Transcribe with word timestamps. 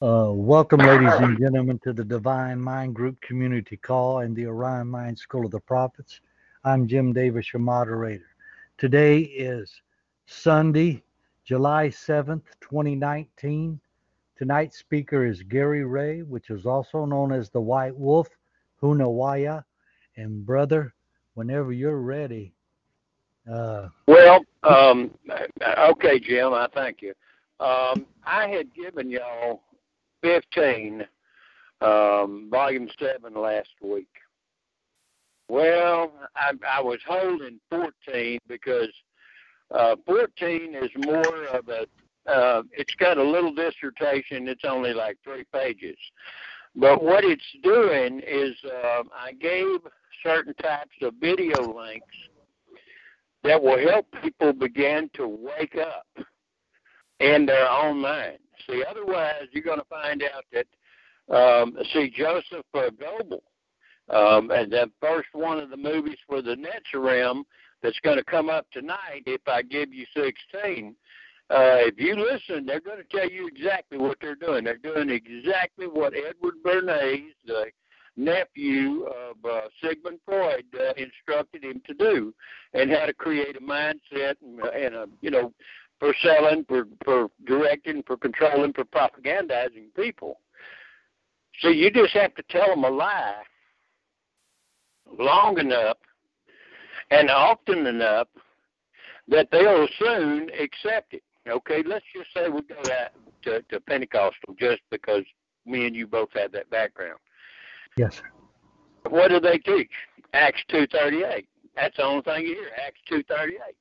Uh, 0.00 0.30
welcome, 0.32 0.78
ladies 0.78 1.12
and 1.14 1.36
gentlemen, 1.40 1.76
to 1.82 1.92
the 1.92 2.04
Divine 2.04 2.60
Mind 2.60 2.94
Group 2.94 3.20
Community 3.20 3.76
Call 3.76 4.20
and 4.20 4.36
the 4.36 4.46
Orion 4.46 4.86
Mind 4.86 5.18
School 5.18 5.44
of 5.44 5.50
the 5.50 5.58
Prophets. 5.58 6.20
I'm 6.62 6.86
Jim 6.86 7.12
Davis, 7.12 7.52
your 7.52 7.58
moderator. 7.58 8.28
Today 8.76 9.22
is 9.22 9.82
Sunday, 10.26 11.02
July 11.44 11.88
7th, 11.88 12.44
2019. 12.60 13.80
Tonight's 14.36 14.78
speaker 14.78 15.26
is 15.26 15.42
Gary 15.42 15.84
Ray, 15.84 16.22
which 16.22 16.50
is 16.50 16.64
also 16.64 17.04
known 17.04 17.32
as 17.32 17.50
the 17.50 17.60
White 17.60 17.96
Wolf, 17.96 18.28
Hunawaya. 18.80 19.64
And 20.14 20.46
brother, 20.46 20.94
whenever 21.34 21.72
you're 21.72 22.02
ready. 22.02 22.52
Uh, 23.52 23.88
well, 24.06 24.44
um, 24.62 25.10
okay, 25.76 26.20
Jim, 26.20 26.54
I 26.54 26.68
thank 26.72 27.02
you. 27.02 27.14
Um, 27.58 28.06
I 28.24 28.46
had 28.46 28.72
given 28.72 29.10
y'all 29.10 29.62
15, 30.22 31.06
um, 31.80 32.48
volume 32.50 32.88
7 32.98 33.34
last 33.34 33.70
week. 33.82 34.08
Well, 35.48 36.12
I, 36.36 36.52
I 36.68 36.82
was 36.82 37.00
holding 37.06 37.58
14 37.70 38.38
because 38.48 38.92
uh, 39.74 39.96
14 40.06 40.74
is 40.74 40.90
more 40.98 41.46
of 41.46 41.68
a, 41.68 41.86
uh, 42.30 42.62
it's 42.72 42.94
got 42.94 43.16
a 43.16 43.22
little 43.22 43.54
dissertation. 43.54 44.48
It's 44.48 44.64
only 44.64 44.92
like 44.92 45.16
three 45.24 45.44
pages. 45.52 45.96
But 46.76 47.02
what 47.02 47.24
it's 47.24 47.42
doing 47.62 48.20
is 48.26 48.54
uh, 48.64 49.02
I 49.16 49.32
gave 49.32 49.78
certain 50.22 50.54
types 50.54 50.94
of 51.02 51.14
video 51.20 51.62
links 51.62 52.06
that 53.42 53.62
will 53.62 53.78
help 53.78 54.06
people 54.22 54.52
begin 54.52 55.08
to 55.14 55.26
wake 55.26 55.76
up 55.76 56.06
in 57.20 57.46
their 57.46 57.68
own 57.68 58.00
mind. 58.00 58.38
See, 58.68 58.82
otherwise, 58.88 59.46
you're 59.52 59.62
going 59.62 59.78
to 59.78 59.84
find 59.84 60.22
out 60.22 60.44
that, 60.52 61.34
um, 61.34 61.76
see, 61.92 62.12
Joseph 62.16 62.64
uh, 62.74 62.90
um, 64.14 64.50
and 64.50 64.72
the 64.72 64.90
first 65.00 65.28
one 65.32 65.58
of 65.58 65.70
the 65.70 65.76
movies 65.76 66.18
for 66.26 66.42
the 66.42 66.56
Netzarim 66.56 67.42
that's 67.82 67.98
going 68.00 68.16
to 68.16 68.24
come 68.24 68.48
up 68.48 68.66
tonight 68.72 69.22
if 69.26 69.40
I 69.46 69.62
give 69.62 69.92
you 69.92 70.06
16. 70.14 70.94
Uh, 71.50 71.80
if 71.80 71.98
you 71.98 72.14
listen, 72.14 72.66
they're 72.66 72.80
going 72.80 72.98
to 72.98 73.16
tell 73.16 73.28
you 73.28 73.46
exactly 73.46 73.96
what 73.96 74.18
they're 74.20 74.34
doing. 74.34 74.64
They're 74.64 74.76
doing 74.76 75.08
exactly 75.08 75.86
what 75.86 76.12
Edward 76.14 76.54
Bernays, 76.64 77.32
the 77.46 77.66
nephew 78.16 79.04
of 79.04 79.36
uh, 79.48 79.60
Sigmund 79.82 80.18
Freud, 80.26 80.64
uh, 80.74 80.92
instructed 80.96 81.64
him 81.64 81.80
to 81.86 81.94
do, 81.94 82.34
and 82.74 82.90
how 82.90 83.06
to 83.06 83.14
create 83.14 83.56
a 83.56 83.60
mindset 83.60 84.34
and, 84.42 84.60
and 84.60 84.94
a 84.94 85.06
you 85.22 85.30
know 85.30 85.52
for 86.00 86.14
selling, 86.22 86.64
for 86.68 86.86
for 87.04 87.28
directing, 87.46 88.02
for 88.04 88.16
controlling, 88.16 88.72
for 88.72 88.84
propagandizing 88.84 89.94
people. 89.96 90.40
So 91.60 91.68
you 91.68 91.90
just 91.90 92.14
have 92.14 92.34
to 92.36 92.42
tell 92.48 92.68
them 92.68 92.84
a 92.84 92.90
lie 92.90 93.42
long 95.18 95.58
enough 95.58 95.96
and 97.10 97.30
often 97.30 97.86
enough 97.86 98.28
that 99.26 99.48
they'll 99.50 99.88
soon 99.98 100.50
accept 100.50 101.14
it. 101.14 101.22
Okay, 101.48 101.82
let's 101.84 102.04
just 102.14 102.32
say 102.34 102.48
we 102.48 102.62
go 102.62 102.80
to, 102.82 103.10
to, 103.42 103.62
to 103.62 103.80
Pentecostal 103.80 104.54
just 104.58 104.82
because 104.90 105.24
me 105.66 105.86
and 105.86 105.96
you 105.96 106.06
both 106.06 106.28
have 106.34 106.52
that 106.52 106.70
background. 106.70 107.18
Yes, 107.96 108.16
sir. 108.16 108.30
What 109.10 109.28
do 109.28 109.40
they 109.40 109.58
teach? 109.58 109.90
Acts 110.34 110.62
two 110.68 110.86
thirty 110.86 111.24
eight. 111.24 111.48
That's 111.74 111.96
the 111.96 112.04
only 112.04 112.22
thing 112.22 112.42
you 112.42 112.54
hear. 112.54 112.70
Acts 112.86 113.00
two 113.08 113.22
thirty 113.24 113.54
eight. 113.54 113.76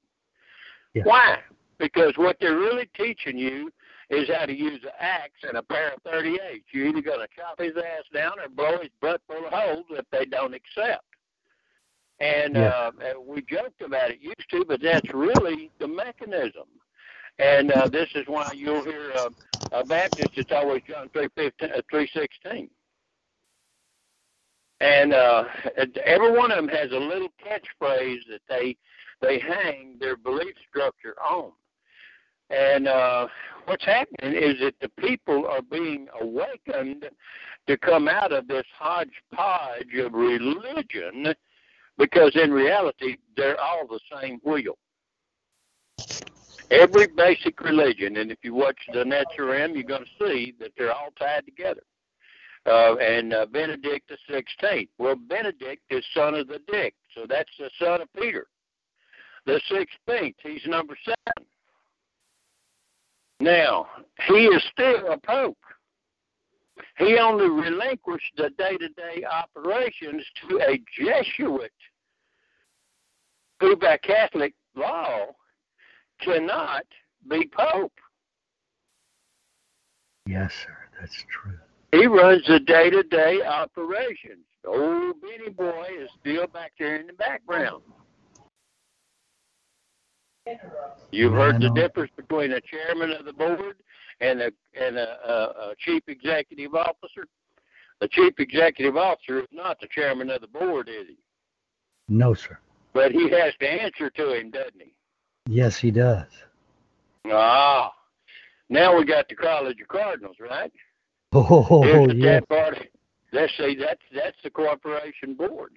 Yes. 0.93 1.05
Why? 1.05 1.39
Because 1.79 2.13
what 2.17 2.37
they're 2.39 2.57
really 2.57 2.89
teaching 2.95 3.37
you 3.37 3.71
is 4.09 4.29
how 4.29 4.45
to 4.45 4.53
use 4.53 4.79
an 4.83 4.91
axe 4.99 5.43
and 5.43 5.57
a 5.57 5.63
pair 5.63 5.93
of 5.93 6.03
38s. 6.03 6.63
You're 6.71 6.87
either 6.87 7.01
going 7.01 7.19
to 7.19 7.27
chop 7.35 7.59
his 7.59 7.75
ass 7.77 8.03
down 8.13 8.39
or 8.39 8.49
blow 8.49 8.79
his 8.81 8.89
butt 9.01 9.21
full 9.27 9.45
of 9.45 9.53
holes 9.53 9.85
if 9.91 10.05
they 10.11 10.25
don't 10.25 10.53
accept. 10.53 11.03
And 12.19 12.55
yeah. 12.55 12.69
uh, 12.69 13.19
we 13.23 13.41
joked 13.41 13.81
about 13.81 14.09
it 14.09 14.19
used 14.21 14.49
to, 14.51 14.65
but 14.65 14.81
that's 14.81 15.13
really 15.13 15.71
the 15.79 15.87
mechanism. 15.87 16.65
And 17.37 17.71
uh, 17.71 17.87
this 17.89 18.09
is 18.15 18.23
why 18.27 18.49
you'll 18.55 18.83
hear 18.83 19.11
uh, 19.15 19.29
a 19.71 19.85
Baptist, 19.85 20.29
it's 20.33 20.51
always 20.51 20.81
John 20.87 21.09
3.15, 21.09 21.77
uh, 21.77 21.81
3.16. 21.93 22.69
And 24.79 25.13
uh, 25.13 25.45
every 26.03 26.31
one 26.31 26.51
of 26.51 26.57
them 26.57 26.67
has 26.69 26.91
a 26.91 26.97
little 26.97 27.29
catchphrase 27.43 28.21
that 28.29 28.41
they 28.47 28.77
they 29.19 29.39
hang 29.39 29.95
their 29.99 30.15
belief 30.15 30.53
structure 30.69 31.15
on. 31.19 31.51
And 32.49 32.87
uh, 32.87 33.27
what's 33.65 33.85
happening 33.85 34.35
is 34.35 34.59
that 34.61 34.75
the 34.81 34.89
people 34.99 35.45
are 35.47 35.61
being 35.61 36.07
awakened 36.21 37.05
to 37.67 37.77
come 37.77 38.07
out 38.07 38.31
of 38.31 38.47
this 38.47 38.65
hodgepodge 38.77 39.93
of 39.99 40.13
religion 40.13 41.33
because 41.97 42.35
in 42.35 42.51
reality, 42.51 43.17
they're 43.35 43.59
all 43.59 43.87
the 43.87 43.99
same 44.21 44.39
wheel. 44.43 44.77
Every 46.69 47.07
basic 47.07 47.61
religion, 47.61 48.17
and 48.17 48.31
if 48.31 48.39
you 48.43 48.53
watch 48.53 48.77
the 48.93 49.03
Netzarim, 49.03 49.73
you're 49.73 49.83
going 49.83 50.03
to 50.03 50.25
see 50.25 50.53
that 50.59 50.71
they're 50.77 50.93
all 50.93 51.11
tied 51.17 51.45
together. 51.45 51.81
Uh, 52.65 52.97
and 52.97 53.33
uh, 53.33 53.45
Benedict 53.45 54.09
the 54.09 54.17
Sixteenth. 54.29 54.89
Well, 54.97 55.15
Benedict 55.15 55.81
is 55.89 56.03
son 56.13 56.35
of 56.35 56.47
the 56.49 56.59
Dick, 56.69 56.93
so 57.15 57.25
that's 57.27 57.49
the 57.57 57.69
son 57.79 58.01
of 58.01 58.09
Peter. 58.13 58.47
The 59.45 59.61
Sixteenth, 59.69 60.35
he's 60.43 60.65
number 60.67 60.97
seven. 61.05 61.47
Now, 63.39 63.87
he 64.27 64.45
is 64.45 64.63
still 64.71 65.11
a 65.11 65.17
pope. 65.17 65.57
He 66.97 67.17
only 67.17 67.49
relinquished 67.49 68.33
the 68.37 68.49
day 68.57 68.77
to 68.77 68.89
day 68.89 69.23
operations 69.29 70.23
to 70.49 70.59
a 70.59 70.81
Jesuit 70.97 71.71
who, 73.59 73.75
by 73.75 73.97
Catholic 73.97 74.53
law, 74.75 75.27
cannot 76.21 76.85
be 77.29 77.49
Pope. 77.55 77.93
Yes, 80.25 80.51
sir, 80.63 80.77
that's 80.99 81.23
true. 81.29 81.57
He 81.91 82.05
runs 82.05 82.43
the 82.47 82.59
day 82.59 82.89
to 82.89 83.03
day 83.03 83.41
operations. 83.43 84.45
Old 84.65 85.21
Benny 85.21 85.49
Boy 85.49 85.87
is 86.01 86.09
still 86.19 86.47
back 86.47 86.73
there 86.77 86.97
in 86.97 87.07
the 87.07 87.13
background. 87.13 87.83
You've 91.11 91.33
heard 91.33 91.61
the 91.61 91.69
difference 91.69 92.11
between 92.15 92.51
a 92.53 92.61
chairman 92.61 93.11
of 93.11 93.25
the 93.25 93.33
board 93.33 93.77
and 94.19 94.41
a 94.41 94.51
and 94.79 94.97
a, 94.97 95.17
a, 95.25 95.33
a 95.69 95.75
chief 95.79 96.03
executive 96.07 96.73
officer. 96.75 97.25
The 97.99 98.07
chief 98.09 98.33
executive 98.39 98.97
officer 98.97 99.39
is 99.39 99.47
not 99.51 99.79
the 99.79 99.87
chairman 99.87 100.29
of 100.29 100.41
the 100.41 100.47
board, 100.47 100.89
is 100.89 101.07
he? 101.07 101.17
No, 102.09 102.33
sir. 102.33 102.59
But 102.93 103.11
he 103.11 103.29
has 103.29 103.53
to 103.59 103.67
answer 103.67 104.09
to 104.09 104.39
him, 104.39 104.51
doesn't 104.51 104.79
he? 104.79 104.93
Yes, 105.47 105.77
he 105.77 105.91
does. 105.91 106.27
Ah, 107.31 107.91
now 108.69 108.97
we 108.97 109.05
got 109.05 109.27
the 109.29 109.35
College 109.35 109.81
of 109.81 109.87
Cardinals, 109.87 110.37
right? 110.39 110.71
Oh, 111.33 112.07
yeah. 112.13 112.39
Party. 112.41 112.89
Let's 113.33 113.53
see, 113.57 113.75
that's 113.79 114.01
that's 114.15 114.37
the 114.43 114.49
corporation 114.49 115.35
board. 115.35 115.73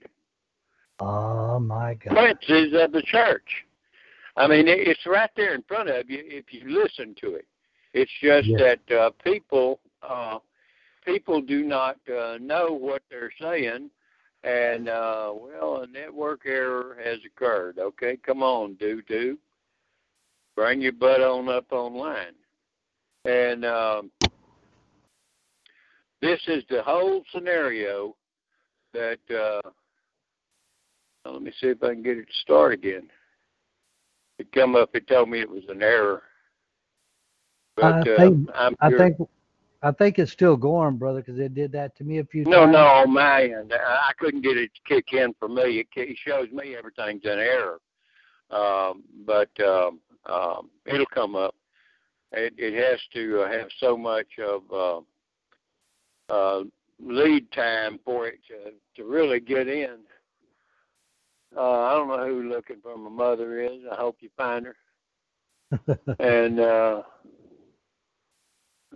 Oh 1.01 1.59
my 1.59 1.95
God. 1.95 2.15
Princes 2.15 2.75
of 2.75 2.93
the 2.93 3.03
church. 3.03 3.65
I 4.37 4.47
mean, 4.47 4.69
it's 4.69 5.07
right 5.07 5.31
there 5.37 5.55
in 5.55 5.63
front 5.63 5.89
of 5.89 6.09
you 6.09 6.23
if 6.25 6.53
you 6.53 6.63
listen 6.67 7.15
to 7.21 7.35
it. 7.35 7.47
It's 7.93 8.11
just 8.23 8.49
yeah. 8.49 8.59
that 8.89 8.97
uh, 8.97 9.11
people 9.25 9.81
uh, 10.03 10.39
people 11.05 11.41
do 11.41 11.65
not 11.65 11.97
uh, 12.09 12.39
know 12.41 12.73
what 12.73 13.03
they're 13.11 13.33
saying, 13.41 13.91
and 14.45 14.89
uh, 14.89 15.33
well, 15.35 15.83
a 15.83 15.87
network 15.89 16.43
error 16.47 16.97
has 17.03 17.19
occurred. 17.27 17.79
Okay, 17.79 18.17
come 18.25 18.43
on, 18.43 18.75
do 18.75 19.03
do. 19.03 19.37
Bring 20.55 20.81
your 20.81 20.93
butt 20.93 21.21
on 21.21 21.49
up 21.49 21.67
online, 21.73 22.35
and 23.25 23.65
um, 23.65 24.11
this 26.23 26.41
is 26.47 26.63
the 26.71 26.83
whole 26.83 27.25
scenario 27.33 28.15
that. 28.93 29.19
Uh, 29.29 29.69
let 31.27 31.43
me 31.43 31.53
see 31.61 31.67
if 31.67 31.83
I 31.83 31.89
can 31.89 32.03
get 32.03 32.17
it 32.17 32.27
to 32.27 32.39
start 32.41 32.73
again. 32.73 33.09
It 34.41 34.51
come 34.53 34.75
up. 34.75 34.91
It 34.95 35.07
told 35.07 35.29
me 35.29 35.41
it 35.41 35.51
was 35.51 35.65
an 35.69 35.83
error 35.83 36.23
but 37.81 37.95
I 37.95 38.03
think 38.17 38.49
uh, 38.51 38.53
I'm 38.55 38.77
I 38.81 38.91
think 38.91 39.17
I 39.83 39.93
think 39.93 40.19
it's 40.19 40.33
still 40.33 40.57
going, 40.57 40.99
brother, 40.99 41.21
because 41.23 41.39
it 41.39 41.55
did 41.55 41.73
that 41.73 41.97
to 41.97 42.05
me 42.05 42.19
a 42.19 42.25
few 42.25 42.45
No, 42.45 42.61
times. 42.61 42.73
no, 42.73 42.85
on 42.85 43.13
my 43.13 43.45
end, 43.45 43.73
I 43.73 44.13
couldn't 44.19 44.43
get 44.43 44.59
it 44.59 44.71
to 44.75 44.95
kick 44.95 45.15
in 45.15 45.33
for 45.39 45.49
me. 45.49 45.81
It, 45.81 45.87
it 45.97 46.19
shows 46.19 46.51
me 46.53 46.77
everything's 46.77 47.25
in 47.25 47.39
error, 47.39 47.81
um, 48.51 49.03
but 49.25 49.49
um, 49.61 50.01
um, 50.27 50.69
it'll 50.85 51.07
come 51.07 51.35
up. 51.35 51.55
It, 52.33 52.53
it 52.59 52.75
has 52.75 53.01
to 53.15 53.41
uh, 53.43 53.51
have 53.51 53.69
so 53.79 53.97
much 53.97 54.39
of 54.39 55.05
uh, 56.31 56.33
uh, 56.33 56.65
lead 57.03 57.51
time 57.51 57.99
for 58.05 58.27
it 58.27 58.41
to, 58.49 58.73
to 58.97 59.09
really 59.09 59.41
get 59.41 59.67
in. 59.67 60.01
Uh, 61.57 61.61
I 61.81 61.95
don't 61.95 62.09
know 62.09 62.27
who 62.27 62.49
looking 62.49 62.77
for 62.83 62.97
my 62.97 63.11
mother 63.11 63.61
is. 63.61 63.81
I 63.91 63.97
hope 63.97 64.17
you 64.21 64.31
find 64.37 64.67
her. 64.67 64.77
and 66.19 66.61
uh, 66.61 67.03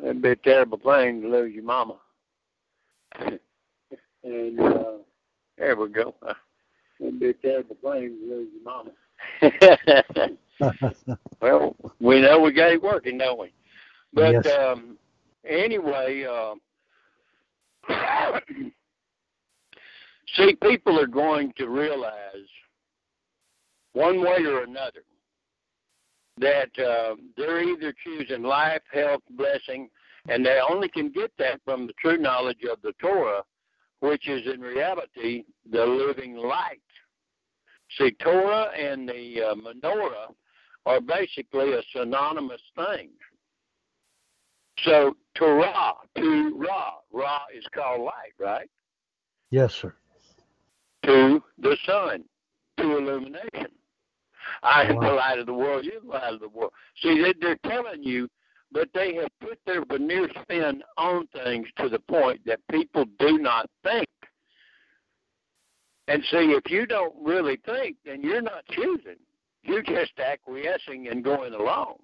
it'd 0.03 0.23
be 0.23 0.31
a 0.31 0.37
terrible 0.37 0.79
thing 0.79 1.23
to 1.23 1.29
lose 1.29 1.55
your 1.55 1.65
mama. 1.65 1.97
and 4.25 4.61
uh, 4.61 4.93
there 5.59 5.77
we 5.77 5.89
go. 5.89 6.15
It'd 7.01 7.19
be 7.19 7.31
a 7.31 7.35
terrible 7.35 7.77
thing 7.83 8.17
to 8.21 8.35
lose 8.35 8.49
your 8.55 8.62
mama. 8.65 8.91
well, 11.41 11.77
we 12.00 12.21
know 12.21 12.41
we 12.41 12.53
got 12.53 12.73
it 12.73 12.83
working, 12.83 13.19
don't 13.19 13.39
we? 13.39 13.53
But 14.12 14.45
Yes. 14.45 14.47
um, 14.59 14.97
anyway, 15.45 16.25
uh, 16.25 16.55
see, 20.35 20.57
people 20.63 20.99
are 20.99 21.07
going 21.07 21.53
to 21.57 21.69
realize 21.69 22.49
one 23.93 24.21
way 24.21 24.45
or 24.45 24.63
another 24.63 25.03
that 26.39 26.71
uh, 26.79 27.15
they're 27.37 27.63
either 27.63 27.95
choosing 28.03 28.43
life, 28.43 28.83
health, 28.93 29.23
blessing, 29.31 29.89
and 30.29 30.45
they 30.45 30.59
only 30.69 30.89
can 30.89 31.11
get 31.11 31.33
that 31.39 31.61
from 31.65 31.87
the 31.87 31.93
true 32.01 32.19
knowledge 32.19 32.65
of 32.71 32.83
the 32.83 32.93
Torah, 33.01 33.43
which 34.01 34.29
is 34.29 34.43
in 34.53 34.61
reality 34.61 35.45
the 35.71 35.85
living 35.85 36.37
light. 36.37 36.81
See, 37.99 38.11
Torah 38.13 38.71
and 38.77 39.09
the 39.09 39.51
uh, 39.51 39.55
menorah 39.55 40.35
are 40.87 41.01
basically 41.01 41.73
a 41.75 41.83
synonymous 41.95 42.63
thing. 42.75 43.11
So 44.83 45.17
Torah, 45.37 45.95
to 46.17 46.53
Ra, 46.57 46.95
Ra 47.13 47.41
is 47.57 47.65
called 47.73 48.03
light, 48.03 48.35
right? 48.39 48.69
yes, 49.51 49.73
sir. 49.75 49.95
To 51.05 51.43
the 51.59 51.77
sun, 51.87 52.25
to 52.79 52.97
illumination. 52.97 53.67
I 54.62 54.85
am 54.85 55.01
the 55.01 55.12
light 55.12 55.39
of 55.39 55.47
the 55.47 55.55
world. 55.55 55.85
You're 55.85 56.01
the 56.01 56.06
light 56.06 56.33
of 56.33 56.41
the 56.41 56.49
world. 56.49 56.73
See, 57.03 57.21
they, 57.21 57.35
they're 57.41 57.59
telling 57.67 58.03
you, 58.03 58.29
but 58.73 58.89
they 58.95 59.15
have 59.15 59.29
put 59.41 59.59
their 59.67 59.85
veneer 59.85 60.29
spin 60.43 60.83
on 60.97 61.27
things 61.29 61.67
to 61.79 61.89
the 61.89 61.99
point 61.99 62.41
that 62.47 62.61
people 62.71 63.05
do 63.19 63.39
not 63.39 63.69
think. 63.83 64.09
And 66.09 66.23
see, 66.31 66.53
if 66.53 66.71
you 66.71 66.87
don't 66.87 67.15
really 67.23 67.59
think, 67.65 67.97
then 68.05 68.23
you're 68.23 68.43
not 68.43 68.65
choosing. 68.71 69.17
You're 69.62 69.83
just 69.83 70.12
acquiescing 70.19 71.09
and 71.09 71.25
going 71.25 71.55
along. 71.55 71.97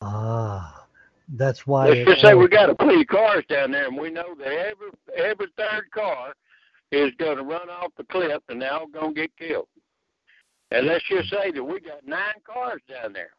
Ah, 0.00 0.86
that's 1.28 1.66
why. 1.66 1.88
Let's 1.88 2.10
just 2.10 2.22
say 2.22 2.34
we 2.34 2.48
got 2.48 2.70
a 2.70 2.74
fleet 2.76 3.02
of 3.02 3.06
cars 3.06 3.44
down 3.48 3.70
there, 3.70 3.86
and 3.86 3.98
we 3.98 4.10
know 4.10 4.34
that 4.38 4.46
every 4.46 4.90
every 5.16 5.46
third 5.56 5.90
car 5.94 6.34
is 6.94 7.12
going 7.18 7.36
to 7.36 7.42
run 7.42 7.68
off 7.68 7.92
the 7.96 8.04
cliff, 8.04 8.42
and 8.48 8.62
they're 8.62 8.72
all 8.72 8.86
going 8.86 9.14
to 9.14 9.20
get 9.20 9.36
killed. 9.36 9.68
And 10.70 10.86
let's 10.86 11.04
just 11.08 11.30
say 11.30 11.50
that 11.52 11.62
we 11.62 11.80
got 11.80 12.06
nine 12.06 12.40
cars 12.44 12.80
down 12.88 13.12
there. 13.12 13.30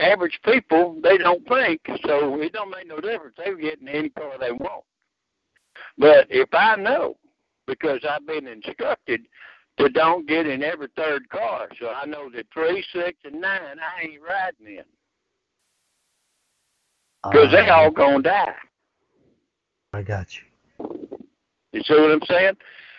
Average 0.00 0.38
people, 0.44 0.98
they 1.02 1.18
don't 1.18 1.46
think, 1.48 1.80
so 2.04 2.40
it 2.40 2.52
don't 2.52 2.70
make 2.70 2.88
no 2.88 3.00
difference. 3.00 3.34
They're 3.36 3.56
getting 3.56 3.88
any 3.88 4.10
car 4.10 4.32
they 4.38 4.52
want. 4.52 4.84
But 5.98 6.26
if 6.30 6.48
I 6.52 6.76
know, 6.76 7.16
because 7.66 8.00
I've 8.08 8.26
been 8.26 8.46
instructed 8.46 9.22
to 9.78 9.88
don't 9.88 10.28
get 10.28 10.46
in 10.46 10.62
every 10.62 10.88
third 10.96 11.28
car, 11.30 11.68
so 11.80 11.88
I 11.88 12.06
know 12.06 12.28
that 12.34 12.46
three, 12.52 12.84
six, 12.92 13.18
and 13.24 13.40
nine, 13.40 13.60
I 13.62 14.02
ain't 14.02 14.22
riding 14.22 14.78
in 14.78 14.84
because 17.30 17.50
they 17.52 17.68
Ah, 17.68 17.82
all 17.82 17.90
gonna 17.90 18.22
die. 18.22 18.54
I 19.92 20.02
got 20.02 20.26
you. 20.36 20.42
You 21.74 21.82
see 21.82 21.94
what 21.94 22.12
I'm 22.12 22.20
saying? 22.28 22.54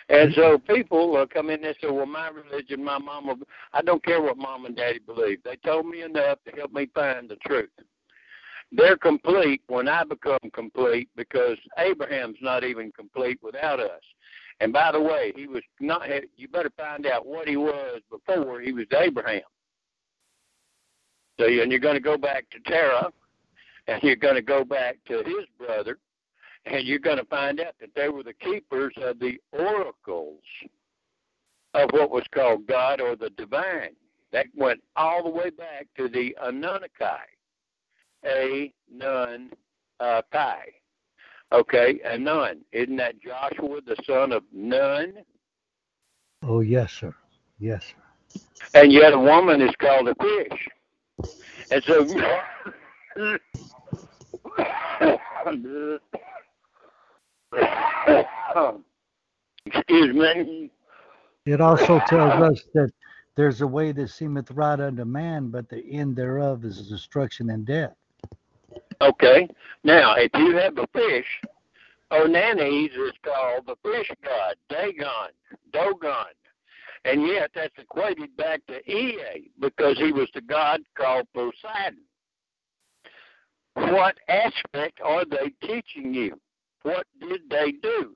And 0.10 0.33
so 0.36 0.57
people 0.57 1.16
uh, 1.16 1.25
come 1.25 1.50
in 1.50 1.63
and 1.63 1.75
say, 1.81 1.89
"Well, 1.89 2.06
my 2.06 2.27
religion, 2.27 2.83
my 2.83 3.00
mama, 3.00 3.36
I 3.74 3.81
don't 3.81 4.04
care 4.04 4.22
what 4.22 4.38
mom 4.38 4.66
and 4.66 4.75
daddy 4.75 5.00
believe. 5.00 5.42
They 5.44 5.56
told 5.66 5.88
me 5.88 6.04
enough 6.04 6.39
to 6.45 6.51
help 6.56 6.74
me 6.74 6.88
find 6.94 7.30
the 7.30 7.38
truth. 7.38 7.69
They're 8.74 8.98
complete 8.98 9.62
when 9.68 9.88
I 9.88 10.04
become 10.04 10.51
complete 10.54 11.10
because 11.16 11.57
Abraham's 11.77 12.38
not 12.42 12.66
even 12.66 12.92
complete 12.92 13.39
without 13.42 13.80
us. 13.80 14.01
And 14.60 14.74
by 14.74 14.92
the 14.92 15.01
way, 15.01 15.31
he 15.36 15.48
was 15.48 15.63
not. 15.80 16.07
You 16.36 16.50
better 16.50 16.71
find 16.75 17.07
out 17.07 17.25
what 17.25 17.48
he 17.48 17.56
was 17.56 18.01
before 18.12 18.60
he 18.60 18.74
was 18.74 18.88
Abraham. 18.92 19.42
So, 21.39 21.45
and 21.45 21.71
you're 21.71 21.80
going 21.80 21.95
to 21.95 22.01
go 22.01 22.18
back 22.18 22.45
to 22.51 22.60
Terah, 22.69 23.10
and 23.88 24.04
you're 24.04 24.18
going 24.18 24.36
to 24.36 24.42
go 24.42 24.66
back 24.66 24.98
to 25.07 25.18
his 25.19 25.45
brother, 25.57 25.98
and 26.66 26.86
you're 26.86 27.00
going 27.00 27.18
to 27.18 27.26
find 27.26 27.60
out 27.60 27.74
that 27.80 27.94
they 27.96 28.10
were 28.10 28.24
the 28.24 28.34
keepers 28.34 28.94
of 29.02 29.20
the 29.20 29.40
oracles 29.52 30.42
of 31.74 31.90
what 31.92 32.12
was 32.12 32.24
called 32.34 32.68
God 32.68 33.02
or 33.02 33.16
the 33.16 33.30
divine. 33.32 33.96
That 34.32 34.48
went 34.56 34.82
all 34.96 35.24
the 35.24 35.30
way 35.30 35.50
back 35.50 35.88
to 35.98 36.08
the 36.10 36.36
Anunnaki. 36.42 36.90
A 38.26 38.74
nun 38.92 39.52
uh, 40.00 40.22
Kai. 40.32 40.66
Okay, 41.52 42.00
a 42.04 42.18
nun. 42.18 42.62
Isn't 42.72 42.96
that 42.98 43.22
Joshua, 43.22 43.82
the 43.86 43.96
son 44.06 44.32
of 44.32 44.44
Nun? 44.52 45.14
Oh, 46.42 46.62
yes, 46.62 46.92
sir. 46.92 47.14
Yes, 47.60 47.86
sir. 47.86 48.42
And 48.74 48.92
yet 48.92 49.14
a 49.14 49.20
woman 49.20 49.62
is 49.62 49.76
called 49.80 50.10
a 50.10 50.16
fish. 50.16 50.68
And 51.72 51.84
so 51.84 52.06
excuse 59.65 60.15
me. 60.15 60.71
It 61.45 61.62
also 61.62 62.00
tells 62.07 62.33
us 62.42 62.63
that 62.74 62.92
there's 63.36 63.62
a 63.62 63.68
way 63.68 63.92
that 63.92 64.09
seemeth 64.09 64.50
right 64.51 64.80
unto 64.80 65.06
man, 65.06 65.50
but 65.50 65.69
the 65.69 65.83
end 65.92 66.15
thereof 66.15 66.63
is 66.65 66.88
destruction 66.88 67.50
and 67.50 67.65
death. 67.65 67.95
Okay. 69.01 69.47
Now 69.83 70.16
if 70.16 70.31
you 70.35 70.56
have 70.57 70.78
a 70.78 70.87
fish, 70.87 71.28
Oannes 72.11 72.85
is 72.85 73.14
called 73.23 73.66
the 73.68 73.75
fish 73.83 74.11
god, 74.23 74.56
Dagon, 74.69 75.31
Dogon. 75.73 76.33
And 77.04 77.28
yet 77.28 77.52
that's 77.54 77.78
equated 77.78 78.35
back 78.35 78.61
to 78.68 78.92
Ea 78.92 79.52
because 79.59 79.97
he 79.97 80.11
was 80.11 80.28
the 80.33 80.42
god 80.42 80.81
called 80.97 81.28
Poseidon. 81.35 81.99
What 83.75 84.16
aspect 84.30 85.02
are 85.04 85.25
they 85.25 85.54
teaching 85.61 86.14
you? 86.14 86.40
What 86.85 87.07
did 87.19 87.42
they 87.49 87.71
do? 87.71 88.15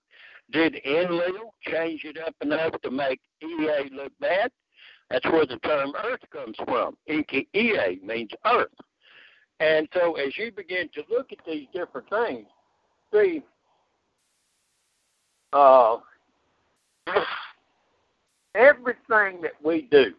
Did 0.51 0.75
Enlil 0.85 1.55
change 1.61 2.03
it 2.03 2.19
up 2.19 2.35
enough 2.41 2.79
to 2.83 2.91
make 2.91 3.19
Ea 3.41 3.89
look 3.91 4.11
bad? 4.19 4.51
That's 5.09 5.25
where 5.25 5.47
the 5.47 5.57
term 5.65 5.93
earth 6.05 6.19
comes 6.31 6.55
from. 6.65 6.95
Ea 7.09 7.99
means 8.03 8.29
earth. 8.45 8.67
And 9.59 9.89
so 9.91 10.17
as 10.17 10.37
you 10.37 10.51
begin 10.51 10.87
to 10.93 11.01
look 11.09 11.31
at 11.31 11.39
these 11.47 11.65
different 11.73 12.07
things, 12.11 12.45
see, 13.11 13.41
uh, 15.51 15.97
everything 18.53 19.41
that 19.41 19.53
we 19.63 19.87
do, 19.89 20.13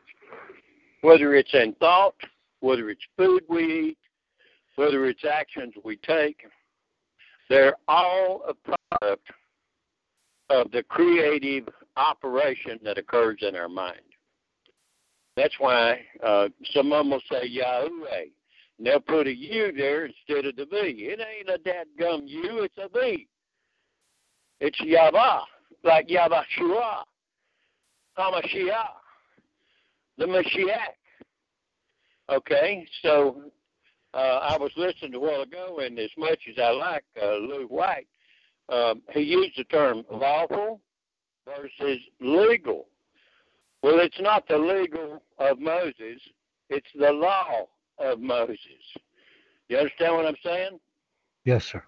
whether 1.02 1.36
it's 1.36 1.54
in 1.54 1.72
thought, 1.74 2.16
whether 2.58 2.90
it's 2.90 3.06
food 3.16 3.44
we 3.48 3.90
eat, 3.90 3.98
whether 4.74 5.06
it's 5.06 5.24
actions 5.24 5.72
we 5.84 5.98
take, 5.98 6.40
they're 7.50 7.76
all 7.88 8.42
a 8.48 8.54
product 8.54 9.26
of 10.48 10.70
the 10.70 10.84
creative 10.84 11.68
operation 11.96 12.78
that 12.84 12.96
occurs 12.96 13.40
in 13.42 13.56
our 13.56 13.68
mind. 13.68 14.00
That's 15.36 15.54
why 15.58 16.00
uh, 16.24 16.48
some 16.72 16.92
of 16.92 17.00
them 17.00 17.10
will 17.10 17.22
say 17.30 17.46
Yahweh. 17.46 18.24
And 18.78 18.86
they'll 18.86 19.00
put 19.00 19.26
a 19.26 19.34
U 19.34 19.72
there 19.76 20.06
instead 20.06 20.46
of 20.46 20.56
the 20.56 20.64
V. 20.64 20.76
It 20.76 21.20
ain't 21.20 21.50
a 21.50 21.58
dadgum 21.58 22.22
U, 22.26 22.62
it's 22.62 22.78
a 22.78 22.88
V. 22.88 23.26
It's 24.60 24.80
Yahweh, 24.80 25.40
like 25.82 26.08
Yahweh 26.08 26.42
Hamashiach, 28.18 28.86
the 30.18 30.24
Mashiach. 30.26 30.94
Okay, 32.30 32.86
so 33.02 33.42
uh, 34.14 34.40
I 34.42 34.56
was 34.58 34.72
listening 34.76 35.14
a 35.14 35.20
while 35.20 35.42
ago, 35.42 35.80
and 35.80 35.98
as 35.98 36.10
much 36.18 36.40
as 36.48 36.58
I 36.58 36.70
like 36.70 37.04
uh, 37.20 37.36
Lou 37.36 37.66
White, 37.68 38.08
um, 38.68 39.02
he 39.12 39.20
used 39.20 39.56
the 39.56 39.64
term 39.64 40.04
lawful 40.10 40.80
versus 41.46 41.98
legal. 42.20 42.86
Well, 43.82 44.00
it's 44.00 44.20
not 44.20 44.46
the 44.48 44.58
legal 44.58 45.22
of 45.38 45.58
Moses, 45.58 46.20
it's 46.68 46.88
the 46.98 47.12
law 47.12 47.66
of 47.98 48.20
Moses. 48.20 48.58
You 49.68 49.78
understand 49.78 50.14
what 50.14 50.26
I'm 50.26 50.36
saying? 50.44 50.80
Yes, 51.44 51.64
sir. 51.64 51.82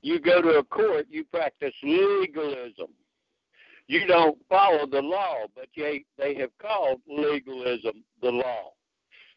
You 0.00 0.18
go 0.18 0.42
to 0.42 0.58
a 0.58 0.64
court, 0.64 1.06
you 1.10 1.24
practice 1.24 1.74
legalism. 1.82 2.88
You 3.86 4.06
don't 4.06 4.38
follow 4.48 4.86
the 4.86 5.02
law, 5.02 5.44
but 5.54 5.68
they, 5.76 6.04
they 6.18 6.34
have 6.36 6.50
called 6.58 7.00
legalism 7.06 8.02
the 8.20 8.30
law. 8.30 8.72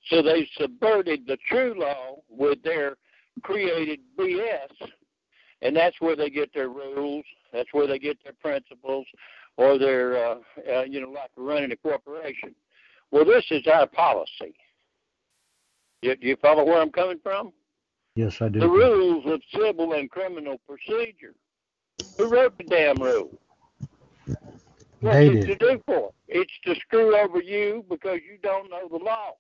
So 0.08 0.22
they 0.22 0.48
subverted 0.60 1.26
the 1.26 1.38
true 1.50 1.74
law 1.78 2.18
with 2.30 2.62
their 2.64 2.96
created 3.42 4.00
BS, 4.18 4.90
and 5.62 5.76
that's 5.76 6.00
where 6.00 6.16
they 6.16 6.30
get 6.30 6.54
their 6.54 6.70
rules. 6.70 7.26
That's 7.52 7.70
where 7.72 7.88
they 7.88 8.00
get 8.00 8.18
their 8.24 8.34
principles, 8.34 9.08
or 9.58 9.78
their, 9.80 10.18
uh, 10.18 10.36
uh, 10.70 10.84
you 10.84 11.02
know, 11.02 11.10
like 11.10 11.32
running 11.38 11.72
a 11.72 11.78
corporation. 11.78 12.54
Well, 13.12 13.26
this 13.26 13.46
is 13.50 13.66
our 13.68 13.88
policy. 13.88 14.54
You, 16.02 16.16
do 16.16 16.28
you 16.28 16.36
follow 16.42 16.64
where 16.64 16.82
I'm 16.82 16.92
coming 16.92 17.20
from? 17.24 17.52
Yes, 18.16 18.42
I 18.42 18.50
do. 18.50 18.60
The 18.60 18.70
rules 18.70 19.26
of 19.26 19.42
civil 19.54 19.94
and 19.94 20.10
criminal 20.10 20.60
procedure. 20.68 21.34
Who 22.18 22.30
wrote 22.30 22.58
the 22.58 22.64
damn 22.64 23.02
rule? 23.02 23.32
What's 25.02 25.18
it 25.18 25.46
to 25.46 25.56
do 25.56 25.82
for? 25.86 26.12
It's 26.28 26.52
to 26.66 26.76
screw 26.76 27.18
over 27.18 27.42
you 27.42 27.86
because 27.90 28.20
you 28.26 28.38
don't 28.42 28.70
know 28.70 28.88
the 28.90 29.04
law. 29.04 29.34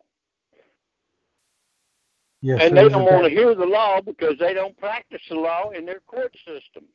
Yes, 2.45 2.59
and 2.61 2.77
they 2.77 2.87
don't 2.87 3.05
want 3.05 3.23
to 3.23 3.29
hear 3.31 3.55
the 3.55 3.65
law 3.65 4.01
because 4.01 4.37
they 4.37 4.53
don't 4.53 4.77
practice 4.77 5.21
the 5.29 5.35
law 5.35 5.71
in 5.71 5.83
their 5.83 6.01
court 6.01 6.31
systems. 6.45 6.91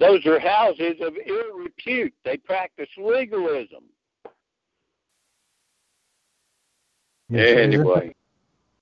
Those 0.00 0.26
are 0.26 0.40
houses 0.40 0.96
of 1.00 1.16
ill 1.24 1.56
repute. 1.56 2.12
They 2.24 2.36
practice 2.36 2.88
legalism. 2.98 3.84
yes. 7.28 7.46
Isn't 7.50 7.58
anyway, 7.74 8.16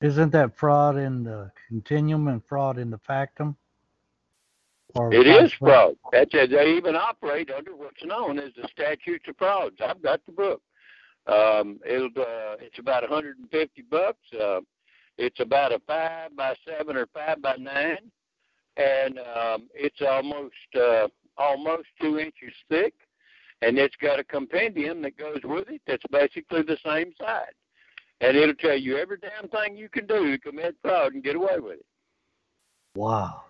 that- 0.01 0.07
Isn't 0.07 0.31
that 0.31 0.57
fraud 0.57 0.97
in 0.97 1.23
the 1.23 1.53
continuum 1.69 2.29
and 2.29 2.43
fraud 2.43 2.79
in 2.79 2.89
the 2.89 2.97
factum? 2.97 3.59
Or 4.95 5.13
it 5.13 5.27
is 5.27 5.53
fraud. 5.53 5.97
That's. 6.13 6.33
They 6.33 6.73
even 6.79 6.97
operate 6.97 7.51
under 7.51 7.77
what's 7.77 8.03
known 8.03 8.39
as 8.39 8.55
the 8.55 8.67
statutes 8.69 9.29
of 9.29 9.37
frauds. 9.37 9.77
I've 9.83 10.01
got 10.01 10.25
the 10.25 10.33
book. 10.33 10.63
Um, 11.27 11.79
it'll 11.85 12.07
uh, 12.07 12.57
it's 12.59 12.79
about 12.79 13.03
150 13.03 13.83
bucks. 13.83 14.19
Uh, 14.33 14.61
it's 15.21 15.41
about 15.41 15.73
a 15.73 15.81
five 15.87 16.35
by 16.35 16.55
seven 16.67 16.97
or 16.97 17.07
five 17.13 17.43
by 17.43 17.57
nine, 17.57 18.11
and 18.77 19.19
um, 19.19 19.69
it's 19.75 20.01
almost 20.01 20.55
uh, 20.75 21.09
almost 21.37 21.89
two 22.01 22.19
inches 22.19 22.55
thick, 22.69 22.95
and 23.61 23.79
it's 23.79 23.97
got 23.97 24.19
a 24.19 24.25
compendium 24.25 25.03
that 25.03 25.19
goes 25.19 25.41
with 25.45 25.69
it 25.69 25.83
that's 25.87 26.03
basically 26.11 26.63
the 26.63 26.79
same 26.85 27.13
size, 27.21 27.53
and 28.23 28.37
it'll 28.37 28.55
tell 28.55 28.77
you 28.77 28.97
every 28.97 29.19
damn 29.19 29.49
thing 29.51 29.77
you 29.77 29.91
can 29.91 30.07
do 30.07 30.33
to 30.33 30.39
commit 30.39 30.75
fraud 30.83 31.13
and 31.13 31.23
get 31.23 31.37
away 31.37 31.59
with 31.59 31.81
it. 31.81 31.87
Wow. 32.97 33.43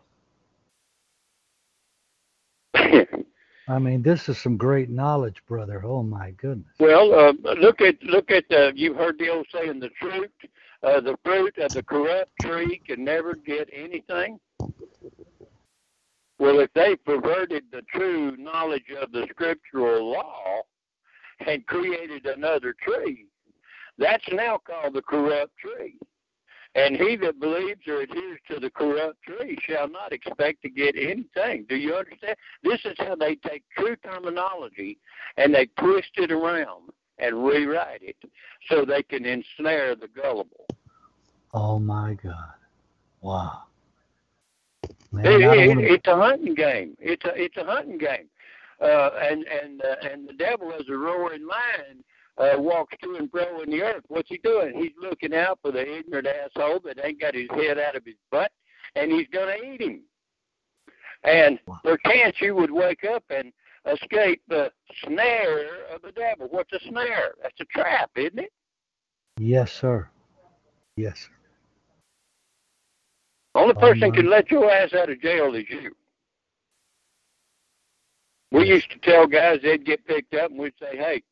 I 2.75 3.79
mean, 3.79 4.03
this 4.03 4.29
is 4.29 4.39
some 4.39 4.57
great 4.57 4.91
knowledge, 4.91 5.37
brother. 5.47 5.83
Oh 5.85 6.03
my 6.03 6.33
goodness. 6.33 6.75
Well, 6.81 7.15
uh, 7.15 7.33
look 7.61 7.81
at 7.81 8.03
look 8.03 8.33
at 8.33 8.45
the. 8.51 8.73
You've 8.75 8.97
heard 8.97 9.19
the 9.19 9.29
old 9.29 9.47
saying: 9.53 9.79
the 9.79 9.91
fruit, 10.01 10.33
uh, 10.83 11.01
the 11.01 11.17
fruit 11.25 11.57
of 11.59 11.73
the 11.73 11.83
corrupt 11.83 12.31
tree 12.41 12.81
can 12.87 13.05
never 13.05 13.35
get 13.35 13.69
anything. 13.73 14.39
Well, 16.39 16.61
if 16.61 16.73
they 16.75 16.97
perverted 16.97 17.65
the 17.71 17.83
true 17.93 18.35
knowledge 18.39 18.91
of 18.99 19.13
the 19.13 19.27
scriptural 19.31 20.11
law 20.11 20.63
and 21.47 21.67
created 21.67 22.25
another 22.25 22.75
tree, 22.81 23.27
that's 23.99 24.25
now 24.33 24.59
called 24.59 24.95
the 24.95 25.03
corrupt 25.03 25.53
tree. 25.59 25.99
And 26.75 26.97
he 26.97 27.17
that 27.17 27.41
believes 27.41 27.87
or 27.89 28.03
adheres 28.03 28.39
to 28.49 28.61
the 28.61 28.71
corrupt 28.71 29.21
tree 29.23 29.59
shall 29.67 29.89
not 29.89 30.13
expect 30.13 30.63
to 30.63 30.71
get 30.71 30.95
anything. 30.97 31.67
Do 31.69 31.77
you 31.77 31.95
understand? 31.95 32.37
This 32.63 32.81
is 32.85 32.95
how 32.97 33.17
they 33.17 33.35
take 33.35 33.65
true 33.77 33.97
terminology 33.97 34.99
and 35.37 35.53
they 35.55 35.67
twist 35.79 36.13
it 36.17 36.31
around 36.31 36.91
and 37.21 37.45
rewrite 37.45 38.03
it 38.03 38.17
so 38.69 38.85
they 38.85 39.03
can 39.03 39.25
ensnare 39.25 39.95
the 39.95 40.09
gullible. 40.09 40.67
Oh 41.53 41.79
my 41.79 42.15
God. 42.23 42.55
Wow. 43.21 43.63
Man, 45.13 45.27
It, 45.27 45.41
it, 45.41 45.69
wanna- 45.69 45.81
it's 45.83 46.07
a 46.09 46.17
hunting 46.17 46.55
game. 46.55 46.97
It's 47.01 47.25
a 47.25 47.35
it's 47.35 47.57
a 47.57 47.65
hunting 47.65 47.99
game, 47.99 48.29
uh, 48.81 49.11
and 49.21 49.45
and 49.45 49.83
uh, 49.83 50.09
and 50.11 50.29
the 50.29 50.33
devil, 50.35 50.73
as 50.73 50.89
a 50.89 50.95
roaring 50.97 51.47
lion, 51.47 52.05
uh, 52.39 52.61
walks 52.61 52.95
to 53.03 53.17
and 53.17 53.29
fro 53.31 53.61
in 53.63 53.71
the 53.71 53.83
earth. 53.83 54.05
What's 54.09 54.29
he 54.29 54.39
doing? 54.39 54.73
He's 54.81 54.93
looking 55.01 55.35
out 55.35 55.59
for 55.63 55.73
the 55.73 55.99
ignorant 55.99 56.29
asshole 56.29 56.81
that 56.85 57.05
ain't 57.05 57.21
got 57.21 57.35
his 57.35 57.49
head 57.51 57.79
out 57.79 57.97
of 57.97 58.05
his 58.05 58.15
butt, 58.31 58.53
and 58.95 59.11
he's 59.11 59.27
gonna 59.33 59.57
eat 59.57 59.81
him. 59.83 60.03
And 61.25 61.59
perchance 61.85 62.37
you 62.41 62.55
would 62.55 62.71
wake 62.71 63.05
up 63.05 63.25
and 63.31 63.53
escape 63.87 64.43
the 64.49 64.71
snare 65.05 65.87
of 65.95 66.03
the 66.03 66.13
devil. 66.13 66.49
What's 66.51 66.73
a 66.73 66.81
snare? 66.89 67.33
That's 67.43 67.61
a 67.61 67.65
trap, 67.67 68.11
isn't 68.17 68.39
it? 68.39 68.53
Yes, 69.39 69.73
sir. 69.73 70.09
Yes, 70.97 71.21
sir. 71.21 71.33
Only 73.55 73.75
Oh, 73.77 73.81
person 73.81 74.11
my. 74.11 74.17
can 74.17 74.29
let 74.31 74.51
your 74.51 74.71
ass 74.71 74.93
out 74.95 75.11
of 75.11 75.21
jail 75.21 75.55
is 75.55 75.65
you. 75.69 75.95
We 78.53 78.67
used 78.69 78.91
to 78.91 78.99
tell 78.99 79.27
guys 79.27 79.61
they'd 79.63 79.85
get 79.85 80.05
picked 80.07 80.35
up 80.35 80.51
and 80.51 80.59
we'd 80.59 80.75
say, 80.81 80.97
Hey, 80.97 81.23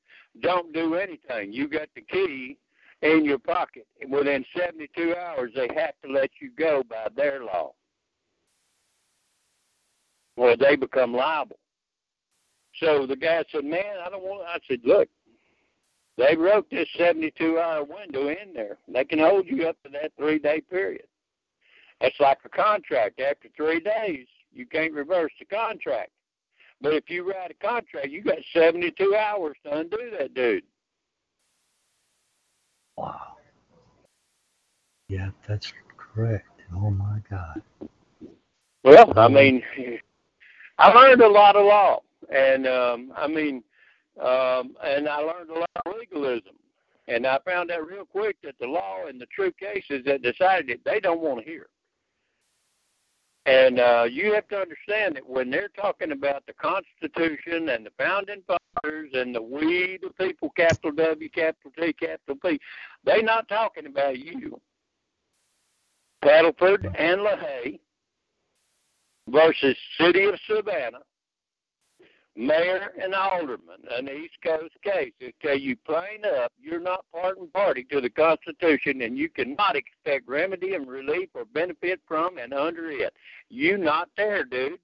don't 0.41 0.73
do 0.73 0.95
anything. 0.95 1.53
You 1.53 1.69
got 1.69 1.89
the 1.95 2.03
key 2.03 2.59
in 3.03 3.25
your 3.25 3.39
pocket. 3.39 3.87
And 4.01 4.11
within 4.13 4.45
seventy 4.57 4.89
two 4.97 5.15
hours 5.17 5.53
they 5.55 5.69
have 5.75 5.95
to 6.05 6.11
let 6.11 6.31
you 6.41 6.51
go 6.57 6.83
by 6.89 7.09
their 7.15 7.45
law. 7.45 7.73
Or 10.37 10.57
they 10.57 10.77
become 10.77 11.13
liable. 11.13 11.59
So 12.81 13.07
the 13.07 13.17
guy 13.17 13.45
said, 13.51 13.65
Man, 13.65 13.99
I 14.05 14.11
don't 14.11 14.23
want 14.23 14.47
I 14.47 14.59
said, 14.69 14.81
Look, 14.85 15.09
they 16.17 16.37
wrote 16.37 16.69
this 16.71 16.89
seventy 16.97 17.31
two 17.31 17.59
hour 17.59 17.85
window 17.85 18.29
in 18.29 18.53
there. 18.55 18.79
They 18.89 19.05
can 19.05 19.19
hold 19.19 19.47
you 19.47 19.69
up 19.69 19.77
to 19.85 19.89
that 19.91 20.13
three 20.19 20.39
day 20.39 20.61
period. 20.61 21.07
It's 22.01 22.19
like 22.21 22.39
a 22.45 22.49
contract. 22.49 23.21
After 23.21 23.49
three 23.57 23.81
days, 23.81 24.27
you 24.53 24.67
can't 24.67 24.93
reverse 24.93 25.33
the 25.39 25.45
contract. 25.45 26.11
But 26.81 26.95
if 26.95 27.11
you 27.11 27.29
write 27.29 27.51
a 27.51 27.67
contract, 27.67 28.09
you 28.09 28.23
got 28.23 28.39
72 28.53 29.17
hours 29.17 29.57
to 29.65 29.79
undo 29.79 30.11
that 30.17 30.33
dude. 30.35 30.63
Wow. 32.97 33.35
Yeah, 35.09 35.31
that's 35.47 35.73
correct. 35.97 36.47
Oh 36.75 36.91
my 36.91 37.19
God. 37.29 37.63
Well, 38.85 39.13
I 39.19 39.29
mean, 39.29 39.63
I 40.79 40.93
learned 40.93 41.23
a 41.23 41.29
lot 41.29 41.57
of 41.57 41.65
law, 41.65 42.01
and 42.29 42.67
um, 42.67 43.13
I 43.17 43.27
mean, 43.27 43.63
um, 44.21 44.75
and 44.85 45.09
I 45.09 45.19
learned 45.19 45.51
a 45.51 45.59
lot 45.61 45.71
of 45.87 45.93
legalism, 45.99 46.57
and 47.07 47.27
I 47.27 47.39
found 47.45 47.71
out 47.71 47.87
real 47.87 48.05
quick 48.05 48.37
that 48.43 48.55
the 48.61 48.67
law 48.67 49.07
and 49.09 49.21
the 49.21 49.27
true 49.27 49.53
cases 49.53 50.05
that 50.07 50.23
decided 50.23 50.71
it, 50.71 50.81
they 50.85 51.01
don't 51.01 51.21
want 51.21 51.45
to 51.45 51.51
hear. 51.51 51.67
And 53.47 53.81
uh, 53.81 54.05
you 54.11 54.35
have 54.35 54.47
to 54.49 54.59
understand 54.59 55.17
that 55.17 55.27
when 55.27 55.51
they're 55.51 55.71
talking 55.75 56.13
about 56.13 56.45
the 56.47 56.53
Constitution 56.53 57.71
and 57.71 57.87
the 57.87 57.93
founding 57.97 58.43
fathers 58.47 59.11
and 59.15 59.35
the 59.35 59.41
we 59.41 59.99
the 60.03 60.11
people, 60.23 60.51
capital 60.55 60.93
W, 60.93 61.31
capital 61.31 61.73
T, 61.79 61.95
capital 61.95 62.37
P, 62.45 62.61
they're 63.05 63.23
not 63.23 63.49
talking 63.49 63.87
about 63.87 64.19
you. 64.19 64.61
Padelford 66.23 66.85
and 66.99 67.21
LaHaye 67.21 67.79
versus 69.29 69.77
City 69.99 70.25
of 70.25 70.35
Savannah, 70.47 70.99
Mayor 72.39 72.93
and 73.03 73.17
Alderman, 73.17 73.81
an 73.91 74.09
East 74.09 74.37
Coast 74.45 74.75
case. 74.85 75.13
They 75.19 75.35
tell 75.43 75.59
you 75.59 75.75
plain 75.85 76.25
up, 76.25 76.53
you're 76.57 76.79
not 76.79 77.05
part 77.13 77.37
and 77.37 77.53
party 77.53 77.85
to 77.91 78.01
the 78.01 78.11
Constitution, 78.11 79.03
and 79.03 79.19
you 79.19 79.29
cannot 79.29 79.75
expect 79.75 80.29
remedy 80.29 80.75
and 80.75 80.87
relief 80.87 81.31
or 81.35 81.45
benefit 81.47 82.01
from 82.07 82.39
and 82.39 82.55
under 82.55 82.91
it. 82.91 83.13
You 83.49 83.77
not 83.77 84.09
there, 84.17 84.45
dude. 84.45 84.79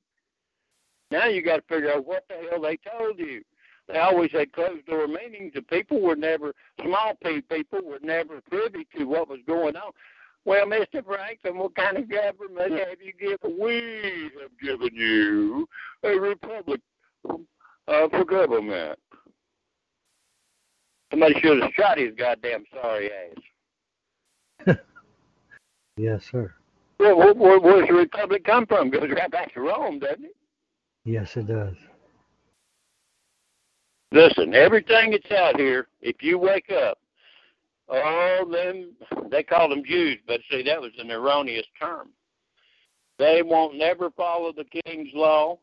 Now 1.13 1.29
you 1.29 1.43
got 1.43 1.57
to 1.59 1.63
figure 1.73 1.93
out 1.93 2.05
what 2.05 2.25
the 2.29 2.35
hell 2.51 2.61
they 2.61 2.77
told 2.79 3.21
you. 3.21 3.43
They 3.87 3.99
always 3.99 4.33
had 4.33 4.53
closed 4.53 4.87
door 4.87 5.07
meetings, 5.07 5.53
and 5.55 5.69
people 5.69 6.01
were 6.01 6.17
never 6.17 6.55
small 6.83 7.13
p 7.23 7.41
people 7.43 7.85
were 7.85 8.01
never 8.03 8.41
privy 8.51 8.85
to 8.99 9.05
what 9.05 9.29
was 9.29 9.41
going 9.47 9.77
on. 9.77 9.93
Well, 10.45 10.67
Mr. 10.67 11.05
Franklin, 11.05 11.57
what 11.57 11.77
kind 11.77 11.99
of 11.99 12.11
government 12.11 12.73
hmm. 12.73 12.79
have 12.79 13.01
you 13.01 13.13
given? 13.13 13.57
We 13.61 14.31
have 14.43 14.59
given 14.61 14.91
you 14.93 15.69
a 16.03 16.19
republic 16.19 16.81
uh, 17.29 18.09
for 18.09 18.25
government. 18.25 18.99
Somebody 21.11 21.41
should 21.41 21.63
have 21.63 21.73
shot 21.75 21.99
his 21.99 22.15
goddamn 22.17 22.65
sorry 22.73 23.11
ass. 23.13 24.77
Yes, 25.97 26.25
sir. 26.29 26.53
Well, 26.99 27.17
where, 27.17 27.35
where, 27.35 27.61
where's 27.61 27.87
the 27.87 27.95
republic 27.95 28.43
come 28.45 28.67
from? 28.67 28.89
It 28.89 28.95
Goes 28.95 29.11
right 29.11 29.31
back 29.31 29.55
to 29.55 29.61
Rome, 29.61 30.01
doesn't 30.01 30.25
it? 30.25 30.35
Yes, 31.05 31.37
it 31.37 31.47
does. 31.47 31.77
Listen, 34.11 34.55
everything 34.55 35.13
that's 35.13 35.31
out 35.31 35.57
here, 35.57 35.87
if 36.01 36.21
you 36.21 36.37
wake 36.37 36.73
up 36.73 36.99
all 37.89 38.47
them 38.47 38.93
they 39.31 39.43
call 39.43 39.69
them 39.69 39.83
Jews, 39.85 40.19
but 40.27 40.41
see 40.51 40.63
that 40.63 40.81
was 40.81 40.93
an 40.99 41.11
erroneous 41.11 41.67
term. 41.81 42.09
They 43.19 43.43
won't 43.43 43.77
never 43.77 44.11
follow 44.11 44.53
the 44.53 44.65
king's 44.65 45.11
law. 45.15 45.59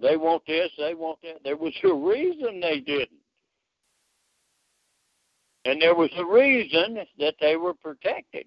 They 0.00 0.16
want 0.16 0.42
this, 0.46 0.70
they 0.78 0.94
want 0.94 1.18
that. 1.22 1.42
There 1.42 1.56
was 1.56 1.72
a 1.82 1.92
reason 1.92 2.60
they 2.60 2.80
didn't. 2.80 3.20
And 5.64 5.80
there 5.80 5.94
was 5.94 6.10
a 6.16 6.24
reason 6.24 6.98
that 7.18 7.34
they 7.40 7.56
were 7.56 7.74
protected. 7.74 8.46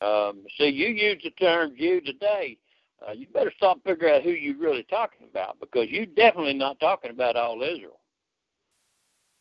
Um, 0.00 0.44
see, 0.56 0.68
you 0.68 0.88
use 0.88 1.20
the 1.24 1.30
term 1.30 1.74
Jew 1.76 2.00
today. 2.00 2.56
Uh, 3.06 3.12
you 3.12 3.26
better 3.32 3.52
stop 3.56 3.78
figuring 3.84 4.14
out 4.14 4.22
who 4.22 4.30
you're 4.30 4.58
really 4.58 4.84
talking 4.84 5.26
about 5.28 5.58
because 5.60 5.88
you're 5.88 6.06
definitely 6.06 6.54
not 6.54 6.78
talking 6.78 7.10
about 7.10 7.36
all 7.36 7.62
Israel. 7.62 8.00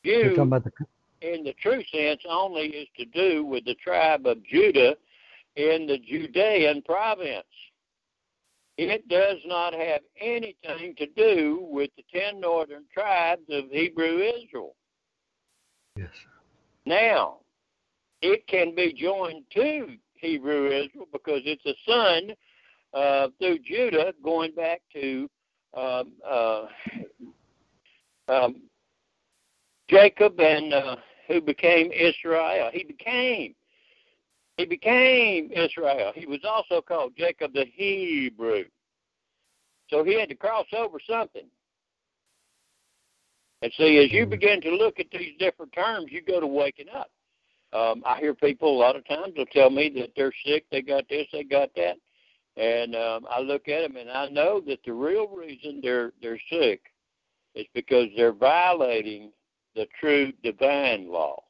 Jew, 0.06 0.36
the... 0.36 0.72
in 1.22 1.44
the 1.44 1.53
true 1.62 1.84
sense, 1.91 2.22
only 2.29 2.67
is 2.67 2.88
to 2.98 3.06
do 3.06 3.46
with 3.46 3.65
the 3.65 3.75
tribe 3.75 4.25
of 4.25 4.44
Judah 4.44 4.96
in 5.56 5.88
the 5.88 5.98
Judean 5.98 6.82
province. 6.84 7.46
It 8.77 9.07
does 9.10 9.38
not 9.46 9.74
have 9.74 10.01
anything 10.22 10.93
to 10.98 11.07
do 11.15 11.65
with 11.69 11.89
the 11.98 12.03
ten 12.13 12.39
northern 12.39 12.84
tribes 12.93 13.41
of 13.50 13.65
Hebrew 13.72 14.19
Israel. 14.19 14.75
Yes. 15.96 16.10
Now, 16.86 17.38
it 18.22 18.46
can 18.48 18.75
be 18.75 18.93
joined 18.93 19.46
to 19.55 19.98
Hebrew 20.13 20.67
Israel 20.67 21.07
because 21.12 21.41
it's 21.46 21.65
a 21.65 21.74
son 21.88 22.36
uh, 22.93 23.29
through 23.39 23.60
Judah 23.60 24.13
going 24.24 24.53
back 24.53 24.81
to 24.93 25.27
um, 25.74 26.13
uh, 26.27 26.65
um, 28.29 28.62
Jacob 29.89 30.39
and 30.39 30.74
uh, 30.74 30.96
who 31.27 31.41
became 31.41 31.91
Israel. 31.91 32.69
He 32.72 32.84
became 32.84 33.55
he 34.57 34.65
became 34.65 35.51
Israel. 35.51 36.11
He 36.15 36.25
was 36.25 36.39
also 36.43 36.81
called 36.81 37.13
Jacob 37.17 37.53
the 37.53 37.65
Hebrew. 37.73 38.65
So 39.89 40.03
he 40.03 40.19
had 40.19 40.29
to 40.29 40.35
cross 40.35 40.65
over 40.73 40.97
something. 41.09 41.47
And 43.61 43.71
see, 43.77 43.97
as 44.03 44.11
you 44.11 44.23
mm-hmm. 44.23 44.31
begin 44.31 44.61
to 44.61 44.71
look 44.71 44.99
at 44.99 45.07
these 45.11 45.33
different 45.39 45.71
terms, 45.73 46.07
you 46.09 46.21
go 46.21 46.39
to 46.39 46.47
waking 46.47 46.89
up. 46.89 47.09
Um, 47.73 48.03
I 48.05 48.19
hear 48.19 48.33
people 48.33 48.75
a 48.75 48.79
lot 48.79 48.95
of 48.95 49.07
times 49.07 49.33
will 49.35 49.45
tell 49.47 49.69
me 49.69 49.89
that 49.97 50.11
they're 50.15 50.33
sick, 50.45 50.65
they 50.71 50.81
got 50.81 51.07
this, 51.09 51.27
they 51.31 51.43
got 51.43 51.69
that, 51.75 51.97
and 52.55 52.95
um, 52.95 53.27
I 53.29 53.41
look 53.41 53.67
at 53.67 53.81
them 53.81 53.97
and 53.97 54.09
I 54.09 54.29
know 54.29 54.61
that 54.67 54.79
the 54.85 54.93
real 54.93 55.27
reason 55.27 55.79
they're 55.81 56.13
they're 56.21 56.39
sick 56.49 56.81
is 57.55 57.65
because 57.73 58.07
they're 58.15 58.33
violating 58.33 59.31
the 59.75 59.85
true 59.99 60.31
divine 60.43 61.09
law. 61.09 61.43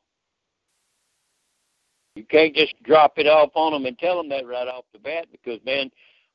You 2.17 2.25
can't 2.25 2.55
just 2.55 2.73
drop 2.81 3.13
it 3.17 3.27
off 3.27 3.51
on 3.53 3.73
them 3.73 3.85
and 3.85 3.97
tell 3.99 4.17
them 4.17 4.27
that 4.29 4.47
right 4.47 4.67
off 4.67 4.85
the 4.91 4.97
bat 4.97 5.27
because 5.31 5.59
man, 5.63 5.91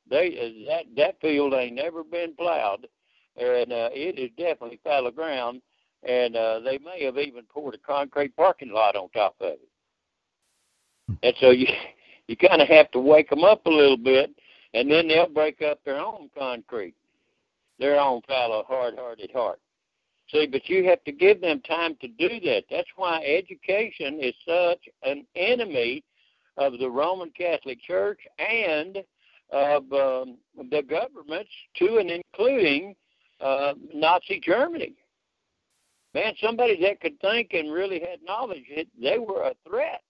they 0.09 0.65
that 0.67 0.85
that 0.95 1.19
field 1.19 1.53
ain't 1.53 1.75
never 1.75 2.05
been 2.05 2.33
plowed, 2.35 2.87
and 3.35 3.73
uh, 3.73 3.89
it 3.91 4.17
is 4.17 4.29
definitely 4.37 4.79
fallow 4.81 5.11
ground, 5.11 5.61
and 6.03 6.37
uh, 6.37 6.61
they 6.61 6.77
may 6.77 7.03
have 7.03 7.17
even 7.17 7.43
poured 7.43 7.75
a 7.75 7.77
concrete 7.79 8.33
parking 8.37 8.71
lot 8.71 8.95
on 8.95 9.09
top 9.09 9.35
of 9.41 9.53
it. 9.53 9.59
And 11.21 11.35
so 11.41 11.51
you 11.51 11.67
you 12.29 12.37
kind 12.37 12.61
of 12.61 12.69
have 12.69 12.89
to 12.91 12.99
wake 12.99 13.29
them 13.29 13.43
up 13.43 13.65
a 13.65 13.69
little 13.69 13.97
bit, 13.97 14.33
and 14.73 14.89
then 14.89 15.09
they'll 15.09 15.27
break 15.27 15.61
up 15.61 15.83
their 15.83 15.99
own 15.99 16.29
concrete, 16.37 16.95
their 17.77 17.99
own 17.99 18.21
fallow, 18.25 18.63
hard-hearted 18.69 19.31
heart. 19.33 19.59
See, 20.33 20.47
but 20.47 20.67
you 20.67 20.83
have 20.85 21.03
to 21.03 21.11
give 21.11 21.41
them 21.41 21.61
time 21.61 21.95
to 22.01 22.07
do 22.07 22.39
that. 22.41 22.63
That's 22.69 22.89
why 22.95 23.23
education 23.23 24.19
is 24.19 24.33
such 24.45 24.89
an 25.03 25.25
enemy 25.35 26.03
of 26.57 26.79
the 26.79 26.89
Roman 26.89 27.29
Catholic 27.37 27.79
Church 27.81 28.19
and 28.39 28.97
of 29.51 29.83
um, 29.93 30.37
the 30.71 30.81
governments, 30.81 31.51
to 31.77 31.97
and 31.97 32.09
including 32.09 32.95
uh, 33.39 33.73
Nazi 33.93 34.41
Germany. 34.43 34.95
Man, 36.15 36.33
somebody 36.41 36.79
that 36.81 36.99
could 37.01 37.19
think 37.21 37.53
and 37.53 37.71
really 37.71 37.99
had 37.99 38.19
knowledge, 38.25 38.63
they 38.99 39.19
were 39.19 39.43
a 39.43 39.53
threat. 39.67 40.01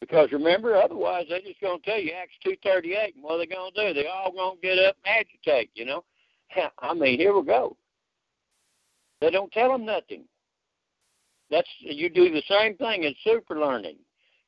Because 0.00 0.30
remember, 0.30 0.76
otherwise 0.76 1.26
they're 1.28 1.40
just 1.40 1.60
going 1.60 1.80
to 1.80 1.84
tell 1.84 1.98
you 1.98 2.12
Acts 2.12 2.34
two 2.44 2.56
thirty 2.62 2.94
eight, 2.94 3.14
and 3.16 3.24
what 3.24 3.34
are 3.34 3.38
they 3.38 3.46
going 3.46 3.72
to 3.74 3.88
do? 3.88 3.94
They 3.94 4.06
all 4.06 4.32
going 4.32 4.56
to 4.56 4.62
get 4.62 4.78
up 4.78 4.96
and 5.04 5.26
agitate. 5.26 5.70
You 5.74 5.86
know, 5.86 6.04
I 6.78 6.94
mean, 6.94 7.18
here 7.18 7.34
we 7.34 7.44
go. 7.44 7.76
They 9.24 9.30
don't 9.30 9.50
tell 9.52 9.72
them 9.72 9.86
nothing. 9.86 10.24
That's 11.50 11.68
you 11.80 12.10
do 12.10 12.30
the 12.30 12.42
same 12.46 12.76
thing 12.76 13.04
in 13.04 13.14
super 13.24 13.58
learning. 13.58 13.96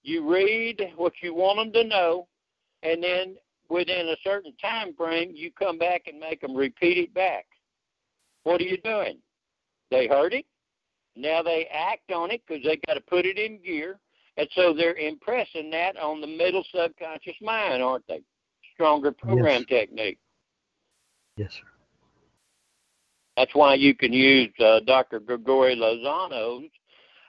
You 0.03 0.31
read 0.31 0.93
what 0.97 1.15
you 1.23 1.33
want 1.33 1.59
them 1.59 1.73
to 1.73 1.89
know, 1.89 2.29
and 2.83 3.03
then 3.03 3.37
within 3.71 4.11
a 4.11 4.17
certain 4.23 4.55
time 4.61 4.95
frame, 4.95 5.33
you 5.35 5.51
come 5.51 5.79
back 5.79 6.03
and 6.09 6.21
make 6.21 6.43
them 6.43 6.55
repeat 6.55 6.99
it 6.99 7.15
back. 7.15 7.47
What 8.43 8.61
are 8.61 8.65
you 8.65 8.77
doing? 8.85 9.17
They 9.91 10.09
heard 10.09 10.35
it. 10.35 10.45
Now 11.17 11.43
they 11.43 11.67
act 11.73 12.12
on 12.12 12.31
it 12.31 12.43
because 12.47 12.62
they 12.62 12.79
got 12.87 12.95
to 12.95 13.01
put 13.01 13.25
it 13.25 13.39
in 13.39 13.59
gear. 13.62 13.99
And 14.37 14.47
so 14.55 14.75
they're 14.75 14.97
impressing 14.97 15.71
that 15.71 15.97
on 15.97 16.21
the 16.21 16.27
middle 16.27 16.65
subconscious 16.71 17.37
mind, 17.41 17.83
aren't 17.83 18.07
they? 18.09 18.21
Stronger 18.75 19.11
program 19.11 19.65
yes. 19.71 19.81
technique. 19.81 20.19
Yes, 21.39 21.55
sir. 21.55 21.76
That's 23.37 23.55
why 23.55 23.75
you 23.75 23.94
can 23.94 24.12
use 24.12 24.53
uh, 24.59 24.81
Dr. 24.87 25.20
Gregory 25.20 25.77
Lozanov's 25.77 26.70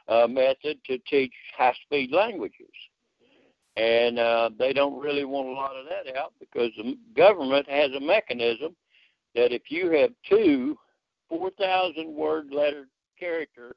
uh, 0.07 0.27
method 0.27 0.79
to 0.85 0.97
teach 0.99 1.33
high 1.57 1.73
speed 1.85 2.11
languages. 2.11 2.71
And 3.75 4.17
uh, 4.17 4.49
they 4.57 4.73
don't 4.73 4.99
really 4.99 5.25
want 5.25 5.49
a 5.49 5.51
lot 5.51 5.75
of 5.75 5.85
that 5.85 6.17
out 6.17 6.33
because 6.39 6.71
the 6.77 6.97
government 7.15 7.69
has 7.69 7.91
a 7.91 7.99
mechanism 7.99 8.75
that 9.35 9.51
if 9.53 9.63
you 9.69 9.91
have 9.91 10.11
two 10.27 10.77
4,000 11.29 12.11
word 12.13 12.47
letter 12.51 12.87
character 13.19 13.75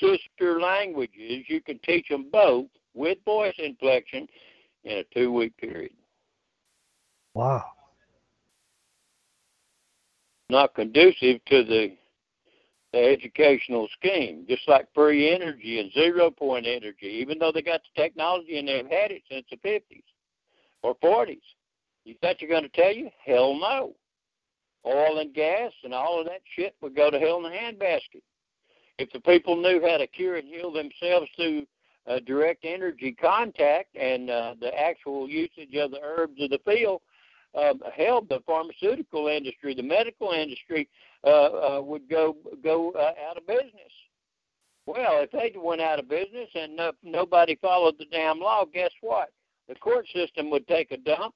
sister 0.00 0.60
languages, 0.60 1.44
you 1.48 1.60
can 1.60 1.78
teach 1.84 2.08
them 2.08 2.28
both 2.30 2.66
with 2.94 3.18
voice 3.24 3.54
inflection 3.58 4.26
in 4.84 4.98
a 4.98 5.04
two 5.14 5.32
week 5.32 5.56
period. 5.56 5.92
Wow. 7.34 7.64
Not 10.54 10.72
conducive 10.76 11.44
to 11.46 11.64
the, 11.64 11.96
the 12.92 12.98
educational 12.98 13.88
scheme, 13.98 14.44
just 14.48 14.68
like 14.68 14.86
free 14.94 15.34
energy 15.34 15.80
and 15.80 15.92
zero 15.92 16.30
point 16.30 16.64
energy, 16.64 17.08
even 17.08 17.40
though 17.40 17.50
they 17.50 17.60
got 17.60 17.80
the 17.82 18.00
technology 18.00 18.58
and 18.60 18.68
they've 18.68 18.86
had 18.86 19.10
it 19.10 19.22
since 19.28 19.44
the 19.50 19.56
50s 19.68 20.04
or 20.84 20.94
40s. 21.02 21.40
You 22.04 22.14
thought 22.20 22.40
you're 22.40 22.48
going 22.50 22.62
to 22.62 22.68
tell 22.68 22.92
you? 22.92 23.10
Hell 23.26 23.58
no. 23.58 23.96
Oil 24.86 25.18
and 25.18 25.34
gas 25.34 25.72
and 25.82 25.92
all 25.92 26.20
of 26.20 26.26
that 26.26 26.42
shit 26.54 26.76
would 26.80 26.94
go 26.94 27.10
to 27.10 27.18
hell 27.18 27.44
in 27.44 27.52
a 27.52 27.56
handbasket 27.56 28.22
if 28.98 29.10
the 29.12 29.20
people 29.20 29.56
knew 29.56 29.82
how 29.84 29.96
to 29.96 30.06
cure 30.06 30.36
and 30.36 30.46
heal 30.46 30.72
themselves 30.72 31.28
through 31.34 31.66
uh, 32.06 32.20
direct 32.26 32.64
energy 32.64 33.10
contact 33.20 33.96
and 33.96 34.30
uh, 34.30 34.54
the 34.60 34.72
actual 34.78 35.28
usage 35.28 35.74
of 35.74 35.90
the 35.90 36.00
herbs 36.00 36.40
of 36.40 36.50
the 36.50 36.60
field, 36.64 37.00
uh, 37.54 37.74
hell, 37.96 38.22
the 38.22 38.40
pharmaceutical 38.46 39.28
industry, 39.28 39.74
the 39.74 39.82
medical 39.82 40.32
industry 40.32 40.88
uh, 41.24 41.28
uh, 41.28 41.80
would 41.82 42.08
go 42.08 42.36
go 42.62 42.92
uh, 42.92 43.12
out 43.28 43.36
of 43.36 43.46
business. 43.46 43.92
Well, 44.86 45.22
if 45.22 45.30
they 45.30 45.52
went 45.56 45.80
out 45.80 45.98
of 45.98 46.08
business 46.08 46.48
and 46.54 46.76
no, 46.76 46.92
nobody 47.02 47.56
followed 47.56 47.96
the 47.98 48.06
damn 48.06 48.38
law, 48.38 48.64
guess 48.64 48.90
what? 49.00 49.30
The 49.68 49.74
court 49.76 50.06
system 50.14 50.50
would 50.50 50.66
take 50.68 50.90
a 50.92 50.96
dump. 50.96 51.34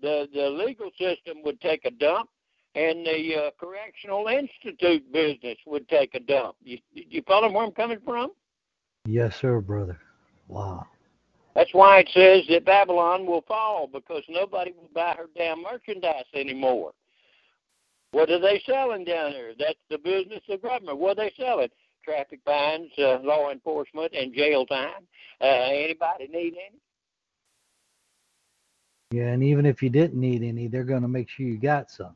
The 0.00 0.28
the 0.32 0.48
legal 0.48 0.90
system 0.98 1.42
would 1.44 1.60
take 1.60 1.84
a 1.84 1.90
dump 1.90 2.30
and 2.74 3.04
the 3.04 3.34
uh, 3.34 3.50
correctional 3.58 4.28
institute 4.28 5.10
business 5.12 5.58
would 5.66 5.88
take 5.88 6.14
a 6.14 6.20
dump. 6.20 6.56
You, 6.62 6.78
you 6.92 7.22
follow 7.26 7.50
where 7.50 7.64
I'm 7.64 7.72
coming 7.72 7.98
from? 8.04 8.30
Yes, 9.06 9.36
sir, 9.36 9.60
brother. 9.60 9.98
Wow. 10.48 10.86
That's 11.54 11.72
why 11.72 12.00
it 12.00 12.08
says 12.12 12.44
that 12.50 12.64
Babylon 12.64 13.26
will 13.26 13.42
fall 13.42 13.88
because 13.92 14.22
nobody 14.28 14.72
will 14.72 14.90
buy 14.94 15.14
her 15.16 15.26
damn 15.36 15.62
merchandise 15.62 16.24
anymore. 16.34 16.92
What 18.12 18.30
are 18.30 18.40
they 18.40 18.62
selling 18.64 19.04
down 19.04 19.32
there? 19.32 19.52
That's 19.58 19.78
the 19.90 19.98
business 19.98 20.40
of 20.48 20.62
government. 20.62 20.98
What 20.98 21.18
are 21.18 21.24
they 21.24 21.32
selling? 21.38 21.68
Traffic 22.04 22.40
fines, 22.44 22.90
uh, 22.98 23.18
law 23.22 23.50
enforcement, 23.50 24.12
and 24.14 24.32
jail 24.32 24.64
time. 24.66 25.06
Uh, 25.40 25.44
anybody 25.44 26.28
need 26.28 26.54
any? 26.54 26.80
Yeah, 29.10 29.28
and 29.28 29.42
even 29.42 29.66
if 29.66 29.82
you 29.82 29.90
didn't 29.90 30.20
need 30.20 30.42
any, 30.42 30.68
they're 30.68 30.84
going 30.84 31.02
to 31.02 31.08
make 31.08 31.28
sure 31.28 31.46
you 31.46 31.58
got 31.58 31.90
some. 31.90 32.14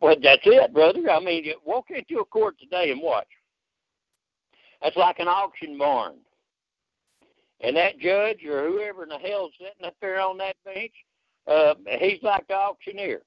Well, 0.00 0.16
that's 0.20 0.42
it, 0.44 0.72
brother. 0.72 1.10
I 1.10 1.20
mean, 1.20 1.52
walk 1.64 1.86
into 1.90 2.20
a 2.20 2.24
court 2.24 2.58
today 2.58 2.90
and 2.90 3.00
watch. 3.00 3.26
That's 4.82 4.96
like 4.96 5.20
an 5.20 5.28
auction 5.28 5.78
barn. 5.78 6.14
And 7.62 7.76
that 7.76 7.98
judge 7.98 8.44
or 8.44 8.68
whoever 8.68 9.04
in 9.04 9.08
the 9.08 9.18
hell's 9.18 9.52
sitting 9.58 9.86
up 9.86 9.94
there 10.00 10.20
on 10.20 10.36
that 10.38 10.56
bench, 10.64 10.92
uh, 11.46 11.74
he's 11.98 12.22
like 12.22 12.46
the 12.48 12.54
auctioneer. 12.54 13.22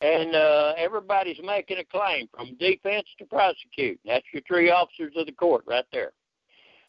And 0.00 0.34
uh, 0.34 0.72
everybody's 0.76 1.40
making 1.44 1.78
a 1.78 1.84
claim 1.84 2.28
from 2.34 2.56
defense 2.58 3.06
to 3.18 3.26
prosecute. 3.26 4.00
That's 4.04 4.24
your 4.32 4.42
three 4.48 4.70
officers 4.70 5.12
of 5.16 5.26
the 5.26 5.32
court 5.32 5.62
right 5.66 5.84
there. 5.92 6.12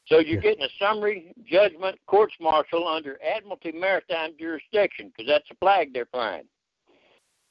So 0.07 0.19
you're 0.19 0.41
getting 0.41 0.63
a 0.63 0.69
summary 0.79 1.33
judgment 1.45 1.99
courts 2.07 2.33
martial 2.41 2.87
under 2.87 3.19
Admiralty 3.23 3.71
Maritime 3.71 4.31
jurisdiction 4.39 5.11
because 5.15 5.29
that's 5.29 5.49
a 5.51 5.55
flag 5.55 5.93
they're 5.93 6.07
flying. 6.07 6.45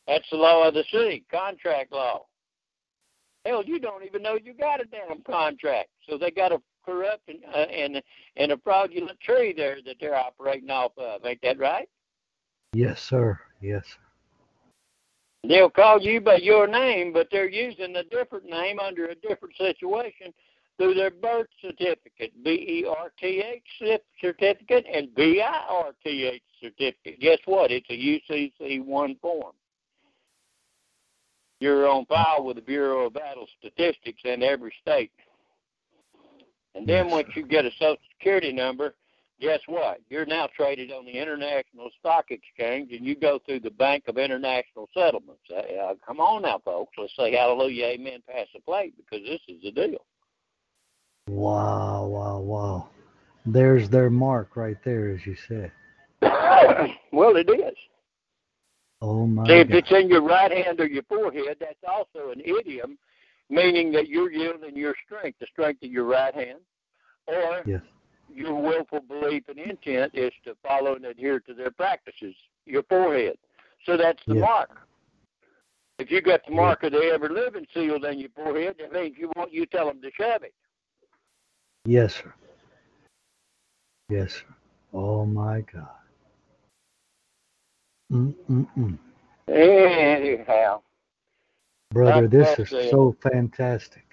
That's 0.09 0.29
the 0.31 0.39
law 0.39 0.67
of 0.67 0.75
the 0.75 0.85
sea, 0.91 1.23
contract 1.31 1.93
law. 1.93 2.27
Hell, 3.45 3.63
you 3.65 3.79
don't 3.79 4.05
even 4.05 4.23
know 4.23 4.37
you 4.43 4.55
got 4.55 4.81
a 4.81 4.85
damn 4.85 5.23
contract. 5.23 5.91
So 6.09 6.19
they 6.19 6.31
got 6.31 6.53
a 6.53 6.61
corrupt 6.85 7.29
and 7.29 7.39
uh, 7.55 7.59
and 7.59 8.03
and 8.37 8.53
a 8.53 8.59
fraudulent 8.59 9.19
tree 9.21 9.53
there 9.57 9.79
that 9.85 9.97
they're 10.01 10.17
operating 10.17 10.71
off 10.71 10.93
of. 10.97 11.25
Ain't 11.25 11.43
that 11.43 11.59
right? 11.59 11.89
Yes, 12.73 13.03
sir. 13.03 13.39
Yes. 13.61 13.85
They'll 15.43 15.71
call 15.71 16.01
you 16.01 16.21
by 16.21 16.37
your 16.37 16.67
name, 16.67 17.13
but 17.13 17.29
they're 17.33 17.49
using 17.49 17.97
a 17.97 18.05
different 18.05 18.45
name 18.45 18.79
under 18.79 19.07
a 19.07 19.15
different 19.15 19.57
situation 19.57 20.35
through 20.77 20.95
their 20.95 21.11
birth 21.11 21.49
certificate, 21.61 22.33
B 22.43 22.51
E 22.51 22.87
R 22.87 23.13
T 23.19 23.43
H 23.45 24.01
certificate 24.21 24.87
and 24.93 25.15
B 25.15 25.43
I 25.43 25.67
R 25.69 25.93
T 26.05 26.25
H 26.25 26.43
certificate. 26.61 27.21
Guess 27.21 27.39
what? 27.47 27.71
It's 27.71 27.89
a 27.91 27.93
UCC 27.93 28.85
one 28.85 29.17
form. 29.21 29.53
You're 31.61 31.87
on 31.87 32.07
file 32.07 32.45
with 32.45 32.57
the 32.57 32.63
Bureau 32.63 33.07
of 33.07 33.13
Vital 33.13 33.47
Statistics 33.59 34.23
in 34.25 34.43
every 34.43 34.73
state. 34.81 35.13
And 36.75 36.87
then 36.87 37.07
yes, 37.07 37.13
once 37.13 37.29
you 37.35 37.45
get 37.45 37.65
a 37.65 37.71
Social 37.73 37.97
Security 38.17 38.53
number, 38.53 38.95
guess 39.41 39.61
what? 39.67 40.01
You're 40.09 40.27
now 40.27 40.49
traded 40.57 40.93
on 40.93 41.05
the 41.05 41.13
International 41.13 41.91
Stock 41.99 42.27
Exchange, 42.31 42.93
and 42.93 43.05
you 43.05 43.17
go 43.17 43.41
through 43.45 43.61
the 43.61 43.71
Bank 43.71 44.05
of 44.07 44.19
International 44.19 44.89
Settlements. 44.95 45.43
Uh, 45.51 45.95
come 46.07 46.21
on 46.21 46.43
now, 46.43 46.61
folks. 46.65 46.93
Let's 46.97 47.15
say 47.17 47.33
hallelujah, 47.33 47.87
amen, 47.87 48.23
pass 48.29 48.47
the 48.55 48.61
plate, 48.61 48.95
because 48.97 49.27
this 49.27 49.41
is 49.49 49.63
the 49.63 49.73
deal. 49.73 50.05
Wow, 51.29 52.07
wow, 52.07 52.39
wow. 52.39 52.89
There's 53.47 53.89
their 53.89 54.11
mark 54.11 54.57
right 54.57 54.77
there, 54.85 55.11
as 55.11 55.25
you 55.27 55.37
said. 55.49 55.73
well, 57.13 57.37
it 57.37 57.49
is. 57.49 57.77
Oh 59.03 59.27
my! 59.27 59.47
See, 59.47 59.55
if 59.55 59.71
it's 59.71 59.91
in 59.91 60.11
your 60.11 60.23
right 60.23 60.51
hand 60.51 60.79
or 60.79 60.87
your 60.87 61.03
forehead, 61.05 61.57
that's 61.59 61.83
also 61.89 62.33
an 62.33 62.41
idiom, 62.41 62.99
meaning 63.51 63.93
that 63.93 64.09
you're 64.09 64.31
yielding 64.31 64.77
your 64.77 64.95
strength, 65.05 65.39
the 65.41 65.47
strength 65.53 65.83
of 65.83 65.91
your 65.91 66.05
right 66.05 66.35
hand, 66.35 66.61
or 67.27 67.63
yes. 67.67 67.83
your 68.33 68.55
willful 68.55 69.01
belief 69.01 69.43
and 69.49 69.59
intent 69.59 70.13
is 70.15 70.33
to 70.45 70.57
follow 70.67 70.95
and 70.95 71.05
adhere 71.05 71.41
to 71.41 71.53
their 71.53 71.71
practices, 71.71 72.35
your 72.65 72.85
forehead. 72.85 73.37
So 73.85 73.97
that's 73.97 74.23
the 74.27 74.35
yes. 74.35 74.43
mark. 74.43 74.71
If 75.99 76.11
you 76.11 76.23
got 76.23 76.41
the 76.47 76.55
mark 76.55 76.83
of 76.85 76.93
the 76.93 77.11
ever 77.13 77.29
living 77.29 77.67
sealed 77.75 78.07
on 78.07 78.19
your 78.19 78.31
forehead, 78.35 78.77
that 78.79 78.93
means 78.93 79.17
you 79.19 79.31
want 79.37 79.53
you 79.53 79.67
tell 79.67 79.87
them 79.87 80.01
to 80.01 80.11
shove 80.17 80.43
it. 80.43 80.55
Yes, 81.85 82.15
sir. 82.15 82.33
Yes, 84.09 84.33
sir. 84.33 84.55
Oh 84.95 85.27
my 85.27 85.63
God. 85.73 85.89
Mm-mm-mm. 88.13 88.99
Anyhow. 89.49 90.83
Brother, 91.93 92.29
this 92.29 92.59
is 92.59 92.91
so 92.91 93.17
fantastic. 93.21 94.05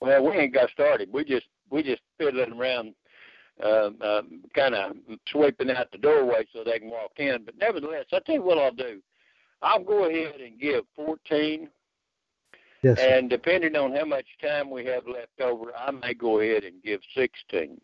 Well, 0.00 0.24
we 0.24 0.36
ain't 0.36 0.54
got 0.54 0.68
started. 0.70 1.12
We 1.12 1.24
just 1.24 1.46
we 1.70 1.82
just 1.82 2.02
fiddling 2.18 2.52
around, 2.52 2.94
uh, 3.62 3.90
uh, 4.00 4.22
kind 4.54 4.74
of 4.74 4.96
sweeping 5.28 5.70
out 5.70 5.90
the 5.92 5.98
doorway 5.98 6.44
so 6.52 6.64
they 6.64 6.78
can 6.80 6.90
walk 6.90 7.12
in. 7.18 7.44
But 7.44 7.56
nevertheless, 7.58 8.06
I 8.12 8.18
tell 8.20 8.36
you 8.36 8.42
what 8.42 8.58
I'll 8.58 8.72
do. 8.72 9.00
I'll 9.62 9.82
go 9.82 10.08
ahead 10.08 10.40
and 10.40 10.60
give 10.60 10.84
14. 10.96 11.68
Yes. 12.82 12.98
Sir. 12.98 13.02
And 13.04 13.30
depending 13.30 13.74
on 13.76 13.94
how 13.94 14.04
much 14.04 14.26
time 14.42 14.70
we 14.70 14.84
have 14.86 15.06
left 15.06 15.40
over, 15.40 15.72
I 15.76 15.90
may 15.92 16.14
go 16.14 16.40
ahead 16.40 16.64
and 16.64 16.82
give 16.82 17.00
16 17.14 17.80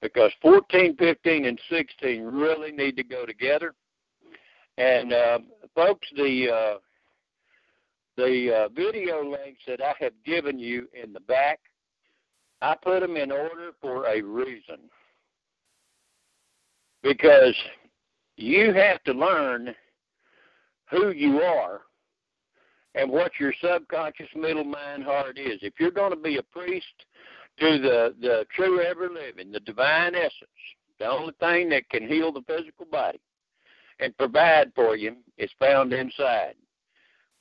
because 0.00 0.32
14, 0.40 0.96
15, 0.96 1.44
and 1.46 1.60
16 1.68 2.22
really 2.22 2.72
need 2.72 2.96
to 2.96 3.04
go 3.04 3.26
together. 3.26 3.74
And 4.78 5.12
uh, 5.12 5.38
folks, 5.74 6.08
the 6.16 6.50
uh, 6.50 6.78
the 8.16 8.64
uh, 8.64 8.68
video 8.68 9.22
links 9.24 9.62
that 9.66 9.80
I 9.80 9.94
have 10.00 10.12
given 10.24 10.58
you 10.58 10.88
in 11.00 11.12
the 11.12 11.20
back, 11.20 11.60
I 12.62 12.76
put 12.82 13.00
them 13.00 13.16
in 13.16 13.30
order 13.30 13.72
for 13.80 14.06
a 14.06 14.22
reason. 14.22 14.78
Because 17.02 17.54
you 18.36 18.72
have 18.72 19.02
to 19.04 19.12
learn 19.12 19.74
who 20.90 21.10
you 21.10 21.40
are 21.40 21.82
and 22.94 23.10
what 23.10 23.32
your 23.38 23.52
subconscious 23.60 24.28
middle 24.34 24.64
mind 24.64 25.04
heart 25.04 25.38
is. 25.38 25.58
If 25.62 25.74
you're 25.78 25.90
going 25.90 26.12
to 26.12 26.16
be 26.16 26.38
a 26.38 26.42
priest 26.42 26.86
to 27.58 27.78
the, 27.78 28.14
the 28.20 28.46
true 28.54 28.80
ever 28.80 29.08
living, 29.08 29.52
the 29.52 29.60
divine 29.60 30.14
essence, 30.14 30.32
the 30.98 31.06
only 31.06 31.34
thing 31.40 31.68
that 31.70 31.88
can 31.90 32.06
heal 32.06 32.32
the 32.32 32.42
physical 32.46 32.86
body 32.86 33.20
and 34.00 34.16
provide 34.16 34.72
for 34.74 34.96
you 34.96 35.16
is 35.38 35.50
found 35.58 35.92
inside. 35.92 36.54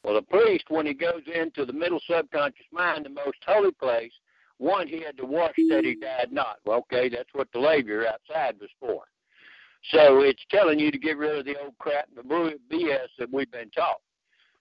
Well, 0.04 0.16
the 0.16 0.22
priest, 0.22 0.66
when 0.70 0.86
he 0.86 0.94
goes 0.94 1.22
into 1.34 1.66
the 1.66 1.74
middle 1.74 2.00
subconscious 2.10 2.66
mind, 2.72 3.06
the 3.06 3.10
most 3.10 3.38
holy 3.46 3.72
place, 3.72 4.12
one, 4.58 4.88
he 4.88 5.02
had 5.02 5.18
to 5.18 5.26
wash 5.26 5.56
that 5.70 5.84
he 5.84 5.96
died 5.96 6.32
not. 6.32 6.58
Well, 6.66 6.80
okay, 6.80 7.10
that's 7.10 7.30
what 7.34 7.48
the 7.54 7.60
laver 7.60 8.08
outside 8.08 8.56
was 8.60 8.70
for. 8.80 9.04
So 9.92 10.22
it's 10.22 10.44
telling 10.50 10.80
you 10.80 10.92
to 10.92 10.98
get 10.98 11.18
rid 11.18 11.38
of 11.38 11.46
the 11.46 11.60
old 11.60 11.78
crap 11.78 12.08
and 12.08 12.18
the 12.18 12.58
BS 12.72 13.08
that 13.20 13.32
we've 13.32 13.52
been 13.52 13.70
taught. 13.72 14.00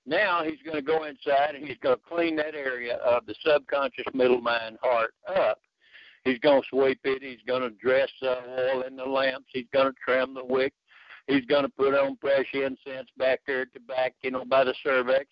Now 0.05 0.43
he's 0.43 0.61
going 0.65 0.77
to 0.77 0.83
go 0.83 1.05
inside 1.05 1.55
and 1.55 1.67
he's 1.67 1.79
going 1.79 1.97
to 1.97 2.03
clean 2.09 2.35
that 2.37 2.55
area 2.57 2.97
of 2.97 3.25
the 3.27 3.35
subconscious 3.45 4.07
middle 4.15 4.41
mind 4.41 4.79
heart 4.83 5.15
up. 5.29 5.59
He's 6.25 6.39
going 6.41 6.63
to 6.63 6.69
sweep 6.69 7.01
it. 7.05 7.23
He's 7.23 7.43
going 7.47 7.63
to 7.63 7.71
dress 7.71 8.09
the 8.21 8.39
oil 8.59 8.83
in 8.83 8.97
the 8.97 9.05
lamps. 9.05 9.49
He's 9.53 9.67
going 9.73 9.93
to 9.93 9.99
trim 10.05 10.35
the 10.35 10.45
wick. 10.45 10.73
He's 11.27 11.45
going 11.47 11.63
to 11.63 11.69
put 11.69 11.95
on 11.95 12.17
fresh 12.21 12.47
incense 12.53 13.09
back 13.17 13.41
there 13.47 13.63
at 13.63 13.73
the 13.73 13.81
back, 13.81 14.15
you 14.23 14.31
know, 14.31 14.45
by 14.45 14.65
the 14.65 14.75
cervix, 14.83 15.27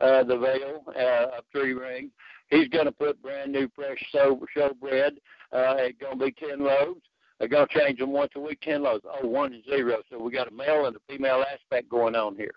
uh, 0.00 0.24
the 0.24 0.38
veil 0.38 0.84
uh, 0.96 1.38
of 1.38 1.50
tree 1.52 1.72
ring. 1.72 2.10
He's 2.48 2.68
going 2.68 2.84
to 2.84 2.92
put 2.92 3.22
brand 3.22 3.52
new 3.52 3.68
fresh 3.74 3.98
show, 4.12 4.38
show 4.54 4.72
bread. 4.80 5.14
Uh, 5.52 5.76
it's 5.78 5.98
going 6.00 6.18
to 6.18 6.24
be 6.26 6.32
10 6.32 6.60
loaves. 6.60 7.00
They're 7.38 7.48
going 7.48 7.66
to 7.66 7.78
change 7.78 7.98
them 7.98 8.12
once 8.12 8.30
a 8.36 8.40
week, 8.40 8.60
10 8.60 8.82
loaves. 8.82 9.04
Oh, 9.04 9.26
one 9.26 9.52
and 9.52 9.64
zero. 9.64 9.96
So 10.10 10.22
we 10.22 10.30
got 10.30 10.48
a 10.48 10.54
male 10.54 10.86
and 10.86 10.94
a 10.94 11.00
female 11.08 11.44
aspect 11.52 11.88
going 11.88 12.14
on 12.14 12.36
here. 12.36 12.54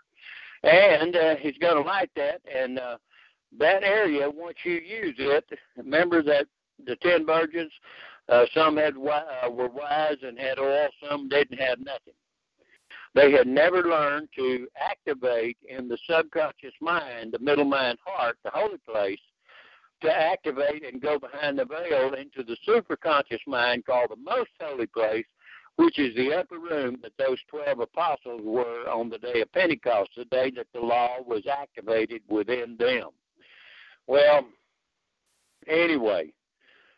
And 0.64 1.16
uh, 1.16 1.36
he's 1.38 1.58
going 1.58 1.82
to 1.82 1.88
light 1.88 2.12
that. 2.16 2.42
And 2.54 2.78
uh, 2.78 2.98
that 3.58 3.84
area, 3.84 4.30
once 4.30 4.58
you 4.64 4.74
use 4.74 5.16
it, 5.18 5.46
remember 5.78 6.22
that 6.24 6.46
the 6.86 6.96
10 6.98 7.26
virgins, 7.26 7.72
uh, 8.30 8.46
some 8.54 8.78
had 8.78 8.96
uh, 8.96 9.50
were 9.50 9.70
wise 9.70 10.18
and 10.22 10.38
had 10.38 10.60
oil, 10.60 10.88
some 11.10 11.30
didn't 11.30 11.58
have 11.58 11.80
nothing. 11.80 12.14
They 13.16 13.32
had 13.32 13.48
never 13.48 13.82
learned 13.84 14.28
to 14.36 14.68
activate 14.78 15.58
in 15.68 15.88
the 15.88 15.98
subconscious 16.08 16.74
mind, 16.82 17.32
the 17.32 17.40
middle 17.40 17.64
mind 17.64 17.98
heart, 18.06 18.38
the 18.44 18.52
holy 18.54 18.78
place, 18.78 19.20
to 20.02 20.12
activate 20.12 20.86
and 20.86 21.02
go 21.02 21.18
behind 21.18 21.58
the 21.58 21.64
veil 21.64 22.14
into 22.14 22.44
the 22.44 22.58
superconscious 22.68 23.40
mind 23.48 23.86
called 23.86 24.10
the 24.12 24.18
most 24.18 24.50
holy 24.60 24.88
place, 24.88 25.26
which 25.78 25.98
is 25.98 26.14
the 26.16 26.34
upper 26.34 26.60
room 26.60 26.98
that 27.02 27.14
those 27.18 27.38
12 27.50 27.80
apostles 27.80 28.42
were 28.44 28.90
on 28.90 29.10
the 29.10 29.18
day 29.18 29.42
of 29.42 29.52
Pentecost, 29.54 30.12
the 30.18 30.26
day 30.26 30.52
that 30.54 30.68
the 30.74 30.82
law 30.82 31.22
was 31.26 31.44
activated 31.48 32.22
within 32.28 32.76
them. 32.78 33.12
Well, 34.08 34.46
anyway, 35.68 36.34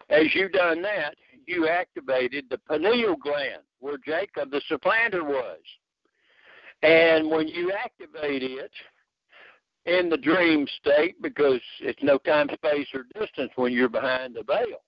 as 0.10 0.34
you 0.34 0.50
done 0.50 0.82
that, 0.82 1.14
you 1.46 1.68
activated 1.68 2.46
the 2.50 2.58
pineal 2.58 3.16
gland 3.18 3.62
where 3.80 3.98
Jacob 4.04 4.50
the 4.50 4.62
supplanter 4.68 5.24
was. 5.24 5.60
And 6.84 7.30
when 7.30 7.48
you 7.48 7.72
activate 7.72 8.44
it 8.44 8.72
in 9.86 10.10
the 10.10 10.18
dream 10.18 10.68
state, 10.80 11.22
because 11.22 11.62
it's 11.80 12.02
no 12.04 12.18
time, 12.20 12.50
space, 12.54 12.88
or 12.94 13.06
distance 13.20 13.52
when 13.56 13.72
you're 13.72 13.90
behind 13.90 14.36
the 14.36 14.44
veil. 14.44 14.84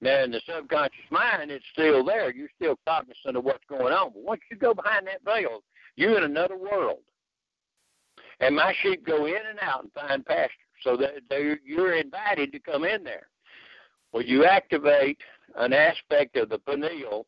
Now, 0.00 0.22
in 0.24 0.30
the 0.30 0.40
subconscious 0.46 1.10
mind, 1.10 1.50
it's 1.50 1.64
still 1.72 2.02
there. 2.04 2.32
You're 2.32 2.48
still 2.56 2.78
cognizant 2.86 3.36
of 3.36 3.44
what's 3.44 3.64
going 3.68 3.92
on. 3.92 4.12
But 4.14 4.22
once 4.22 4.40
you 4.50 4.56
go 4.56 4.72
behind 4.72 5.06
that 5.08 5.22
veil, 5.24 5.62
you're 5.96 6.16
in 6.16 6.24
another 6.24 6.56
world. 6.56 7.00
And 8.40 8.56
my 8.56 8.72
sheep 8.82 9.04
go 9.04 9.26
in 9.26 9.34
and 9.34 9.58
out 9.60 9.82
and 9.82 9.92
find 9.92 10.24
pasture. 10.24 10.54
So 10.82 10.96
that 10.96 11.58
you're 11.62 11.94
invited 11.94 12.52
to 12.52 12.58
come 12.58 12.84
in 12.84 13.04
there. 13.04 13.26
Well, 14.12 14.22
you 14.22 14.46
activate 14.46 15.18
an 15.56 15.74
aspect 15.74 16.36
of 16.36 16.48
the 16.48 16.58
pineal 16.58 17.26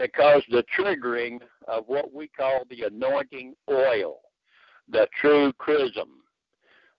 that 0.00 0.14
cause 0.14 0.42
the 0.50 0.64
triggering 0.78 1.38
of 1.68 1.84
what 1.86 2.12
we 2.12 2.26
call 2.26 2.62
the 2.70 2.84
anointing 2.84 3.54
oil, 3.68 4.20
the 4.88 5.06
true 5.20 5.52
chrism. 5.58 6.08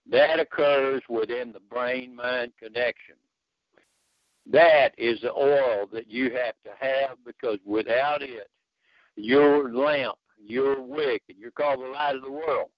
That 0.08 0.38
occurs 0.38 1.02
within 1.08 1.52
the 1.52 1.60
brain 1.68 2.14
mind 2.14 2.52
connection. 2.60 3.16
That 4.50 4.90
is 4.98 5.20
the 5.20 5.32
oil 5.32 5.88
that 5.92 6.08
you 6.08 6.30
have 6.30 6.54
to 6.64 6.70
have 6.78 7.16
because 7.26 7.58
without 7.66 8.22
it, 8.22 8.48
your 9.16 9.72
lamp, 9.74 10.16
your 10.38 10.80
wick, 10.80 11.22
and 11.28 11.38
you're 11.38 11.50
called 11.50 11.80
the 11.80 11.88
light 11.88 12.14
of 12.14 12.22
the 12.22 12.30
world. 12.30 12.70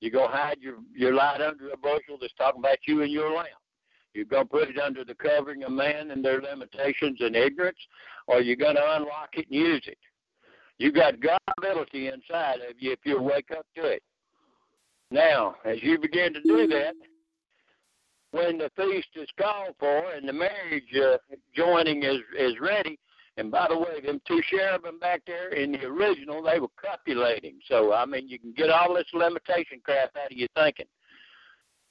You 0.00 0.10
go 0.10 0.28
hide 0.28 0.58
your, 0.60 0.76
your 0.94 1.14
light 1.14 1.40
under 1.40 1.70
a 1.70 1.76
bushel 1.78 2.18
that's 2.20 2.34
talking 2.34 2.60
about 2.60 2.78
you 2.86 3.02
and 3.02 3.10
your 3.10 3.34
lamp. 3.34 3.48
You're 4.14 4.26
going 4.26 4.44
to 4.44 4.50
put 4.50 4.68
it 4.68 4.78
under 4.78 5.04
the 5.04 5.14
covering 5.14 5.62
of 5.64 5.72
man 5.72 6.10
and 6.10 6.24
their 6.24 6.40
limitations 6.40 7.18
and 7.20 7.34
ignorance, 7.34 7.78
or 8.26 8.40
you're 8.40 8.56
going 8.56 8.76
to 8.76 8.96
unlock 8.96 9.30
it 9.34 9.46
and 9.50 9.58
use 9.58 9.82
it. 9.86 9.98
You've 10.78 10.94
got 10.94 11.20
God 11.20 11.38
ability 11.58 12.08
inside 12.08 12.56
of 12.68 12.76
you 12.78 12.92
if 12.92 12.98
you'll 13.04 13.24
wake 13.24 13.50
up 13.56 13.66
to 13.76 13.84
it. 13.84 14.02
Now, 15.10 15.56
as 15.64 15.76
you 15.82 15.98
begin 15.98 16.32
to 16.34 16.42
do 16.42 16.66
that, 16.68 16.94
when 18.32 18.58
the 18.58 18.70
feast 18.76 19.08
is 19.14 19.28
called 19.38 19.74
for 19.78 20.12
and 20.12 20.26
the 20.26 20.32
marriage 20.32 20.84
uh, 20.96 21.18
joining 21.54 22.02
is 22.02 22.18
is 22.38 22.54
ready, 22.60 22.98
and 23.36 23.50
by 23.50 23.66
the 23.68 23.78
way, 23.78 24.00
them 24.04 24.20
two 24.26 24.40
cherubim 24.50 24.98
back 24.98 25.22
there 25.26 25.50
in 25.50 25.72
the 25.72 25.84
original, 25.84 26.42
they 26.42 26.58
were 26.58 26.68
copulating. 26.80 27.58
So 27.68 27.92
I 27.92 28.06
mean, 28.06 28.28
you 28.28 28.38
can 28.38 28.52
get 28.52 28.70
all 28.70 28.94
this 28.94 29.04
limitation 29.12 29.80
crap 29.84 30.16
out 30.16 30.32
of 30.32 30.36
your 30.36 30.48
thinking. 30.56 30.86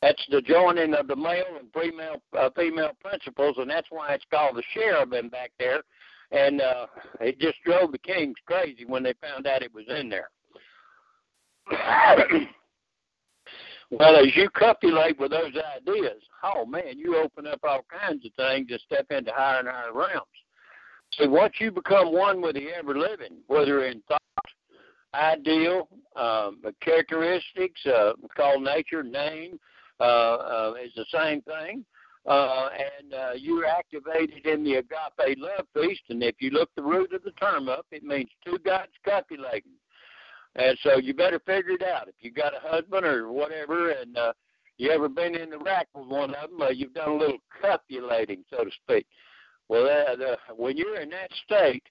That's 0.01 0.25
the 0.31 0.41
joining 0.41 0.95
of 0.95 1.07
the 1.07 1.15
male 1.15 1.45
and 1.59 1.69
female 1.73 2.21
uh, 2.37 2.49
female 2.55 2.91
principles, 3.01 3.57
and 3.59 3.69
that's 3.69 3.87
why 3.91 4.13
it's 4.13 4.25
called 4.31 4.57
the 4.57 4.63
cherubim 4.73 5.29
back 5.29 5.51
there. 5.59 5.83
And 6.31 6.61
uh, 6.61 6.87
it 7.19 7.39
just 7.39 7.57
drove 7.63 7.91
the 7.91 7.99
kings 7.99 8.35
crazy 8.45 8.85
when 8.85 9.03
they 9.03 9.13
found 9.21 9.45
out 9.45 9.61
it 9.61 9.73
was 9.73 9.85
in 9.89 10.09
there. 10.09 10.29
well, 13.91 14.15
as 14.15 14.35
you 14.35 14.49
copulate 14.49 15.19
with 15.19 15.31
those 15.31 15.53
ideas, 15.77 16.21
oh 16.43 16.65
man, 16.65 16.97
you 16.97 17.17
open 17.17 17.45
up 17.45 17.59
all 17.63 17.85
kinds 17.89 18.25
of 18.25 18.33
things 18.33 18.67
and 18.71 18.79
step 18.85 19.05
into 19.11 19.31
higher 19.31 19.59
and 19.59 19.67
higher 19.67 19.93
realms. 19.93 20.25
See, 21.19 21.27
once 21.27 21.53
you 21.59 21.71
become 21.71 22.13
one 22.13 22.41
with 22.41 22.55
the 22.55 22.69
ever 22.69 22.97
living, 22.97 23.37
whether 23.47 23.85
in 23.85 24.01
thought, 24.07 24.21
ideal, 25.13 25.89
um, 26.15 26.61
characteristics, 26.81 27.85
uh, 27.85 28.13
called 28.35 28.63
nature, 28.63 29.03
name, 29.03 29.59
is 30.01 30.93
the 30.95 31.05
same 31.11 31.41
thing. 31.41 31.85
Uh, 32.25 32.69
and 32.73 33.13
uh, 33.13 33.31
you're 33.35 33.65
activated 33.65 34.45
in 34.45 34.63
the 34.63 34.75
agape 34.75 35.37
love 35.37 35.65
feast. 35.73 36.03
And 36.09 36.21
if 36.21 36.35
you 36.39 36.51
look 36.51 36.69
the 36.75 36.83
root 36.83 37.13
of 37.13 37.23
the 37.23 37.31
term 37.31 37.67
up, 37.67 37.87
it 37.91 38.03
means 38.03 38.29
two 38.45 38.59
gods 38.59 38.91
copulating. 39.03 39.71
And 40.55 40.77
so 40.83 40.97
you 40.97 41.13
better 41.13 41.39
figure 41.39 41.71
it 41.71 41.83
out. 41.83 42.07
If 42.07 42.15
you 42.19 42.31
got 42.31 42.53
a 42.53 42.59
husband 42.59 43.05
or 43.05 43.31
whatever, 43.31 43.91
and 43.91 44.17
uh, 44.17 44.33
you 44.77 44.91
ever 44.91 45.09
been 45.09 45.33
in 45.35 45.49
the 45.49 45.57
rack 45.57 45.87
with 45.95 46.07
one 46.07 46.35
of 46.35 46.51
them, 46.51 46.61
uh, 46.61 46.69
you've 46.69 46.93
done 46.93 47.09
a 47.09 47.15
little 47.15 47.39
copulating, 47.61 48.43
so 48.49 48.63
to 48.63 48.71
speak. 48.83 49.07
Well, 49.69 49.85
uh, 49.85 50.15
the, 50.15 50.37
when 50.55 50.77
you're 50.77 50.99
in 50.99 51.09
that 51.11 51.31
state 51.45 51.83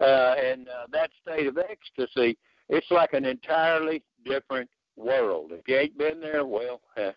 uh, 0.00 0.34
and 0.42 0.68
uh, 0.68 0.86
that 0.92 1.10
state 1.22 1.46
of 1.46 1.58
ecstasy, 1.58 2.38
it's 2.68 2.90
like 2.90 3.12
an 3.12 3.24
entirely 3.24 4.02
different 4.24 4.70
world. 4.96 5.52
If 5.52 5.68
you 5.68 5.76
ain't 5.76 5.98
been 5.98 6.20
there, 6.20 6.46
well, 6.46 6.80
uh, 6.96 7.10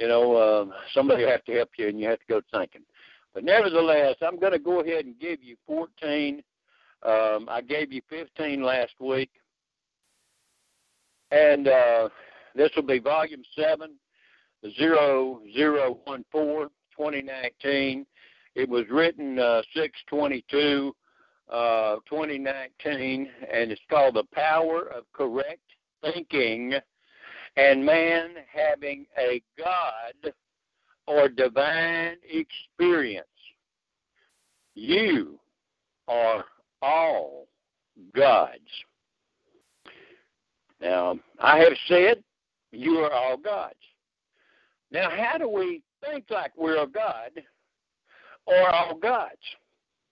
you 0.00 0.08
know, 0.08 0.62
um, 0.62 0.72
somebody 0.94 1.26
have 1.28 1.44
to 1.44 1.52
help 1.52 1.68
you, 1.76 1.88
and 1.88 2.00
you 2.00 2.08
have 2.08 2.18
to 2.20 2.24
go 2.26 2.40
thinking. 2.50 2.80
But 3.34 3.44
nevertheless, 3.44 4.16
I'm 4.22 4.40
going 4.40 4.52
to 4.52 4.58
go 4.58 4.80
ahead 4.80 5.04
and 5.04 5.20
give 5.20 5.42
you 5.42 5.56
14. 5.66 6.42
Um, 7.02 7.46
I 7.50 7.60
gave 7.60 7.92
you 7.92 8.00
15 8.08 8.62
last 8.62 8.92
week, 8.98 9.30
and 11.30 11.68
uh, 11.68 12.08
this 12.54 12.70
will 12.74 12.82
be 12.82 12.98
volume 12.98 13.42
seven, 13.54 13.92
zero 14.78 15.42
zero 15.54 15.98
one 16.04 16.24
four, 16.32 16.68
2019. 16.96 18.06
It 18.54 18.68
was 18.68 18.84
written 18.90 19.38
uh, 19.38 19.60
622, 19.74 20.94
uh, 21.52 21.96
2019, 22.08 23.28
and 23.52 23.70
it's 23.70 23.80
called 23.90 24.14
The 24.14 24.24
Power 24.32 24.88
of 24.94 25.04
Correct 25.12 25.60
Thinking 26.02 26.80
and 27.56 27.84
Man 27.84 28.30
Having 28.52 29.06
a 29.18 29.42
God 29.58 30.32
or 31.06 31.28
Divine 31.28 32.16
Experience. 32.28 33.26
You 34.74 35.38
are 36.08 36.44
all 36.82 37.46
gods. 38.14 38.60
Now, 40.80 41.18
I 41.38 41.58
have 41.58 41.74
said 41.86 42.22
you 42.72 42.98
are 42.98 43.12
all 43.12 43.36
gods. 43.36 43.74
Now, 44.90 45.10
how 45.10 45.38
do 45.38 45.48
we 45.48 45.82
think 46.04 46.24
like 46.30 46.52
we're 46.56 46.82
a 46.82 46.86
God 46.86 47.30
or 48.46 48.74
all 48.74 48.94
gods. 48.94 49.38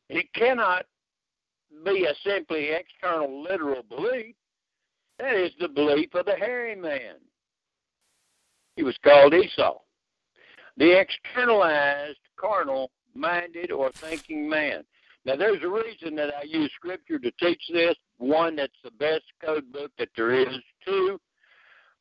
It 0.08 0.26
cannot 0.34 0.86
be 1.84 2.06
a 2.06 2.14
simply 2.24 2.70
external 2.70 3.42
literal 3.42 3.82
belief. 3.82 4.34
That 5.18 5.34
is 5.34 5.50
the 5.58 5.68
belief 5.68 6.14
of 6.14 6.26
the 6.26 6.36
hairy 6.36 6.76
man. 6.76 7.16
He 8.76 8.82
was 8.82 8.96
called 9.02 9.34
Esau. 9.34 9.78
The 10.76 11.00
externalized, 11.00 12.20
carnal 12.38 12.90
minded, 13.14 13.72
or 13.72 13.90
thinking 13.90 14.48
man. 14.48 14.84
Now, 15.24 15.34
there's 15.34 15.62
a 15.62 15.68
reason 15.68 16.14
that 16.16 16.32
I 16.34 16.44
use 16.44 16.70
Scripture 16.76 17.18
to 17.18 17.32
teach 17.32 17.62
this. 17.72 17.96
One, 18.18 18.56
that's 18.56 18.72
the 18.84 18.92
best 18.92 19.24
code 19.44 19.70
book 19.72 19.90
that 19.98 20.08
there 20.16 20.32
is. 20.32 20.56
Two, 20.84 21.20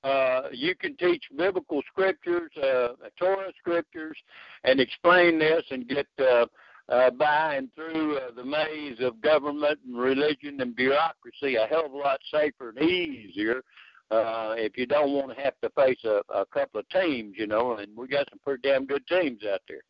uh, 0.04 0.44
you 0.52 0.76
can 0.76 0.96
teach 0.98 1.24
biblical 1.36 1.82
scriptures, 1.92 2.52
uh, 2.58 2.90
Torah 3.20 3.52
scriptures, 3.60 4.18
and 4.64 4.80
explain 4.80 5.40
this 5.40 5.64
and 5.72 5.88
get 5.88 6.08
uh, 6.20 6.46
uh, 6.90 7.10
by 7.12 7.56
and 7.56 7.70
through 7.76 8.18
uh, 8.18 8.32
the 8.36 8.44
maze 8.44 8.98
of 9.02 9.22
government 9.22 9.80
and 9.86 9.98
religion 9.98 10.62
and 10.62 10.76
bureaucracy 10.76 11.56
a 11.56 11.66
hell 11.68 11.86
of 11.86 11.92
a 11.92 11.98
lot 11.98 12.20
safer 12.32 12.70
and 12.70 12.90
easier 12.90 13.62
uh, 14.10 14.56
if 14.58 14.78
you 14.78 14.86
don't 14.86 15.12
want 15.12 15.36
to 15.36 15.44
have 15.44 15.54
to 15.62 15.70
face 15.72 16.00
a, 16.06 16.22
a 16.34 16.46
couple 16.46 16.80
of 16.80 16.88
teams, 16.90 17.36
you 17.38 17.46
know, 17.46 17.76
and 17.76 17.96
we 17.96 18.08
got 18.08 18.28
some 18.30 18.40
pretty 18.40 18.62
damn 18.62 18.86
good 18.86 19.06
teams 19.08 19.42
out 19.52 19.60
there. 19.68 19.82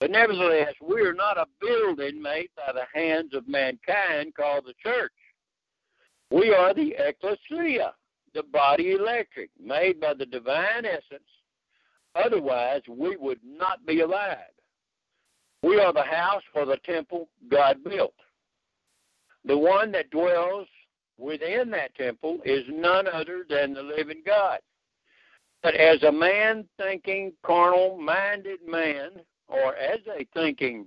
But 0.00 0.10
nevertheless, 0.10 0.74
we 0.86 1.00
are 1.02 1.14
not 1.14 1.38
a 1.38 1.46
building 1.60 2.20
made 2.20 2.48
by 2.56 2.72
the 2.72 2.86
hands 2.92 3.34
of 3.34 3.48
mankind 3.48 4.34
called 4.34 4.64
the 4.66 4.74
church. 4.82 5.12
We 6.30 6.52
are 6.52 6.74
the 6.74 6.94
ecclesia 6.98 7.94
the 8.36 8.42
body 8.52 8.92
electric, 8.92 9.50
made 9.58 9.98
by 9.98 10.12
the 10.12 10.26
divine 10.26 10.84
essence. 10.84 11.24
Otherwise, 12.14 12.82
we 12.88 13.16
would 13.16 13.40
not 13.42 13.84
be 13.86 14.00
alive. 14.00 14.36
We 15.66 15.80
are 15.80 15.92
the 15.92 16.02
house 16.02 16.44
or 16.54 16.64
the 16.64 16.76
temple 16.84 17.28
God 17.50 17.82
built. 17.82 18.14
The 19.44 19.58
one 19.58 19.90
that 19.92 20.10
dwells 20.10 20.68
within 21.18 21.70
that 21.72 21.92
temple 21.96 22.38
is 22.44 22.62
none 22.68 23.08
other 23.08 23.44
than 23.48 23.74
the 23.74 23.82
living 23.82 24.22
God. 24.24 24.60
But 25.64 25.74
as 25.74 26.00
a 26.04 26.12
man 26.12 26.66
thinking, 26.76 27.32
carnal 27.44 27.98
minded 27.98 28.60
man, 28.64 29.10
or 29.48 29.74
as 29.74 29.98
a 30.06 30.24
thinking 30.34 30.86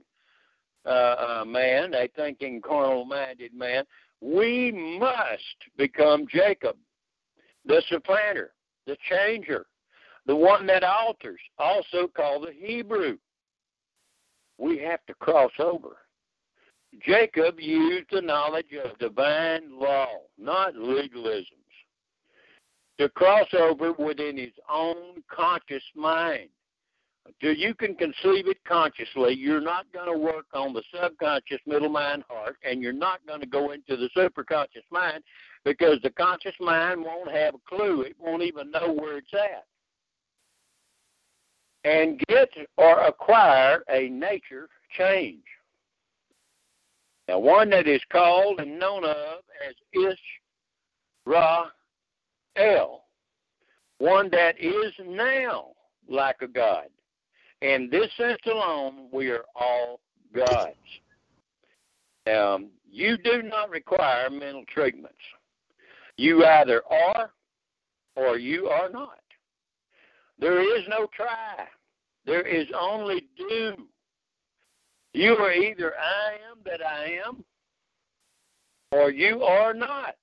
uh, 0.86 1.42
uh, 1.42 1.44
man, 1.46 1.94
a 1.94 2.08
thinking, 2.16 2.62
carnal 2.62 3.04
minded 3.04 3.54
man, 3.54 3.84
we 4.22 4.72
must 4.72 5.58
become 5.78 6.26
Jacob 6.32 6.78
the 7.66 7.84
supplanter, 7.90 8.54
the 8.88 8.96
changer, 9.10 9.66
the 10.26 10.36
one 10.36 10.66
that 10.68 10.84
alters, 10.86 11.42
also 11.58 12.08
called 12.16 12.48
the 12.48 12.54
Hebrew. 12.54 13.18
We 14.60 14.78
have 14.80 15.00
to 15.08 15.14
cross 15.16 15.52
over. 15.58 15.98
Jacob 17.06 17.60
used 17.60 18.10
the 18.12 18.22
knowledge 18.22 18.74
of 18.84 18.98
divine 19.00 19.80
law, 19.80 20.08
not 20.38 20.74
legalisms, 20.74 21.46
to 22.98 23.08
cross 23.10 23.48
over 23.58 23.94
within 23.94 24.38
his 24.38 24.52
own 24.70 25.24
conscious 25.32 25.84
mind. 25.96 26.50
Till 27.40 27.54
you 27.54 27.76
can 27.76 27.96
conceive 27.96 28.48
it 28.48 28.58
consciously, 28.68 29.34
you're 29.36 29.62
not 29.62 29.86
going 29.94 30.12
to 30.12 30.18
work 30.18 30.48
on 30.54 30.74
the 30.74 30.84
subconscious 30.92 31.60
middle 31.66 31.90
mind 31.90 32.24
heart, 32.28 32.58
and 32.64 32.82
you're 32.82 32.92
not 32.92 33.26
going 33.28 33.40
to 33.40 33.48
go 33.48 33.72
into 33.72 33.96
the 33.96 34.10
superconscious 34.18 34.84
mind 34.92 35.24
because 35.64 36.00
the 36.02 36.10
conscious 36.10 36.56
mind 36.60 37.02
won't 37.02 37.32
have 37.32 37.54
a 37.54 37.60
clue. 37.70 38.02
It 38.02 38.16
won't 38.20 38.44
even 38.44 38.72
know 38.72 38.92
where 38.92 39.18
it's 39.18 39.34
at. 39.34 39.66
And 41.84 42.20
get 42.28 42.50
or 42.78 43.00
acquire 43.02 43.84
a 43.90 44.10
nature 44.10 44.68
change. 44.98 45.44
Now, 47.28 47.40
one 47.40 47.70
that 47.70 47.88
is 47.88 48.02
called 48.12 48.60
and 48.60 48.80
known 48.80 49.06
of 49.06 49.44
as 49.68 49.76
Ish 49.94 50.20
Ra 51.26 51.68
El, 52.56 53.04
one 54.00 54.30
that 54.32 54.56
is 54.60 54.94
now 55.06 55.68
like 56.10 56.38
a 56.42 56.48
God. 56.48 56.88
In 57.62 57.90
this 57.92 58.10
sense 58.18 58.40
alone, 58.46 59.10
we 59.12 59.30
are 59.30 59.46
all 59.56 60.00
gods. 60.34 60.76
Um, 62.26 62.70
you 62.90 63.18
do 63.18 63.44
not 63.44 63.70
require 63.70 64.30
mental 64.30 64.64
treatments. 64.74 65.16
You 66.18 66.46
either 66.46 66.82
are 66.90 67.32
or 68.16 68.38
you 68.38 68.68
are 68.68 68.90
not. 68.90 69.19
There 70.40 70.62
is 70.62 70.86
no 70.88 71.08
try. 71.16 71.66
There 72.26 72.42
is 72.42 72.68
only 72.80 73.28
do. 73.38 73.76
You 75.14 75.36
are 75.38 75.52
either 75.52 75.94
I 75.98 76.34
am 76.52 76.60
that 76.66 76.86
I 76.86 77.20
am 77.26 77.44
or 78.92 79.12
you 79.12 79.44
are 79.44 79.74
not. 79.74 80.16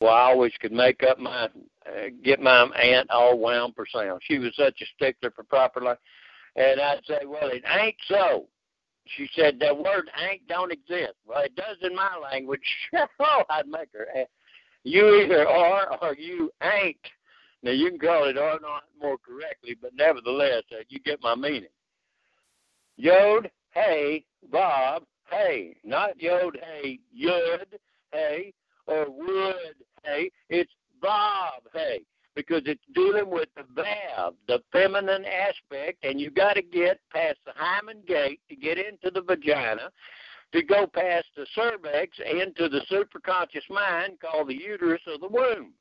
Well, 0.00 0.12
I 0.12 0.22
always 0.22 0.52
could 0.60 0.72
make 0.72 1.02
up 1.02 1.18
my 1.18 1.44
uh, 1.44 2.08
get 2.22 2.40
my 2.40 2.64
aunt 2.64 3.10
all 3.10 3.38
wound 3.38 3.74
for 3.74 3.86
sound. 3.92 4.20
She 4.22 4.38
was 4.38 4.54
such 4.56 4.80
a 4.80 4.86
stickler 4.94 5.30
for 5.30 5.42
proper 5.44 5.80
life. 5.80 5.98
And 6.54 6.80
I'd 6.80 7.04
say, 7.06 7.20
well, 7.26 7.48
it 7.48 7.62
ain't 7.80 7.96
so. 8.08 8.46
She 9.16 9.28
said, 9.34 9.58
that 9.60 9.76
word 9.76 10.10
ain't 10.28 10.46
don't 10.48 10.70
exist. 10.70 11.14
Well, 11.26 11.42
it 11.42 11.56
does 11.56 11.76
in 11.82 11.94
my 11.94 12.10
language. 12.22 12.60
oh, 13.20 13.42
I'd 13.48 13.66
make 13.66 13.88
her. 13.94 14.06
You 14.84 15.22
either 15.22 15.48
are 15.48 15.96
or 16.02 16.14
you 16.14 16.50
ain't. 16.62 16.96
Now, 17.62 17.72
you 17.72 17.90
can 17.90 17.98
call 17.98 18.24
it 18.24 18.36
or 18.36 18.58
not 18.60 18.84
more 19.00 19.18
correctly, 19.18 19.76
but 19.80 19.94
nevertheless, 19.94 20.62
uh, 20.72 20.82
you 20.88 21.00
get 21.00 21.22
my 21.22 21.34
meaning. 21.34 21.70
Yod, 22.96 23.50
hey, 23.70 24.24
Bob, 24.50 25.04
hey. 25.30 25.76
Not 25.84 26.20
Yod, 26.20 26.58
hey, 26.62 27.00
Yud, 27.16 27.66
hey, 28.12 28.52
or 28.86 29.06
Wood, 29.10 29.74
hey. 30.04 30.30
It's 30.48 30.72
Bob, 31.00 31.62
hey 31.74 32.00
because 32.38 32.62
it's 32.66 32.84
dealing 32.94 33.28
with 33.28 33.48
the 33.56 33.64
valve, 33.74 34.34
the 34.46 34.62
feminine 34.70 35.24
aspect, 35.24 35.98
and 36.04 36.20
you 36.20 36.30
got 36.30 36.52
to 36.52 36.62
get 36.62 37.00
past 37.12 37.36
the 37.44 37.50
hymen 37.56 38.00
gate 38.06 38.38
to 38.48 38.54
get 38.54 38.78
into 38.78 39.10
the 39.12 39.20
vagina, 39.20 39.90
to 40.52 40.62
go 40.62 40.86
past 40.86 41.26
the 41.36 41.44
cervix 41.56 42.16
into 42.20 42.68
the 42.68 42.80
superconscious 42.88 43.68
mind 43.68 44.20
called 44.20 44.46
the 44.46 44.54
uterus 44.54 45.00
or 45.08 45.18
the 45.18 45.26
womb. 45.26 45.72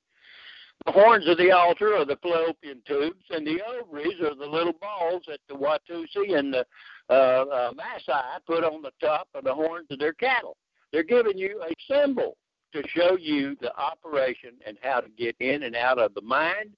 The 0.86 0.92
horns 0.92 1.28
of 1.28 1.38
the 1.38 1.52
altar 1.52 1.96
are 1.96 2.06
the 2.06 2.18
fallopian 2.22 2.82
tubes, 2.88 3.26
and 3.30 3.46
the 3.46 3.60
ovaries 3.62 4.22
are 4.22 4.36
the 4.36 4.46
little 4.46 4.74
balls 4.74 5.24
that 5.28 5.40
the 5.50 5.56
Watusi 5.56 6.38
and 6.38 6.54
the 6.54 6.66
uh, 7.10 7.14
uh, 7.14 7.72
Maasai 7.74 8.40
put 8.46 8.64
on 8.64 8.82
the 8.82 8.92
top 9.02 9.28
of 9.34 9.44
the 9.44 9.54
horns 9.54 9.88
of 9.92 10.00
their 10.00 10.14
cattle. 10.14 10.56
They're 10.94 11.04
giving 11.04 11.38
you 11.38 11.62
a 11.62 11.94
symbol 11.94 12.38
to 12.74 12.84
show 12.90 13.18
you 13.18 13.58
the 13.60 13.76
operation 13.76 14.52
and 14.66 14.78
how 14.82 15.02
to 15.02 15.10
get 15.18 15.36
in 15.40 15.64
and 15.64 15.76
out 15.76 16.00
of 16.00 16.14
the 16.14 16.22
mind 16.22 16.72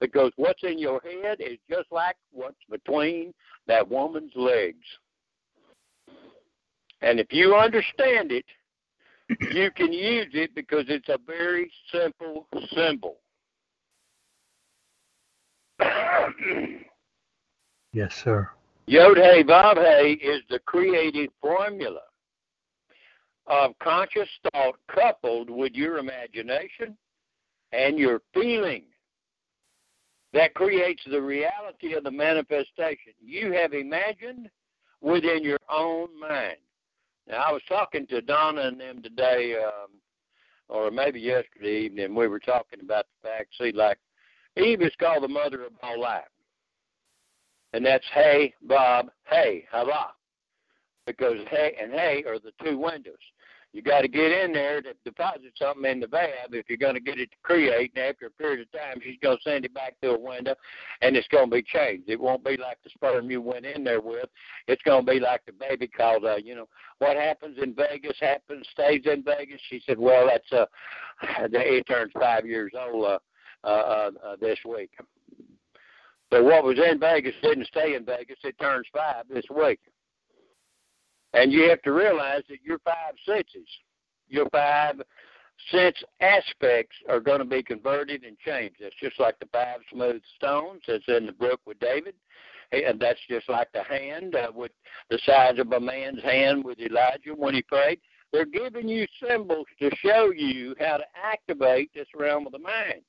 because 0.00 0.32
what's 0.36 0.62
in 0.62 0.78
your 0.78 1.00
head 1.00 1.38
is 1.40 1.58
just 1.70 1.90
like 1.90 2.16
what's 2.32 2.56
between 2.70 3.32
that 3.66 3.88
woman's 3.88 4.32
legs. 4.34 4.84
And 7.02 7.20
if 7.20 7.28
you 7.30 7.54
understand 7.54 8.32
it, 8.32 8.44
you 9.52 9.70
can 9.70 9.92
use 9.92 10.30
it 10.32 10.54
because 10.54 10.84
it's 10.88 11.08
a 11.08 11.18
very 11.26 11.70
simple 11.92 12.46
symbol. 12.74 13.16
Yes, 17.92 18.14
sir. 18.14 18.48
Yod 18.86 19.16
Hey 19.16 19.42
Vav 19.42 19.76
Hey 19.76 20.12
is 20.12 20.42
the 20.48 20.58
creative 20.60 21.30
formula 21.40 22.00
of 23.46 23.78
conscious 23.78 24.28
thought 24.52 24.76
coupled 24.88 25.50
with 25.50 25.72
your 25.74 25.98
imagination 25.98 26.96
and 27.72 27.98
your 27.98 28.22
feeling 28.32 28.84
that 30.32 30.54
creates 30.54 31.02
the 31.10 31.20
reality 31.20 31.94
of 31.94 32.04
the 32.04 32.10
manifestation 32.10 33.12
you 33.20 33.52
have 33.52 33.72
imagined 33.72 34.48
within 35.00 35.42
your 35.42 35.58
own 35.70 36.08
mind. 36.18 36.56
Now, 37.28 37.44
I 37.48 37.52
was 37.52 37.62
talking 37.68 38.06
to 38.08 38.20
Donna 38.20 38.62
and 38.62 38.80
them 38.80 39.02
today, 39.02 39.56
um, 39.56 39.90
or 40.68 40.90
maybe 40.90 41.20
yesterday 41.20 41.82
evening. 41.82 42.14
We 42.14 42.28
were 42.28 42.38
talking 42.38 42.80
about 42.82 43.06
the 43.06 43.28
fact, 43.28 43.48
see, 43.58 43.72
like 43.72 43.98
Eve 44.56 44.82
is 44.82 44.92
called 44.98 45.22
the 45.22 45.28
mother 45.28 45.64
of 45.64 45.72
all 45.82 46.00
life. 46.00 46.24
And 47.72 47.84
that's 47.84 48.04
Hey, 48.12 48.54
Bob, 48.62 49.08
Hey, 49.24 49.66
Hava. 49.70 50.12
Because 51.06 51.38
Hey 51.48 51.76
and 51.80 51.92
Hey 51.92 52.24
are 52.26 52.38
the 52.38 52.52
two 52.64 52.78
windows 52.78 53.14
you 53.76 53.82
got 53.82 54.00
to 54.00 54.08
get 54.08 54.32
in 54.32 54.54
there 54.54 54.80
to 54.80 54.94
deposit 55.04 55.52
something 55.60 55.84
in 55.90 56.00
the 56.00 56.06
valve 56.06 56.52
if 56.52 56.64
you're 56.66 56.78
going 56.78 56.94
to 56.94 57.00
get 57.00 57.18
it 57.18 57.30
to 57.30 57.36
create. 57.42 57.92
And 57.94 58.06
after 58.06 58.24
a 58.24 58.30
period 58.30 58.60
of 58.60 58.72
time, 58.72 59.02
she's 59.04 59.18
going 59.22 59.36
to 59.36 59.42
send 59.42 59.66
it 59.66 59.74
back 59.74 60.00
to 60.00 60.12
a 60.12 60.18
window, 60.18 60.54
and 61.02 61.14
it's 61.14 61.28
going 61.28 61.50
to 61.50 61.56
be 61.56 61.62
changed. 61.62 62.08
It 62.08 62.18
won't 62.18 62.42
be 62.42 62.56
like 62.56 62.78
the 62.82 62.88
sperm 62.88 63.30
you 63.30 63.42
went 63.42 63.66
in 63.66 63.84
there 63.84 64.00
with. 64.00 64.30
It's 64.66 64.80
going 64.82 65.04
to 65.04 65.12
be 65.12 65.20
like 65.20 65.42
the 65.44 65.52
baby 65.52 65.88
called. 65.88 66.24
Uh, 66.24 66.36
you 66.36 66.54
know 66.54 66.68
what 67.00 67.18
happens 67.18 67.58
in 67.62 67.74
Vegas 67.74 68.16
happens, 68.18 68.66
stays 68.72 69.02
in 69.04 69.22
Vegas. 69.22 69.60
She 69.68 69.82
said, 69.84 69.98
"Well, 69.98 70.26
that's 70.26 70.50
uh, 70.52 70.64
it 71.52 71.86
turns 71.86 72.12
five 72.18 72.46
years 72.46 72.72
old 72.74 73.04
uh, 73.04 73.18
uh, 73.68 74.10
uh, 74.24 74.36
this 74.40 74.58
week." 74.64 74.90
So 76.32 76.42
what 76.42 76.64
was 76.64 76.78
in 76.78 76.98
Vegas 76.98 77.34
didn't 77.42 77.66
stay 77.66 77.94
in 77.94 78.04
Vegas. 78.04 78.38
It 78.42 78.58
turns 78.60 78.86
five 78.92 79.24
this 79.28 79.44
week. 79.54 79.80
And 81.34 81.52
you 81.52 81.68
have 81.68 81.82
to 81.82 81.92
realize 81.92 82.42
that 82.48 82.62
your 82.64 82.78
five 82.80 83.14
senses, 83.24 83.68
your 84.28 84.48
five 84.50 84.96
sense 85.70 85.96
aspects 86.20 86.96
are 87.08 87.20
going 87.20 87.38
to 87.38 87.44
be 87.44 87.62
converted 87.62 88.24
and 88.24 88.38
changed. 88.38 88.76
It's 88.80 88.96
just 89.00 89.20
like 89.20 89.38
the 89.38 89.48
five 89.52 89.80
smooth 89.92 90.22
stones 90.36 90.82
that's 90.86 91.04
in 91.08 91.26
the 91.26 91.32
brook 91.32 91.60
with 91.66 91.78
David. 91.78 92.14
And 92.72 92.98
that's 92.98 93.20
just 93.30 93.48
like 93.48 93.68
the 93.72 93.84
hand 93.84 94.34
uh, 94.34 94.50
with 94.52 94.72
the 95.08 95.20
size 95.24 95.58
of 95.58 95.70
a 95.72 95.78
man's 95.78 96.22
hand 96.22 96.64
with 96.64 96.80
Elijah 96.80 97.34
when 97.36 97.54
he 97.54 97.62
prayed. 97.62 98.00
They're 98.32 98.44
giving 98.44 98.88
you 98.88 99.06
symbols 99.26 99.66
to 99.78 99.90
show 99.96 100.32
you 100.34 100.74
how 100.80 100.96
to 100.96 101.04
activate 101.14 101.90
this 101.94 102.08
realm 102.14 102.46
of 102.46 102.52
the 102.52 102.58
mind. 102.58 103.02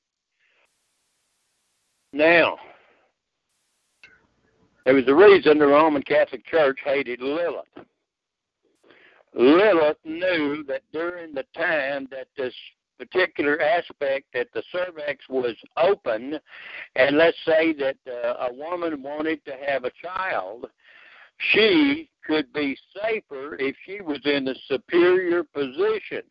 Now, 2.12 2.56
there 4.84 4.94
was 4.94 5.06
a 5.06 5.14
reason 5.14 5.58
the 5.58 5.66
Roman 5.66 6.02
Catholic 6.02 6.46
Church 6.46 6.78
hated 6.82 7.20
Lilith. 7.20 7.66
Lilith 9.34 9.98
knew 10.04 10.64
that 10.64 10.82
during 10.92 11.34
the 11.34 11.44
time 11.54 12.08
that 12.10 12.28
this 12.36 12.54
particular 12.98 13.60
aspect 13.60 14.26
that 14.32 14.48
the 14.54 14.62
cervix 14.72 15.28
was 15.28 15.54
open, 15.76 16.38
and 16.96 17.16
let's 17.18 17.36
say 17.44 17.72
that 17.74 17.96
uh, 18.06 18.48
a 18.48 18.52
woman 18.52 19.02
wanted 19.02 19.44
to 19.44 19.54
have 19.66 19.84
a 19.84 19.92
child, 20.02 20.66
she 21.52 22.10
could 22.24 22.52
be 22.52 22.76
safer 22.94 23.56
if 23.56 23.76
she 23.84 24.00
was 24.00 24.20
in 24.24 24.46
the 24.46 24.56
superior 24.66 25.44
position. 25.44 26.22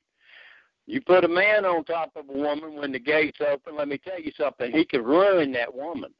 You 0.87 1.01
put 1.01 1.25
a 1.25 1.27
man 1.27 1.65
on 1.65 1.83
top 1.83 2.11
of 2.15 2.29
a 2.29 2.37
woman 2.37 2.75
when 2.75 2.91
the 2.91 2.99
gate's 2.99 3.39
open, 3.41 3.75
let 3.75 3.87
me 3.87 3.97
tell 3.97 4.19
you 4.19 4.31
something, 4.37 4.71
he 4.71 4.85
could 4.85 5.05
ruin 5.05 5.51
that 5.51 5.73
woman. 5.73 6.13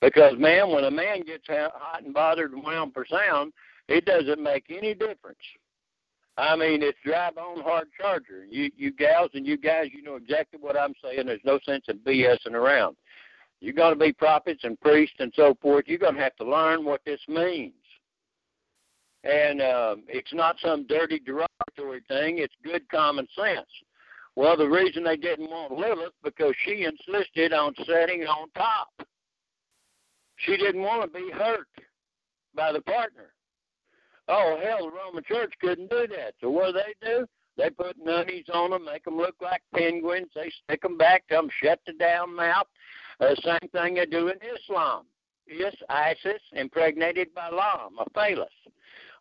Because, 0.00 0.38
man, 0.38 0.70
when 0.70 0.84
a 0.84 0.90
man 0.90 1.22
gets 1.22 1.46
hot 1.48 2.02
and 2.02 2.14
bothered 2.14 2.52
and 2.52 2.64
wound 2.64 2.94
for 2.94 3.04
sound, 3.08 3.52
it 3.88 4.04
doesn't 4.04 4.42
make 4.42 4.64
any 4.70 4.94
difference 4.94 5.38
I 6.38 6.56
mean, 6.56 6.82
it's 6.82 6.98
drive 7.04 7.36
on 7.36 7.62
hard 7.62 7.88
charger. 8.00 8.46
You 8.48 8.70
you 8.76 8.90
gals 8.92 9.30
and 9.34 9.46
you 9.46 9.58
guys, 9.58 9.88
you 9.92 10.02
know 10.02 10.16
exactly 10.16 10.58
what 10.60 10.78
I'm 10.78 10.94
saying. 11.02 11.26
There's 11.26 11.40
no 11.44 11.58
sense 11.64 11.84
in 11.88 11.98
BSing 11.98 12.54
around. 12.54 12.96
You're 13.60 13.74
going 13.74 13.92
to 13.92 13.98
be 13.98 14.12
prophets 14.12 14.64
and 14.64 14.80
priests 14.80 15.16
and 15.18 15.32
so 15.36 15.56
forth. 15.60 15.84
You're 15.86 15.98
going 15.98 16.14
to 16.14 16.20
have 16.20 16.34
to 16.36 16.44
learn 16.44 16.84
what 16.84 17.00
this 17.04 17.20
means. 17.28 17.74
And 19.24 19.62
um, 19.62 20.02
it's 20.08 20.32
not 20.32 20.56
some 20.60 20.86
dirty 20.86 21.20
derogatory 21.20 22.02
thing. 22.08 22.38
It's 22.38 22.54
good 22.64 22.88
common 22.88 23.26
sense. 23.36 23.68
Well, 24.34 24.56
the 24.56 24.68
reason 24.68 25.04
they 25.04 25.16
didn't 25.16 25.50
want 25.50 25.72
Lilith 25.72 26.14
because 26.24 26.54
she 26.64 26.84
insisted 26.84 27.52
on 27.52 27.74
sitting 27.86 28.22
on 28.22 28.48
top. 28.56 28.88
She 30.36 30.56
didn't 30.56 30.82
want 30.82 31.02
to 31.02 31.18
be 31.18 31.30
hurt 31.30 31.68
by 32.54 32.72
the 32.72 32.80
partner. 32.80 33.32
Oh 34.28 34.58
hell, 34.62 34.86
the 34.86 34.96
Roman 34.96 35.24
Church 35.24 35.52
couldn't 35.60 35.90
do 35.90 36.06
that. 36.08 36.34
So 36.40 36.50
what 36.50 36.72
do 36.72 36.72
they 36.72 37.06
do? 37.06 37.26
They 37.56 37.70
put 37.70 37.96
nunnies 38.02 38.46
on 38.52 38.70
them, 38.70 38.86
make 38.86 39.04
them 39.04 39.18
look 39.18 39.34
like 39.40 39.62
penguins. 39.74 40.30
They 40.34 40.50
stick 40.64 40.82
them 40.82 40.96
back, 40.96 41.28
them 41.28 41.48
shut 41.62 41.80
the 41.86 41.92
damn 41.92 42.34
mouth. 42.34 42.66
Uh, 43.20 43.34
same 43.42 43.68
thing 43.72 43.94
they 43.94 44.06
do 44.06 44.28
in 44.28 44.38
Islam. 44.58 45.04
Yes, 45.46 45.74
Isis, 45.88 46.40
impregnated 46.52 47.34
by 47.34 47.50
Lam, 47.50 47.98
a 47.98 48.08
phallus. 48.14 48.48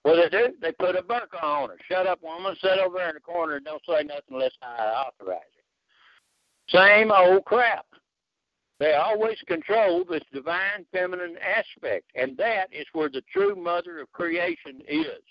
What 0.04 0.16
they 0.16 0.36
do? 0.36 0.54
They 0.62 0.72
put 0.72 0.96
a 0.96 1.02
burqa 1.02 1.44
on 1.44 1.70
her. 1.70 1.78
Shut 1.88 2.08
up, 2.08 2.24
woman. 2.24 2.56
Sit 2.60 2.80
over 2.80 2.98
there 2.98 3.10
in 3.10 3.16
the 3.16 3.22
corner 3.22 3.56
and 3.56 3.66
don't 3.66 3.82
say 3.88 4.04
nothing 4.04 4.24
unless 4.32 4.52
I 4.62 5.06
authorize 5.08 5.40
it. 5.58 6.76
Same 6.76 7.12
old 7.12 7.46
crap. 7.46 7.86
They 8.80 8.94
always 8.94 9.38
control 9.46 10.04
this 10.04 10.24
divine 10.34 10.88
feminine 10.92 11.36
aspect, 11.38 12.06
and 12.16 12.36
that 12.38 12.68
is 12.72 12.88
where 12.94 13.10
the 13.10 13.22
true 13.32 13.56
mother 13.56 14.00
of 14.00 14.12
creation 14.12 14.82
is. 14.88 15.22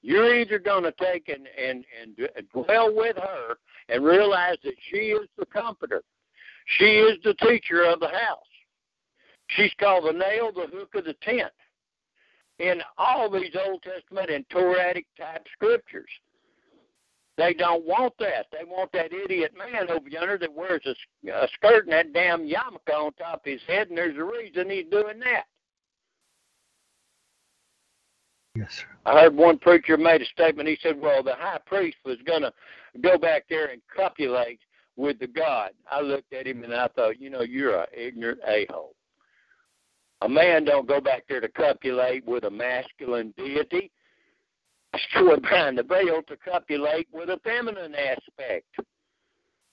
You're 0.00 0.36
either 0.36 0.58
going 0.58 0.84
to 0.84 0.92
take 0.92 1.28
and, 1.28 1.46
and, 1.58 1.84
and 2.02 2.48
dwell 2.48 2.94
with 2.94 3.16
her 3.16 3.56
and 3.90 4.02
realize 4.02 4.56
that 4.64 4.74
she 4.90 4.96
is 4.96 5.28
the 5.36 5.44
comforter. 5.44 6.02
She 6.78 6.84
is 6.84 7.18
the 7.22 7.34
teacher 7.34 7.84
of 7.84 8.00
the 8.00 8.08
house. 8.08 8.38
She's 9.48 9.72
called 9.78 10.06
the 10.06 10.18
nail, 10.18 10.50
the 10.50 10.74
hook 10.74 10.94
of 10.94 11.04
the 11.04 11.14
tent. 11.22 11.52
In 12.62 12.80
all 12.96 13.28
these 13.28 13.54
Old 13.66 13.82
Testament 13.82 14.30
and 14.30 14.48
Torahic 14.48 15.06
type 15.18 15.44
scriptures, 15.52 16.08
they 17.36 17.54
don't 17.54 17.84
want 17.84 18.14
that. 18.20 18.46
They 18.52 18.64
want 18.64 18.92
that 18.92 19.12
idiot 19.12 19.52
man 19.56 19.90
over 19.90 20.08
yonder 20.08 20.38
that 20.38 20.52
wears 20.52 20.82
a, 20.86 21.30
a 21.30 21.48
skirt 21.54 21.84
and 21.84 21.92
that 21.92 22.12
damn 22.12 22.46
yarmulke 22.46 22.94
on 22.94 23.12
top 23.14 23.44
of 23.44 23.52
his 23.52 23.60
head, 23.66 23.88
and 23.88 23.98
there's 23.98 24.16
a 24.16 24.22
reason 24.22 24.70
he's 24.70 24.86
doing 24.90 25.18
that. 25.20 25.44
Yes, 28.54 28.68
sir. 28.70 28.86
I 29.06 29.22
heard 29.22 29.34
one 29.34 29.58
preacher 29.58 29.96
made 29.96 30.22
a 30.22 30.26
statement. 30.26 30.68
He 30.68 30.78
said, 30.82 31.00
"Well, 31.00 31.22
the 31.22 31.34
high 31.34 31.60
priest 31.66 31.96
was 32.04 32.18
going 32.26 32.42
to 32.42 32.52
go 33.00 33.18
back 33.18 33.44
there 33.48 33.68
and 33.68 33.80
copulate 33.94 34.60
with 34.96 35.18
the 35.18 35.26
God. 35.26 35.70
I 35.90 36.00
looked 36.00 36.32
at 36.32 36.46
him 36.46 36.64
and 36.64 36.74
I 36.74 36.88
thought, 36.88 37.20
you 37.20 37.30
know, 37.30 37.42
you're 37.42 37.80
an 37.80 37.86
ignorant 37.96 38.40
a-hole. 38.46 38.94
A 40.22 40.28
man 40.28 40.64
don't 40.64 40.86
go 40.86 41.00
back 41.00 41.24
there 41.28 41.40
to 41.40 41.48
copulate 41.48 42.24
with 42.24 42.44
a 42.44 42.50
masculine 42.50 43.34
deity. 43.36 43.90
It's 44.94 45.04
true 45.12 45.36
behind 45.36 45.78
the 45.78 45.82
veil 45.82 46.22
to 46.28 46.36
copulate 46.36 47.08
with 47.12 47.28
a 47.28 47.40
feminine 47.42 47.94
aspect. 47.94 48.66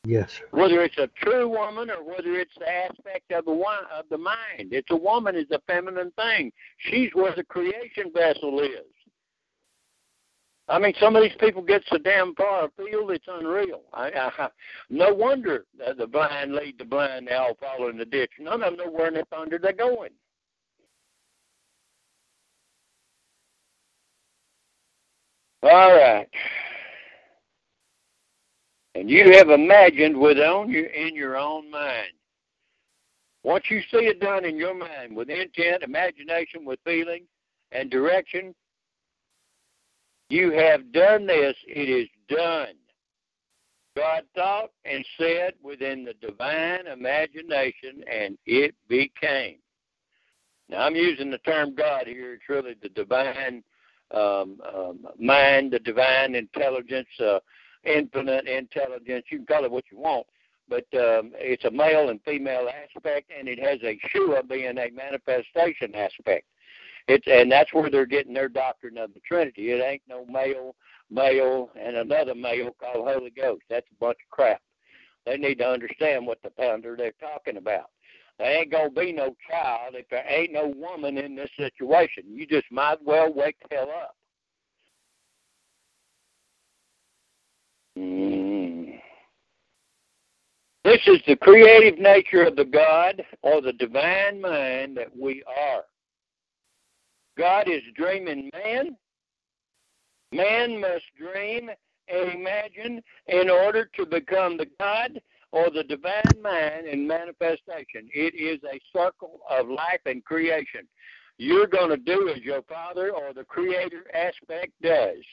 Yes. 0.06 0.32
Whether 0.52 0.82
it's 0.82 0.98
a 0.98 1.10
true 1.22 1.50
woman 1.50 1.92
or 1.92 2.04
whether 2.04 2.40
it's 2.40 2.56
the 2.58 2.68
aspect 2.68 3.32
of 3.32 3.46
the 3.46 3.52
of 3.52 4.06
the 4.10 4.18
mind, 4.18 4.72
it's 4.72 4.90
a 4.90 4.96
woman 4.96 5.36
is 5.36 5.52
a 5.52 5.60
feminine 5.68 6.12
thing. 6.12 6.52
She's 6.78 7.10
where 7.14 7.36
the 7.36 7.44
creation 7.44 8.12
vessel 8.12 8.62
is. 8.62 8.86
I 10.68 10.80
mean, 10.80 10.94
some 11.00 11.16
of 11.16 11.22
these 11.22 11.36
people 11.40 11.62
get 11.62 11.84
so 11.90 11.98
damn 11.98 12.34
far 12.36 12.66
afield, 12.66 13.12
it's 13.12 13.26
unreal. 13.28 13.82
I, 13.94 14.32
I, 14.38 14.48
no 14.90 15.14
wonder 15.14 15.66
the 15.98 16.08
blind 16.08 16.54
lead 16.54 16.78
the 16.78 16.86
blind, 16.86 17.28
they 17.28 17.34
all 17.34 17.56
fall 17.56 17.90
in 17.90 17.98
the 17.98 18.06
ditch. 18.06 18.32
None 18.40 18.64
of 18.64 18.78
them 18.78 18.86
know 18.86 18.92
where 18.92 19.08
in 19.08 19.16
the 19.16 19.26
thunder 19.32 19.60
they're 19.60 19.74
going. 19.74 20.12
All 25.64 25.92
right. 25.92 26.30
And 28.96 29.10
you 29.10 29.32
have 29.34 29.50
imagined 29.50 30.18
within 30.18 30.70
your 30.70 30.86
in 30.86 31.16
your 31.16 31.38
own 31.38 31.70
mind. 31.70 32.14
Once 33.44 33.66
you 33.70 33.82
see 33.92 34.06
it 34.06 34.20
done 34.20 34.46
in 34.46 34.58
your 34.58 34.74
mind 34.74 35.16
with 35.16 35.30
intent, 35.30 35.84
imagination, 35.84 36.66
with 36.66 36.80
feeling, 36.84 37.24
and 37.72 37.90
direction, 37.90 38.54
you 40.30 40.52
have 40.52 40.92
done 40.92 41.26
this, 41.26 41.56
it 41.68 41.90
is 41.90 42.08
done. 42.28 42.76
God 43.96 44.24
thought 44.36 44.72
and 44.86 45.06
said 45.18 45.54
within 45.64 46.06
the 46.06 46.14
divine 46.26 46.88
imagination, 46.88 48.04
and 48.12 48.38
it 48.46 48.76
became. 48.88 49.58
Now, 50.70 50.82
I'm 50.82 50.96
using 50.96 51.32
the 51.32 51.40
term 51.40 51.74
God 51.74 52.06
here. 52.06 52.34
It's 52.34 52.48
really 52.48 52.76
the 52.82 52.90
divine 52.90 53.64
um, 54.12 54.58
um, 54.76 55.08
mind, 55.20 55.72
the 55.72 55.80
divine 55.80 56.36
intelligence, 56.36 57.08
uh, 57.20 57.40
infinite 57.84 58.48
intelligence. 58.48 59.26
You 59.30 59.38
can 59.38 59.46
call 59.46 59.66
it 59.66 59.72
what 59.72 59.86
you 59.92 60.00
want, 60.00 60.28
but 60.68 60.86
um, 60.94 61.32
it's 61.36 61.66
a 61.66 61.72
male 61.72 62.10
and 62.10 62.20
female 62.24 62.68
aspect, 62.70 63.32
and 63.38 63.48
it 63.48 63.60
has 63.60 63.80
a 63.84 64.00
Shua 64.10 64.44
being 64.44 64.78
a 64.78 64.90
manifestation 64.92 65.96
aspect. 65.96 66.46
It's 67.08 67.26
and 67.28 67.52
that's 67.52 67.74
where 67.74 67.90
they're 67.90 68.06
getting 68.06 68.34
their 68.34 68.50
doctrine 68.50 68.98
of 68.98 69.14
the 69.14 69.20
Trinity. 69.22 69.72
It 69.72 69.82
ain't 69.82 70.04
no 70.08 70.26
male, 70.26 70.76
male, 71.10 71.70
and 71.80 71.98
another 71.98 72.36
male 72.36 72.76
called 72.80 73.08
Holy 73.08 73.32
Ghost. 73.32 73.64
That's 73.70 73.88
a 73.92 74.00
bunch 74.00 74.18
of 74.24 74.30
crap. 74.30 74.62
They 75.26 75.38
need 75.38 75.56
to 75.56 75.68
understand 75.68 76.26
what 76.26 76.42
the 76.44 76.52
pounder 76.52 76.96
they're 76.96 77.14
talking 77.20 77.58
about. 77.58 77.90
There 78.40 78.62
ain't 78.62 78.72
gonna 78.72 78.90
be 78.90 79.12
no 79.12 79.36
child 79.50 79.96
if 79.96 80.08
there 80.10 80.26
ain't 80.28 80.54
no 80.54 80.74
woman 80.76 81.18
in 81.18 81.36
this 81.36 81.50
situation. 81.58 82.24
You 82.28 82.48
just 82.48 82.72
might 82.72 83.04
well 83.04 83.34
wake 83.34 83.58
the 83.70 83.76
hell 83.76 83.90
up. 83.90 84.16
Mm. 87.98 88.98
This 90.86 91.02
is 91.06 91.20
the 91.28 91.36
creative 91.36 92.00
nature 92.00 92.44
of 92.44 92.56
the 92.56 92.64
God 92.64 93.22
or 93.42 93.62
the 93.62 93.74
divine 93.74 94.40
mind 94.40 94.96
that 94.96 95.16
we 95.16 95.44
are. 95.46 95.84
God 97.38 97.68
is 97.68 97.82
dreaming 97.96 98.50
man. 98.54 98.96
Man 100.32 100.80
must 100.80 101.04
dream 101.18 101.70
and 102.08 102.32
imagine 102.32 103.02
in 103.28 103.50
order 103.50 103.90
to 103.98 104.06
become 104.06 104.56
the 104.56 104.68
God 104.80 105.20
or 105.52 105.70
the 105.70 105.84
divine 105.84 106.42
mind 106.42 106.88
in 106.88 107.08
manifestation. 107.08 108.08
It 108.14 108.36
is 108.36 108.60
a 108.64 108.80
circle 108.96 109.40
of 109.50 109.68
life 109.68 110.02
and 110.06 110.24
creation. 110.24 110.88
You're 111.38 111.68
going 111.68 111.90
to 111.90 111.98
do 111.98 112.30
as 112.30 112.42
your 112.42 112.62
Father 112.64 113.12
or 113.12 113.34
the 113.34 113.46
Creator 113.46 114.04
aspect 114.14 114.74
does. 114.82 115.24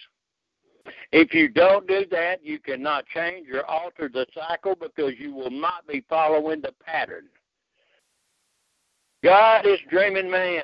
If 1.10 1.34
you 1.34 1.48
don't 1.48 1.86
do 1.88 2.06
that, 2.12 2.44
you 2.44 2.60
cannot 2.60 3.06
change 3.06 3.48
or 3.52 3.68
alter 3.68 4.08
the 4.12 4.26
cycle 4.32 4.76
because 4.76 5.14
you 5.18 5.34
will 5.34 5.50
not 5.50 5.86
be 5.86 6.04
following 6.08 6.60
the 6.60 6.72
pattern. 6.84 7.24
God 9.24 9.66
is 9.66 9.80
dreaming 9.90 10.30
man. 10.30 10.62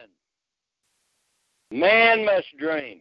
Man 1.73 2.25
must 2.25 2.47
dream 2.59 3.01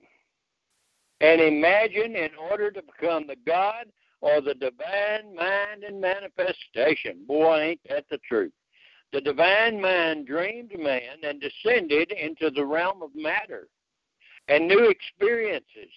and 1.22 1.40
imagine 1.40 2.16
in 2.16 2.30
order 2.50 2.72
to 2.72 2.82
become 2.82 3.28
the 3.28 3.36
God 3.46 3.86
or 4.22 4.42
the 4.42 4.54
divine 4.54 5.36
mind 5.36 5.84
and 5.86 6.00
manifestation. 6.00 7.26
Boy, 7.28 7.60
ain't 7.60 7.82
that 7.90 8.06
the 8.10 8.20
truth. 8.20 8.54
The 9.12 9.22
divine 9.22 9.82
mind 9.82 10.28
dreamed 10.28 10.72
man 10.78 11.18
and 11.24 11.42
descended 11.42 12.12
into 12.12 12.50
the 12.50 12.66
realm 12.66 13.02
of 13.02 13.10
matter 13.16 13.68
and 14.48 14.68
new 14.68 14.90
experiences. 14.90 15.92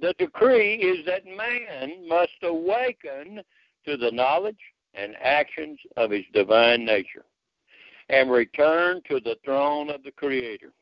The 0.00 0.14
decree 0.18 0.74
is 0.74 1.04
that 1.06 1.26
man 1.26 2.08
must 2.08 2.32
awaken 2.42 3.42
to 3.86 3.96
the 3.96 4.10
knowledge 4.10 4.58
and 4.94 5.14
actions 5.22 5.78
of 5.96 6.10
his 6.10 6.24
divine 6.32 6.84
nature 6.84 7.24
and 8.08 8.30
return 8.30 9.00
to 9.08 9.20
the 9.20 9.36
throne 9.44 9.90
of 9.90 10.02
the 10.02 10.10
Creator 10.12 10.72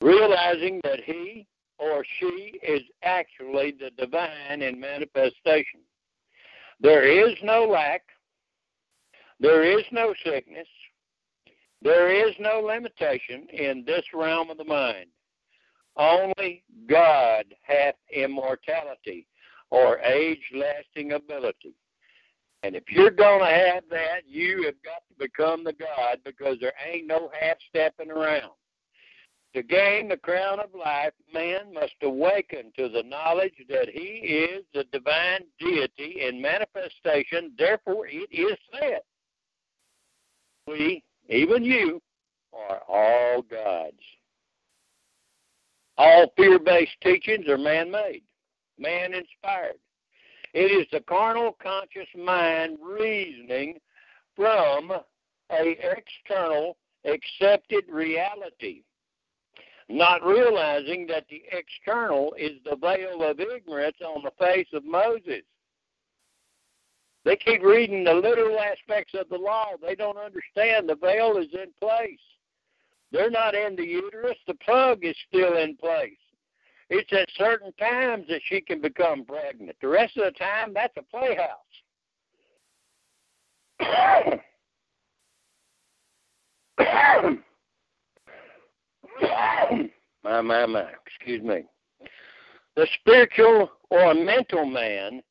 realizing 0.00 0.80
that 0.84 1.00
he 1.04 1.46
or 1.78 2.04
she 2.18 2.58
is 2.62 2.82
actually 3.02 3.74
the 3.78 3.90
divine 3.98 4.62
in 4.62 4.80
manifestation. 4.80 5.80
There 6.80 7.04
is 7.04 7.34
no 7.42 7.64
lack, 7.64 8.02
there 9.40 9.62
is 9.62 9.84
no 9.92 10.14
sickness, 10.24 10.68
there 11.82 12.10
is 12.10 12.34
no 12.38 12.60
limitation 12.60 13.46
in 13.52 13.84
this 13.86 14.04
realm 14.14 14.50
of 14.50 14.58
the 14.58 14.64
mind. 14.64 15.06
Only 15.96 16.62
God 16.88 17.46
hath 17.62 17.94
immortality 18.12 19.26
or 19.70 19.98
age 20.00 20.42
lasting 20.54 21.12
ability. 21.12 21.74
And 22.62 22.74
if 22.74 22.84
you're 22.88 23.10
going 23.10 23.40
to 23.40 23.46
have 23.46 23.84
that, 23.90 24.22
you 24.26 24.64
have 24.64 24.74
got 24.82 25.02
to 25.08 25.14
become 25.18 25.64
the 25.64 25.74
God 25.74 26.18
because 26.24 26.56
there 26.60 26.72
ain't 26.90 27.06
no 27.06 27.30
half 27.38 27.56
stepping 27.68 28.10
around. 28.10 28.52
To 29.56 29.62
gain 29.62 30.08
the 30.08 30.18
crown 30.18 30.60
of 30.60 30.74
life, 30.74 31.14
man 31.32 31.72
must 31.72 31.94
awaken 32.02 32.72
to 32.76 32.90
the 32.90 33.02
knowledge 33.02 33.54
that 33.70 33.88
he 33.88 34.00
is 34.00 34.66
the 34.74 34.84
divine 34.92 35.46
deity 35.58 36.20
in 36.28 36.42
manifestation. 36.42 37.52
Therefore, 37.56 38.06
it 38.06 38.28
is 38.30 38.58
said, 38.70 39.00
We, 40.66 41.02
even 41.30 41.64
you, 41.64 42.02
are 42.52 42.82
all 42.86 43.40
gods. 43.40 44.02
All 45.96 46.30
fear 46.36 46.58
based 46.58 47.00
teachings 47.02 47.48
are 47.48 47.56
man 47.56 47.90
made, 47.90 48.24
man 48.78 49.14
inspired. 49.14 49.78
It 50.52 50.70
is 50.70 50.86
the 50.92 51.00
carnal 51.00 51.56
conscious 51.62 52.08
mind 52.14 52.76
reasoning 52.82 53.78
from 54.34 54.92
a 55.50 55.96
external 55.96 56.76
accepted 57.06 57.84
reality 57.88 58.82
not 59.88 60.24
realizing 60.24 61.06
that 61.06 61.26
the 61.30 61.42
external 61.52 62.34
is 62.38 62.52
the 62.64 62.76
veil 62.76 63.22
of 63.22 63.38
ignorance 63.40 63.96
on 64.04 64.22
the 64.22 64.32
face 64.38 64.66
of 64.72 64.84
Moses. 64.84 65.42
They 67.24 67.36
keep 67.36 67.62
reading 67.62 68.04
the 68.04 68.14
literal 68.14 68.58
aspects 68.58 69.14
of 69.14 69.28
the 69.28 69.36
law. 69.36 69.70
They 69.80 69.94
don't 69.94 70.18
understand 70.18 70.88
the 70.88 70.96
veil 70.96 71.36
is 71.38 71.52
in 71.52 71.72
place. 71.80 72.18
They're 73.12 73.30
not 73.30 73.54
in 73.54 73.76
the 73.76 73.84
uterus. 73.84 74.36
The 74.46 74.54
plug 74.54 75.04
is 75.04 75.16
still 75.28 75.56
in 75.56 75.76
place. 75.76 76.18
It's 76.88 77.12
at 77.12 77.28
certain 77.36 77.72
times 77.74 78.26
that 78.28 78.42
she 78.44 78.60
can 78.60 78.80
become 78.80 79.24
pregnant. 79.24 79.76
The 79.80 79.88
rest 79.88 80.16
of 80.16 80.24
the 80.24 80.32
time, 80.38 80.72
that's 80.72 80.96
a 80.96 81.02
playhouse. 81.02 81.48
my, 90.24 90.40
my, 90.40 90.66
my, 90.66 90.86
excuse 91.06 91.42
me. 91.42 91.64
The 92.76 92.86
spiritual 93.00 93.70
or 93.90 94.14
mental 94.14 94.66
man 94.66 95.22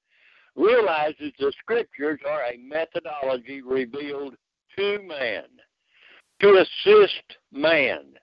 realizes 0.56 1.32
the 1.38 1.52
scriptures 1.60 2.20
are 2.28 2.44
a 2.44 2.58
methodology 2.58 3.62
revealed 3.62 4.36
to 4.76 5.00
man, 5.08 5.44
to 6.42 6.66
assist 6.66 7.38
man, 7.52 8.14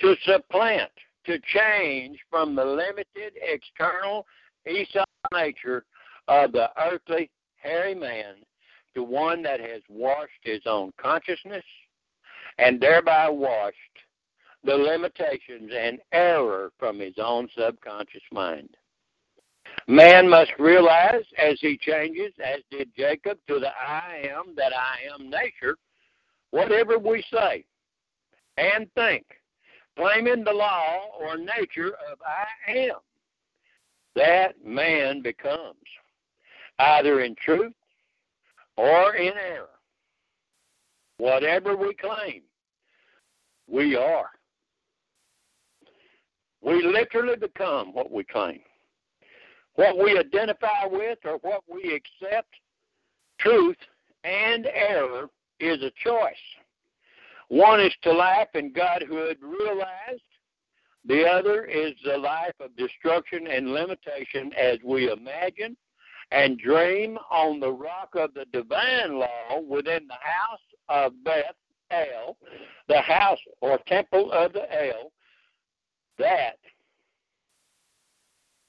to 0.00 0.14
supplant, 0.24 0.90
to 1.26 1.38
change 1.52 2.18
from 2.30 2.54
the 2.54 2.64
limited 2.64 3.34
external 3.42 4.26
Esau 4.66 5.04
nature 5.32 5.84
of 6.28 6.52
the 6.52 6.70
earthly 6.80 7.30
hairy 7.56 7.94
man 7.94 8.36
to 8.94 9.02
one 9.02 9.42
that 9.42 9.60
has 9.60 9.82
washed 9.88 10.30
his 10.42 10.60
own 10.66 10.92
consciousness 11.00 11.64
and 12.58 12.80
thereby 12.80 13.28
washed 13.28 13.74
the 14.64 14.74
limitations 14.74 15.70
and 15.76 15.98
error 16.12 16.72
from 16.78 16.98
his 16.98 17.14
own 17.18 17.48
subconscious 17.56 18.22
mind. 18.32 18.70
Man 19.86 20.28
must 20.28 20.52
realize 20.58 21.24
as 21.38 21.58
he 21.60 21.76
changes, 21.76 22.32
as 22.42 22.60
did 22.70 22.90
Jacob, 22.96 23.38
to 23.48 23.58
the 23.58 23.70
I 23.78 24.28
am 24.30 24.54
that 24.56 24.72
I 24.72 25.12
am 25.12 25.28
nature, 25.28 25.76
whatever 26.50 26.98
we 26.98 27.24
say 27.32 27.64
and 28.56 28.86
think, 28.94 29.24
claiming 29.96 30.44
the 30.44 30.52
law 30.52 31.08
or 31.20 31.36
nature 31.36 31.94
of 32.10 32.18
I 32.26 32.70
am, 32.70 32.98
that 34.14 34.64
man 34.64 35.22
becomes 35.22 35.74
either 36.78 37.20
in 37.20 37.34
truth 37.36 37.72
or 38.76 39.16
in 39.16 39.32
error. 39.36 39.68
Whatever 41.18 41.76
we 41.76 41.94
claim, 41.94 42.42
we 43.68 43.96
are. 43.96 44.30
We 46.64 46.82
literally 46.82 47.36
become 47.36 47.92
what 47.92 48.10
we 48.10 48.24
claim. 48.24 48.60
What 49.74 49.98
we 49.98 50.18
identify 50.18 50.86
with 50.86 51.18
or 51.24 51.38
what 51.42 51.62
we 51.68 51.94
accept, 51.94 52.48
truth 53.38 53.76
and 54.22 54.66
error 54.66 55.28
is 55.60 55.82
a 55.82 55.92
choice. 56.02 56.34
One 57.48 57.80
is 57.80 57.94
to 58.02 58.12
laugh 58.12 58.48
in 58.54 58.72
Godhood 58.72 59.38
realized. 59.42 60.22
The 61.06 61.26
other 61.26 61.64
is 61.64 61.92
the 62.02 62.16
life 62.16 62.54
of 62.60 62.74
destruction 62.76 63.46
and 63.46 63.74
limitation 63.74 64.52
as 64.58 64.78
we 64.82 65.10
imagine 65.12 65.76
and 66.30 66.58
dream 66.58 67.18
on 67.30 67.60
the 67.60 67.70
rock 67.70 68.14
of 68.14 68.32
the 68.32 68.46
divine 68.52 69.18
law 69.18 69.60
within 69.68 70.06
the 70.08 70.14
house 70.14 70.60
of 70.88 71.12
Beth 71.22 71.54
El, 71.90 72.36
the 72.88 73.00
house 73.00 73.38
or 73.60 73.78
temple 73.86 74.32
of 74.32 74.54
the 74.54 74.62
El, 74.72 75.12
that 76.18 76.58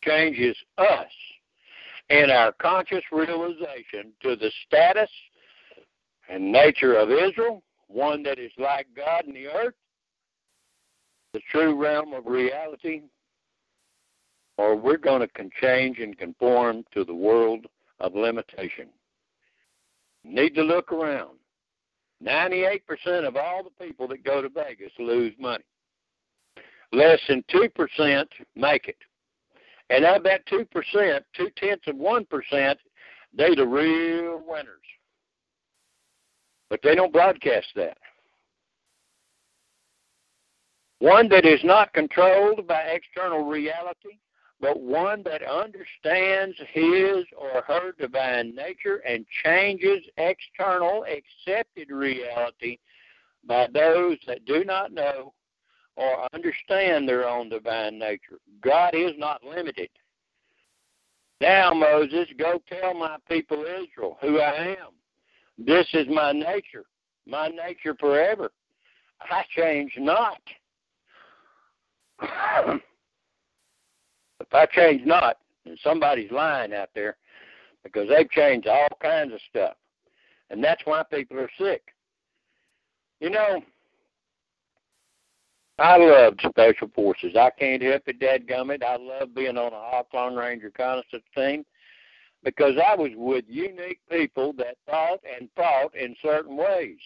changes 0.04 0.56
us 0.78 1.12
in 2.10 2.30
our 2.30 2.52
conscious 2.54 3.04
realization 3.12 4.14
to 4.22 4.36
the 4.36 4.52
status 4.66 5.10
and 6.30 6.52
nature 6.52 6.96
of 6.96 7.10
Israel, 7.10 7.64
one 7.88 8.24
that 8.24 8.40
is 8.40 8.52
like 8.58 8.88
God 8.96 9.26
in 9.26 9.34
the 9.34 9.48
earth, 9.48 9.74
the 11.34 11.42
true 11.52 11.76
realm 11.76 12.14
of 12.14 12.26
reality, 12.26 13.02
or 14.58 14.76
we're 14.76 14.98
going 14.98 15.28
to 15.28 15.50
change 15.62 16.00
and 16.00 16.18
conform 16.18 16.84
to 16.94 17.04
the 17.04 17.14
world 17.14 17.66
of 18.00 18.16
limitation. 18.16 18.88
Need 20.24 20.56
to 20.56 20.64
look 20.64 20.92
around. 20.92 21.38
98% 22.24 22.82
of 23.28 23.36
all 23.36 23.64
the 23.64 23.86
people 23.86 24.08
that 24.08 24.24
go 24.24 24.42
to 24.42 24.50
Vegas 24.50 24.92
lose 24.98 25.34
money. 25.38 25.64
Less 26.96 27.20
than 27.28 27.44
2% 27.54 28.26
make 28.56 28.88
it. 28.88 28.96
And 29.90 30.06
of 30.06 30.24
that 30.24 30.48
2%, 30.48 30.66
two 31.36 31.50
tenths 31.58 31.88
of 31.88 31.96
1%, 31.98 32.76
they're 33.34 33.54
the 33.54 33.68
real 33.68 34.42
winners. 34.48 34.70
But 36.70 36.80
they 36.84 36.96
don't 36.96 37.12
broadcast 37.12 37.68
that. 37.76 37.98
One 41.00 41.28
that 41.28 41.46
is 41.46 41.60
not 41.66 41.92
controlled 41.92 42.66
by 42.66 42.80
external 42.84 43.44
reality, 43.44 44.18
but 44.62 44.80
one 44.80 45.22
that 45.24 45.44
understands 45.44 46.56
his 46.72 47.26
or 47.38 47.62
her 47.68 47.92
divine 48.00 48.56
nature 48.56 49.04
and 49.06 49.26
changes 49.44 50.02
external 50.16 51.04
accepted 51.04 51.90
reality 51.90 52.78
by 53.46 53.68
those 53.74 54.18
that 54.28 54.46
do 54.46 54.64
not 54.64 54.94
know 54.94 55.34
or 55.96 56.28
understand 56.34 57.08
their 57.08 57.28
own 57.28 57.50
divine 57.50 57.98
nature. 57.98 58.40
God 58.62 58.94
is 58.94 59.14
not 59.18 59.44
limited. 59.44 59.90
Now, 61.42 61.74
Moses, 61.74 62.28
go 62.38 62.62
tell 62.68 62.94
my 62.94 63.18
people 63.28 63.64
Israel 63.64 64.18
who 64.22 64.40
I 64.40 64.76
am. 64.80 64.94
This 65.58 65.88
is 65.94 66.08
my 66.10 66.32
nature, 66.32 66.86
my 67.26 67.48
nature 67.48 67.96
forever. 68.00 68.52
I 69.22 69.44
change 69.56 69.94
not. 69.98 70.42
If 72.22 72.82
I 74.54 74.66
change 74.68 75.06
not, 75.06 75.38
then 75.66 75.78
somebody's 75.84 76.32
lying 76.32 76.74
out 76.74 76.90
there 76.94 77.18
because 77.84 78.08
they've 78.10 78.30
changed 78.30 78.68
all 78.68 78.88
kinds 79.02 79.34
of 79.34 79.40
stuff. 79.50 79.76
And 80.50 80.64
that's 80.64 80.82
why 80.86 81.04
people 81.04 81.40
are 81.40 81.50
sick. 81.58 81.84
You 83.20 83.30
know, 83.30 83.62
I 85.78 85.98
love 85.98 86.36
special 86.40 86.90
forces. 86.96 87.36
I 87.36 87.50
can't 87.50 87.82
help 87.82 88.04
it, 88.08 88.20
dadgummit. 88.20 88.82
I 88.82 88.96
love 88.96 89.36
being 89.36 89.58
on 89.58 89.74
a 89.74 89.76
Hawk 89.76 90.08
Ranger 90.14 90.68
reconnaissance 90.68 91.24
team 91.36 91.66
because 92.44 92.76
I 92.78 92.96
was 92.96 93.12
with 93.16 93.44
unique 93.48 94.00
people 94.10 94.54
that 94.54 94.78
thought 94.90 95.20
and 95.38 95.50
fought 95.56 95.94
in 95.96 96.16
certain 96.22 96.56
ways. 96.56 97.00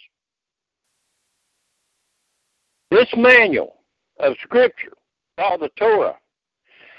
This 2.91 3.07
manual 3.15 3.77
of 4.19 4.35
Scripture, 4.43 4.93
called 5.37 5.61
the 5.61 5.69
Torah, 5.77 6.17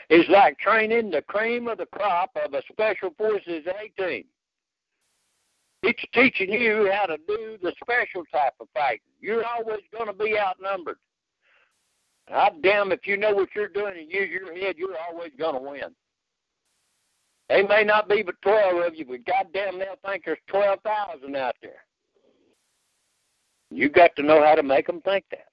is 0.08 0.24
like 0.28 0.58
training 0.58 1.10
the 1.10 1.22
cream 1.22 1.68
of 1.68 1.78
the 1.78 1.86
crop 1.86 2.30
of 2.44 2.54
a 2.54 2.62
Special 2.72 3.10
Forces 3.16 3.64
A 3.66 4.02
team. 4.02 4.24
It's 5.82 6.02
teaching 6.12 6.52
you 6.52 6.90
how 6.92 7.06
to 7.06 7.16
do 7.28 7.58
the 7.62 7.72
special 7.82 8.24
type 8.32 8.54
of 8.60 8.68
fighting. 8.74 9.00
You're 9.20 9.44
always 9.46 9.80
going 9.92 10.06
to 10.08 10.12
be 10.12 10.38
outnumbered. 10.38 10.98
God 12.30 12.62
damn, 12.62 12.92
if 12.92 13.06
you 13.06 13.16
know 13.16 13.34
what 13.34 13.48
you're 13.56 13.68
doing 13.68 13.94
and 13.98 14.10
use 14.10 14.30
your 14.30 14.54
head, 14.54 14.76
you're 14.78 14.96
always 15.10 15.32
going 15.36 15.54
to 15.54 15.70
win. 15.70 15.94
They 17.48 17.62
may 17.62 17.82
not 17.82 18.08
be 18.08 18.22
but 18.22 18.40
12 18.42 18.86
of 18.86 18.94
you, 18.94 19.04
but 19.04 19.26
goddamn, 19.26 19.80
they'll 19.80 19.96
think 20.06 20.24
there's 20.24 20.38
12,000 20.46 21.34
out 21.34 21.56
there. 21.60 21.84
You 23.72 23.88
got 23.88 24.14
to 24.16 24.22
know 24.22 24.44
how 24.44 24.54
to 24.54 24.62
make 24.62 24.86
them 24.86 25.00
think 25.00 25.24
that. 25.32 25.46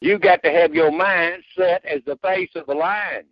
You 0.00 0.18
got 0.18 0.42
to 0.44 0.50
have 0.50 0.74
your 0.74 0.90
mind 0.90 1.42
set 1.56 1.84
as 1.84 2.00
the 2.06 2.16
face 2.22 2.50
of 2.54 2.66
the 2.66 2.74
lion. 2.74 3.24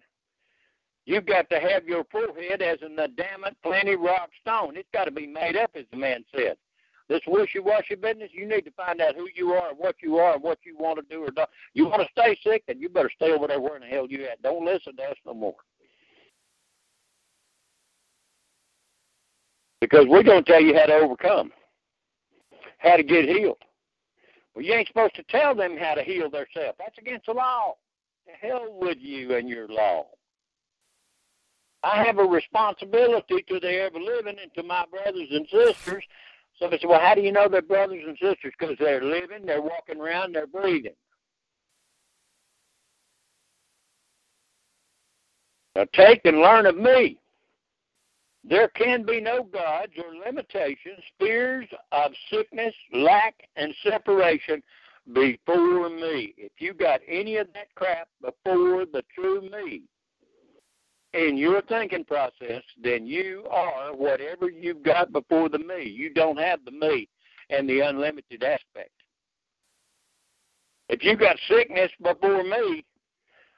You've 1.07 1.27
got 1.27 1.49
to 1.51 1.61
have 1.61 1.87
your 1.87 2.05
forehead 2.11 2.61
as 2.61 2.79
an 2.83 2.99
adamant, 2.99 3.57
plenty 3.63 3.95
rock 3.95 4.29
stone. 4.41 4.77
It's 4.77 4.89
got 4.93 5.05
to 5.05 5.13
be 5.13 5.27
made 5.27 5.57
up, 5.57 5.71
as 5.75 5.85
the 5.91 5.97
man 5.97 6.25
said. 6.35 6.57
This 7.09 7.21
wishy-washy 7.27 7.95
business, 7.95 8.31
you 8.33 8.49
need 8.49 8.63
to 8.63 8.73
find 8.73 9.01
out 9.01 9.15
who 9.15 9.29
you 9.35 9.53
are, 9.53 9.71
and 9.71 9.79
what 9.79 9.97
you 10.03 10.17
are, 10.17 10.35
and 10.35 10.43
what 10.43 10.59
you 10.65 10.77
want 10.77 10.99
to 10.99 11.15
do 11.15 11.23
or 11.23 11.31
not. 11.37 11.51
You 11.73 11.87
want 11.87 12.03
to 12.03 12.09
stay 12.11 12.37
sick, 12.43 12.65
then 12.67 12.81
you 12.81 12.89
better 12.89 13.11
stay 13.15 13.31
over 13.31 13.47
there 13.47 13.61
where 13.61 13.77
in 13.77 13.83
the 13.83 13.87
hell 13.89 14.07
you 14.09 14.25
at. 14.25 14.43
Don't 14.43 14.65
listen 14.65 14.97
to 14.97 15.03
us 15.05 15.17
no 15.25 15.35
more. 15.35 15.55
Because 19.81 20.07
we're 20.09 20.25
going 20.25 20.43
to 20.43 20.51
tell 20.51 20.61
you 20.61 20.75
how 20.75 20.87
to 20.87 20.95
overcome, 20.95 21.53
how 22.79 22.97
to 22.97 23.05
get 23.05 23.29
healed. 23.29 23.59
Well, 24.55 24.65
you 24.65 24.73
ain't 24.73 24.89
supposed 24.89 25.15
to 25.17 25.23
tell 25.25 25.55
them 25.55 25.77
how 25.77 25.95
to 25.95 26.03
heal 26.03 26.31
themselves. 26.31 26.77
That's 26.79 26.99
against 26.99 27.27
the 27.27 27.35
law. 27.35 27.75
The 28.27 28.33
hell 28.33 28.67
with 28.81 28.99
you 28.99 29.37
and 29.37 29.49
your 29.49 29.69
law. 29.69 30.07
I 31.85 32.03
have 32.03 32.19
a 32.19 32.25
responsibility 32.25 33.45
to 33.49 33.61
the 33.61 33.83
ever 33.83 34.01
living 34.01 34.37
and 34.43 34.53
to 34.55 34.65
my 34.65 34.87
brothers 34.91 35.29
and 35.31 35.47
sisters. 35.47 36.03
Somebody 36.59 36.81
said, 36.81 36.89
Well, 36.89 37.01
how 37.01 37.15
do 37.15 37.21
you 37.21 37.33
know 37.33 37.49
they're 37.49 37.63
brothers 37.63 38.03
and 38.07 38.17
sisters? 38.17 38.53
Because 38.59 38.77
they're 38.79 39.05
living, 39.05 39.45
they're 39.45 39.63
walking 39.63 40.01
around, 40.01 40.35
they're 40.35 40.47
breathing. 40.47 40.95
Now 45.75 45.85
take 45.93 46.23
and 46.25 46.39
learn 46.39 46.65
of 46.65 46.77
me. 46.77 47.19
There 48.49 48.69
can 48.69 49.05
be 49.05 49.21
no 49.21 49.43
gods 49.43 49.93
or 49.99 50.15
limitations, 50.25 51.01
fears 51.19 51.67
of 51.93 52.13
sickness, 52.31 52.75
lack, 52.93 53.35
and 53.57 53.75
separation 53.83 54.63
before 55.13 55.91
me. 55.91 56.33
If 56.39 56.53
you 56.59 56.73
got 56.73 57.01
any 57.07 57.37
of 57.37 57.49
that 57.55 57.75
crap 57.75 58.09
before 58.23 58.87
the 58.87 59.03
true 59.15 59.43
me 59.43 59.83
in 61.17 61.37
your 61.37 61.63
thinking 61.63 62.05
process, 62.05 62.63
then 62.83 63.07
you 63.07 63.47
are 63.51 63.95
whatever 63.95 64.51
you've 64.51 64.83
got 64.83 65.13
before 65.13 65.49
the 65.49 65.59
me. 65.59 65.85
You 65.85 66.13
don't 66.13 66.39
have 66.39 66.65
the 66.65 66.71
me 66.71 67.09
and 67.51 67.69
the 67.69 67.81
unlimited 67.81 68.43
aspect. 68.43 68.91
If 70.89 71.03
you've 71.03 71.19
got 71.19 71.37
sickness 71.49 71.91
before 72.03 72.45
me, 72.45 72.85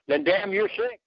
then 0.06 0.24
damn, 0.24 0.52
you're 0.52 0.70
sick. 0.70 1.00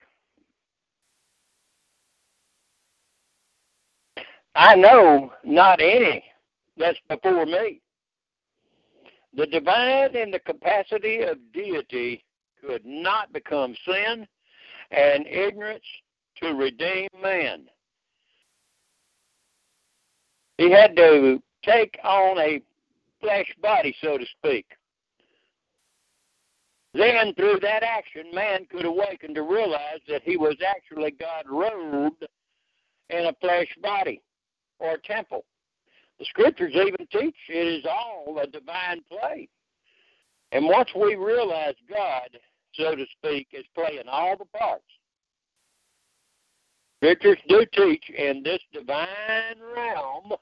I 4.53 4.75
know 4.75 5.31
not 5.43 5.79
any 5.81 6.23
that's 6.77 6.99
before 7.09 7.45
me. 7.45 7.81
The 9.35 9.47
divine 9.47 10.15
and 10.15 10.33
the 10.33 10.39
capacity 10.39 11.21
of 11.21 11.37
deity 11.53 12.25
could 12.59 12.85
not 12.85 13.31
become 13.31 13.73
sin 13.85 14.27
and 14.91 15.25
ignorance 15.25 15.85
to 16.41 16.53
redeem 16.53 17.07
man. 17.21 17.65
He 20.57 20.69
had 20.69 20.95
to 20.95 21.41
take 21.63 21.97
on 22.03 22.37
a 22.37 22.61
flesh 23.19 23.51
body, 23.61 23.95
so 24.01 24.17
to 24.17 24.25
speak. 24.37 24.65
Then, 26.93 27.33
through 27.35 27.59
that 27.61 27.83
action, 27.83 28.25
man 28.33 28.65
could 28.69 28.85
awaken 28.85 29.33
to 29.35 29.43
realize 29.43 30.01
that 30.09 30.23
he 30.23 30.35
was 30.35 30.57
actually 30.65 31.11
God 31.11 31.45
robed 31.47 32.25
in 33.09 33.25
a 33.25 33.33
flesh 33.39 33.69
body 33.81 34.21
or 34.79 34.97
temple. 34.97 35.45
The 36.19 36.25
scriptures 36.25 36.73
even 36.75 37.07
teach 37.11 37.35
it 37.49 37.79
is 37.79 37.85
all 37.89 38.37
a 38.39 38.47
divine 38.47 39.01
play. 39.09 39.47
And 40.51 40.65
once 40.65 40.89
we 40.93 41.15
realize 41.15 41.75
God, 41.89 42.37
so 42.73 42.93
to 42.93 43.05
speak, 43.17 43.47
is 43.53 43.65
playing 43.73 44.07
all 44.09 44.35
the 44.37 44.45
parts, 44.57 44.83
scriptures 47.01 47.37
do 47.47 47.65
teach 47.73 48.03
in 48.15 48.43
this 48.43 48.59
divine 48.71 49.07
realm 49.75 50.33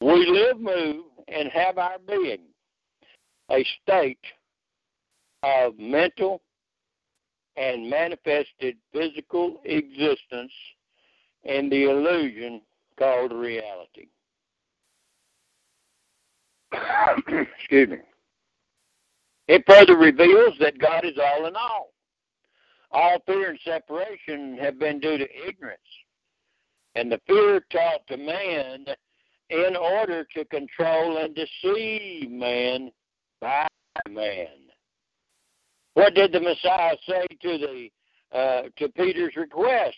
we 0.00 0.26
live, 0.26 0.60
move, 0.60 1.04
and 1.26 1.48
have 1.50 1.78
our 1.78 1.98
being 2.06 2.40
a 3.50 3.64
state 3.82 4.18
of 5.42 5.78
mental 5.78 6.42
and 7.56 7.88
manifested 7.88 8.76
physical 8.92 9.60
existence 9.64 10.52
in 11.44 11.68
the 11.68 11.90
illusion 11.90 12.60
called 12.98 13.32
reality. 13.32 14.08
Excuse 17.58 17.88
me. 17.88 17.96
It 19.48 19.64
further 19.66 19.96
reveals 19.96 20.54
that 20.60 20.78
God 20.78 21.04
is 21.04 21.18
all 21.18 21.46
in 21.46 21.56
all. 21.56 21.92
All 22.90 23.18
fear 23.26 23.50
and 23.50 23.58
separation 23.64 24.56
have 24.58 24.78
been 24.78 24.98
due 24.98 25.18
to 25.18 25.26
ignorance, 25.46 25.80
and 26.94 27.12
the 27.12 27.20
fear 27.26 27.60
taught 27.70 28.06
to 28.08 28.16
man 28.16 28.86
in 29.50 29.76
order 29.76 30.26
to 30.34 30.44
control 30.46 31.18
and 31.18 31.34
deceive 31.34 32.30
man 32.30 32.90
by 33.40 33.66
man. 34.08 34.46
What 35.94 36.14
did 36.14 36.32
the 36.32 36.40
Messiah 36.40 36.96
say 37.08 37.26
to 37.42 37.58
the 37.58 37.90
uh, 38.36 38.62
to 38.76 38.88
Peter's 38.90 39.36
request? 39.36 39.96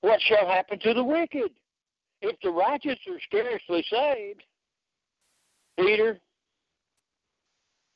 What 0.00 0.20
shall 0.20 0.46
happen 0.46 0.78
to 0.80 0.94
the 0.94 1.04
wicked? 1.04 1.50
If 2.20 2.36
the 2.42 2.50
righteous 2.50 2.98
are 3.08 3.20
scarcely 3.24 3.84
saved, 3.90 4.42
Peter, 5.78 6.20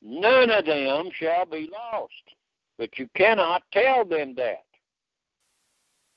none 0.01 0.49
of 0.49 0.65
them 0.65 1.09
shall 1.19 1.45
be 1.45 1.69
lost. 1.71 2.13
But 2.77 2.97
you 2.97 3.07
cannot 3.15 3.63
tell 3.71 4.05
them 4.05 4.35
that. 4.35 4.63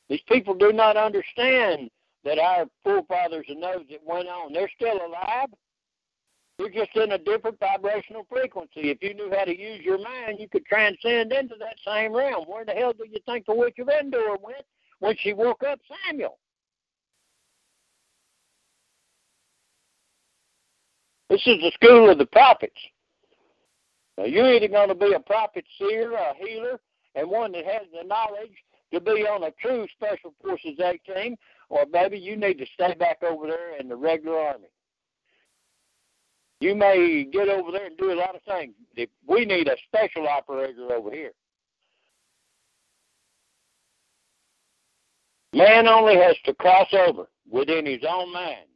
These 0.08 0.20
people 0.28 0.54
do 0.54 0.72
not 0.72 0.96
understand 0.96 1.90
that 2.24 2.38
our 2.38 2.66
forefathers 2.82 3.46
and 3.48 3.62
those 3.62 3.84
that 3.90 4.00
went 4.04 4.28
on, 4.28 4.52
they're 4.52 4.70
still 4.74 4.96
alive. 5.06 5.48
They're 6.58 6.68
just 6.68 6.94
in 6.96 7.12
a 7.12 7.18
different 7.18 7.58
vibrational 7.58 8.26
frequency. 8.28 8.90
If 8.90 9.02
you 9.02 9.14
knew 9.14 9.32
how 9.34 9.44
to 9.44 9.58
use 9.58 9.80
your 9.82 9.98
mind, 9.98 10.38
you 10.38 10.48
could 10.48 10.66
transcend 10.66 11.32
into 11.32 11.54
that 11.58 11.76
same 11.86 12.12
realm. 12.12 12.44
Where 12.46 12.66
the 12.66 12.72
hell 12.72 12.92
do 12.92 13.06
you 13.10 13.18
think 13.24 13.46
the 13.46 13.54
witch 13.54 13.78
of 13.78 13.88
Endor 13.88 14.36
went 14.42 14.64
when 14.98 15.16
she 15.20 15.32
woke 15.32 15.62
up 15.62 15.78
Samuel? 16.06 16.38
This 21.30 21.40
is 21.46 21.58
the 21.62 21.70
school 21.74 22.10
of 22.10 22.18
the 22.18 22.26
prophets. 22.26 22.76
Now, 24.20 24.26
you're 24.26 24.52
either 24.52 24.68
going 24.68 24.90
to 24.90 24.94
be 24.94 25.14
a 25.14 25.20
prophet, 25.20 25.64
seer, 25.78 26.12
a 26.12 26.34
healer, 26.36 26.78
and 27.14 27.30
one 27.30 27.52
that 27.52 27.64
has 27.64 27.86
the 27.90 28.06
knowledge 28.06 28.52
to 28.92 29.00
be 29.00 29.26
on 29.26 29.44
a 29.44 29.50
true 29.52 29.86
Special 29.96 30.34
Forces 30.42 30.78
18, 30.78 31.38
or 31.70 31.86
maybe 31.90 32.18
you 32.18 32.36
need 32.36 32.58
to 32.58 32.66
stay 32.74 32.92
back 32.98 33.22
over 33.22 33.46
there 33.46 33.78
in 33.78 33.88
the 33.88 33.96
regular 33.96 34.38
army. 34.38 34.68
You 36.60 36.74
may 36.74 37.26
get 37.32 37.48
over 37.48 37.72
there 37.72 37.86
and 37.86 37.96
do 37.96 38.12
a 38.12 38.14
lot 38.14 38.34
of 38.34 38.42
things. 38.42 38.74
We 39.26 39.46
need 39.46 39.68
a 39.68 39.76
special 39.86 40.28
operator 40.28 40.92
over 40.92 41.10
here. 41.10 41.32
Man 45.54 45.88
only 45.88 46.16
has 46.16 46.36
to 46.44 46.52
cross 46.52 46.92
over 46.92 47.26
within 47.50 47.86
his 47.86 48.02
own 48.06 48.30
mind 48.34 48.66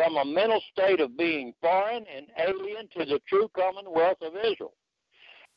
from 0.00 0.16
a 0.16 0.24
mental 0.24 0.62
state 0.72 0.98
of 0.98 1.14
being 1.14 1.52
foreign 1.60 2.06
and 2.16 2.26
alien 2.38 2.88
to 2.96 3.04
the 3.04 3.20
true 3.28 3.50
commonwealth 3.54 4.16
of 4.22 4.32
Israel 4.34 4.72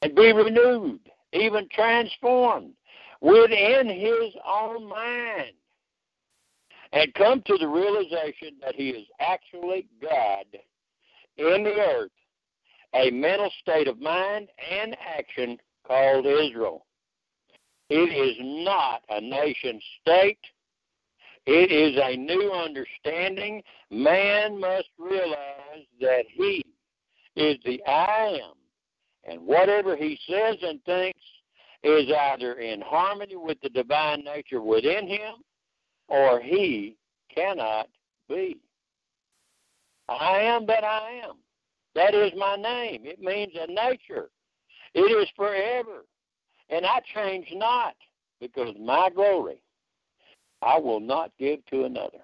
and 0.02 0.14
be 0.14 0.34
renewed, 0.34 1.00
even 1.32 1.66
transformed 1.72 2.74
within 3.22 3.88
his 3.88 4.34
own 4.46 4.90
mind 4.90 5.54
and 6.92 7.14
come 7.14 7.42
to 7.46 7.58
the 7.58 7.68
realization 7.68 8.58
that 8.62 8.76
he 8.76 8.90
is 8.90 9.08
actually 9.22 9.88
God 10.02 10.46
in 11.38 11.64
the 11.64 11.80
earth, 11.80 12.12
a 12.94 13.12
mental 13.12 13.50
state 13.62 13.88
of 13.88 14.02
mind 14.02 14.50
and 14.70 14.98
action 15.18 15.58
called 15.88 16.26
Israel. 16.26 16.86
It 17.90 18.12
is 18.12 18.36
not 18.42 19.04
a 19.10 19.22
nation 19.22 19.80
state. 20.02 20.40
It 21.46 21.72
is 21.72 22.00
a 22.02 22.16
new 22.16 22.52
understanding. 22.52 23.62
Man 23.92 24.60
must 24.60 24.90
realize 24.98 25.86
that 26.00 26.24
he 26.34 26.64
is 27.36 27.58
the 27.66 27.82
I 27.86 28.40
am. 28.42 28.54
And 29.26 29.42
whatever 29.46 29.96
he 29.96 30.18
says 30.28 30.58
and 30.62 30.84
thinks 30.86 31.20
is 31.84 32.10
either 32.32 32.54
in 32.54 32.82
harmony 32.82 33.36
with 33.36 33.58
the 33.62 33.70
divine 33.70 34.24
nature 34.24 34.62
within 34.62 35.08
him 35.08 35.36
or 36.08 36.40
he 36.40 36.96
cannot 37.34 37.88
be. 38.30 38.58
I 40.08 40.40
am 40.40 40.66
that 40.68 40.84
I 40.84 41.22
am. 41.26 41.36
That 41.96 42.14
is 42.14 42.32
my 42.38 42.56
name. 42.56 43.06
It 43.06 43.20
means 43.20 43.54
a 43.56 43.68
nature. 43.68 44.30
It 44.94 45.00
is 45.00 45.28
forever. 45.36 46.06
And 46.70 46.86
I 46.86 47.02
change 47.14 47.48
not, 47.54 47.96
because 48.40 48.74
my 48.80 49.10
glory 49.14 49.63
I 50.64 50.78
will 50.80 51.00
not 51.00 51.32
give 51.38 51.66
to 51.68 51.84
another. 51.84 52.20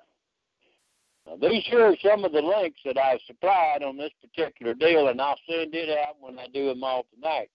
Now, 1.28 1.36
these 1.36 1.66
here 1.66 1.86
are 1.86 1.98
some 2.04 2.24
of 2.24 2.32
the 2.32 2.42
links 2.42 2.80
that 2.86 2.98
I've 2.98 3.20
supplied 3.28 3.84
on 3.84 3.98
this 3.98 4.12
particular 4.22 4.74
deal, 4.74 5.10
and 5.10 5.22
I'll 5.22 5.40
send 5.50 5.76
it 5.76 5.90
out 5.90 6.16
when 6.20 6.40
I 6.40 6.48
do 6.54 6.68
them 6.68 6.84
all 6.84 7.06
tonight. 7.14 7.50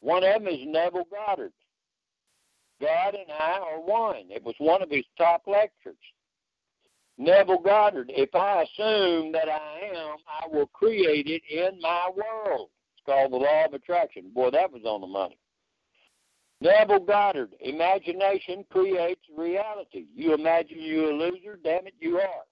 One 0.00 0.24
of 0.24 0.42
them 0.42 0.48
is 0.52 0.60
Neville 0.66 1.06
Goddard. 1.10 1.52
God 2.80 3.14
and 3.14 3.30
I 3.30 3.58
are 3.58 3.80
one. 3.80 4.30
It 4.30 4.44
was 4.44 4.54
one 4.58 4.82
of 4.82 4.90
his 4.90 5.04
top 5.16 5.42
lectures. 5.46 5.96
Neville 7.18 7.62
Goddard, 7.62 8.12
if 8.14 8.34
I 8.34 8.62
assume 8.62 9.32
that 9.32 9.48
I 9.48 9.90
am, 9.94 10.16
I 10.28 10.46
will 10.54 10.66
create 10.66 11.26
it 11.26 11.42
in 11.50 11.80
my 11.80 12.10
world. 12.14 12.68
It's 12.94 13.06
called 13.06 13.32
the 13.32 13.36
law 13.36 13.64
of 13.64 13.74
attraction. 13.74 14.30
Boy, 14.34 14.50
that 14.50 14.70
was 14.70 14.82
on 14.84 15.00
the 15.00 15.06
money. 15.06 15.38
Neville 16.60 17.00
Goddard, 17.00 17.50
imagination 17.60 18.64
creates 18.70 19.20
reality. 19.36 20.06
You 20.14 20.34
imagine 20.34 20.78
you're 20.80 21.10
a 21.10 21.14
loser, 21.14 21.58
damn 21.62 21.86
it, 21.86 21.94
you 22.00 22.16
are. 22.18 22.44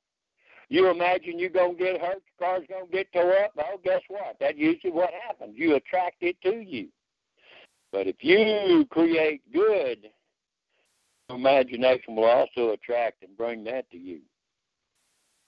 You 0.69 0.91
imagine 0.91 1.39
you're 1.39 1.51
going 1.51 1.77
to 1.77 1.85
get 1.85 2.01
hurt, 2.01 2.23
your 2.39 2.49
car's 2.49 2.67
going 2.69 2.87
to 2.87 2.93
get 2.93 3.13
tore 3.13 3.37
up, 3.45 3.53
well, 3.57 3.81
guess 3.83 4.03
what? 4.09 4.37
That's 4.41 4.59
usually 4.59 4.93
what 4.93 5.11
happens. 5.27 5.55
You 5.57 5.77
attract 5.77 6.17
it 6.23 6.37
to 6.43 6.61
you. 6.61 6.89
But 7.93 8.07
if 8.07 8.17
you 8.21 8.87
create 8.91 9.41
good, 9.53 10.11
imagination 11.31 12.17
will 12.17 12.25
also 12.25 12.71
attract 12.71 13.23
and 13.23 13.37
bring 13.37 13.65
that 13.65 13.91
to 13.91 13.99
you. 13.99 14.21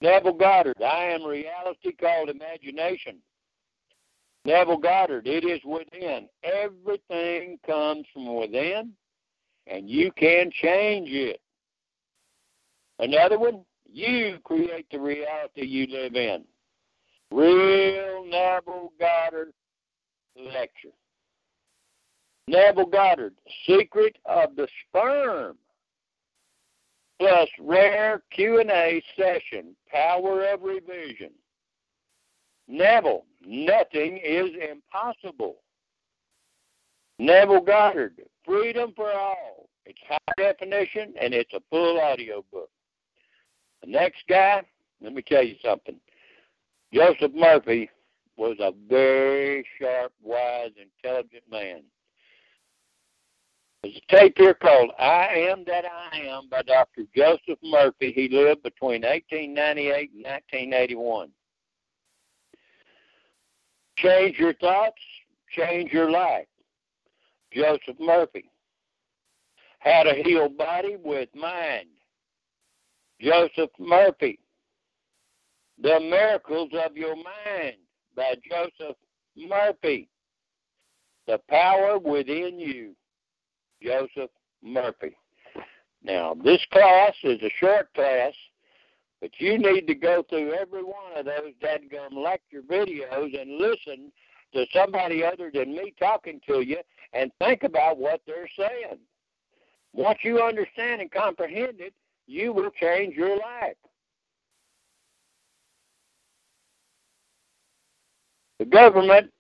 Neville 0.01 0.35
Goddard, 0.35 0.83
I 0.83 1.05
am 1.05 1.25
reality 1.25 1.93
called 1.93 2.29
imagination. 2.29 3.17
Neville 4.47 4.79
Goddard, 4.79 5.27
it 5.27 5.45
is 5.45 5.61
within. 5.65 6.29
Everything 6.45 7.59
comes 7.67 8.07
from 8.13 8.33
within, 8.37 8.93
and 9.67 9.91
you 9.91 10.13
can 10.13 10.53
change 10.63 11.09
it. 11.11 11.41
Another 13.01 13.39
one, 13.39 13.65
you 13.93 14.39
create 14.45 14.87
the 14.93 15.01
reality 15.01 15.67
you 15.67 15.89
live 15.89 16.15
in. 16.15 16.45
Real 17.33 18.25
Neville 18.25 18.93
Goddard 19.01 19.53
lecture. 20.37 20.95
Neville 22.47 22.87
Goddard, 22.87 23.35
Secret 23.67 24.17
of 24.27 24.55
the 24.55 24.69
Sperm 24.89 25.57
plus 27.19 27.49
rare 27.59 28.23
Q&A 28.31 29.03
session, 29.19 29.75
Power 29.91 30.45
of 30.49 30.63
Revision. 30.63 31.31
Neville, 32.69 33.25
nothing 33.45 34.21
is 34.23 34.51
impossible. 34.71 35.57
Neville 37.19 37.61
Goddard, 37.61 38.15
Freedom 38.45 38.93
for 38.95 39.11
All. 39.11 39.69
It's 39.85 39.99
high 40.09 40.19
definition 40.37 41.15
and 41.21 41.33
it's 41.33 41.53
a 41.55 41.61
full 41.71 42.01
audio 42.01 42.45
book. 42.53 42.71
The 43.83 43.91
next 43.91 44.25
guy, 44.29 44.63
let 45.01 45.13
me 45.13 45.23
tell 45.23 45.45
you 45.45 45.55
something. 45.65 45.97
Joseph 46.93 47.33
Murphy 47.35 47.89
was 48.37 48.57
a 48.61 48.73
very 48.89 49.65
sharp, 49.81 50.13
wise, 50.23 50.73
intelligent 50.81 51.45
man. 51.51 51.83
There's 53.83 53.97
a 53.97 54.15
tape 54.15 54.35
here 54.37 54.55
called 54.55 54.91
I 54.99 55.29
Am 55.51 55.65
That 55.67 55.85
I 55.85 56.19
Am 56.19 56.49
by 56.49 56.63
Dr. 56.63 57.03
Joseph 57.15 57.59
Murphy. 57.63 58.13
He 58.13 58.29
lived 58.29 58.63
between 58.63 59.03
1898 59.03 60.11
and 60.15 60.25
1981. 60.25 61.31
Change 63.97 64.39
your 64.39 64.55
thoughts, 64.55 65.01
change 65.51 65.93
your 65.93 66.11
life. 66.11 66.47
Joseph 67.53 67.99
Murphy. 67.99 68.51
How 69.79 70.03
to 70.03 70.15
Heal 70.25 70.49
Body 70.49 70.97
with 71.03 71.29
Mind, 71.35 71.89
Joseph 73.21 73.71
Murphy. 73.79 74.39
The 75.81 76.01
Miracles 76.01 76.71
of 76.85 76.97
Your 76.97 77.15
Mind 77.17 77.77
by 78.17 78.35
Joseph 78.49 78.97
Murphy. 79.37 80.09
The 81.27 81.41
Power 81.49 81.99
Within 81.99 82.59
You, 82.59 82.95
Joseph 83.83 84.31
Murphy. 84.63 85.17
Now, 86.03 86.35
this 86.45 86.65
class 86.73 87.15
is 87.25 87.41
a 87.43 87.51
short 87.59 87.93
class, 87.95 88.33
but 89.21 89.31
you 89.39 89.59
need 89.59 89.87
to 89.87 89.95
go 89.95 90.25
through 90.29 90.53
every 90.53 90.83
one 90.83 91.17
of 91.17 91.25
those 91.25 91.53
dadgum 91.63 92.13
lecture 92.13 92.63
videos 92.63 93.41
and 93.41 93.59
listen 93.59 94.13
to 94.53 94.67
somebody 94.73 95.25
other 95.25 95.51
than 95.53 95.75
me 95.75 95.95
talking 95.99 96.41
to 96.47 96.61
you 96.61 96.79
and 97.13 97.31
think 97.41 97.63
about 97.63 97.99
what 97.99 98.21
they're 98.27 98.49
saying. 98.59 98.99
Once 99.93 100.19
you 100.23 100.43
understand 100.43 101.01
and 101.01 101.11
comprehend 101.11 101.81
it, 101.81 101.95
you 102.27 102.53
will 102.53 102.71
change 102.71 103.15
your 103.15 103.37
life. 103.37 103.77
The 108.59 108.65
government 108.65 109.31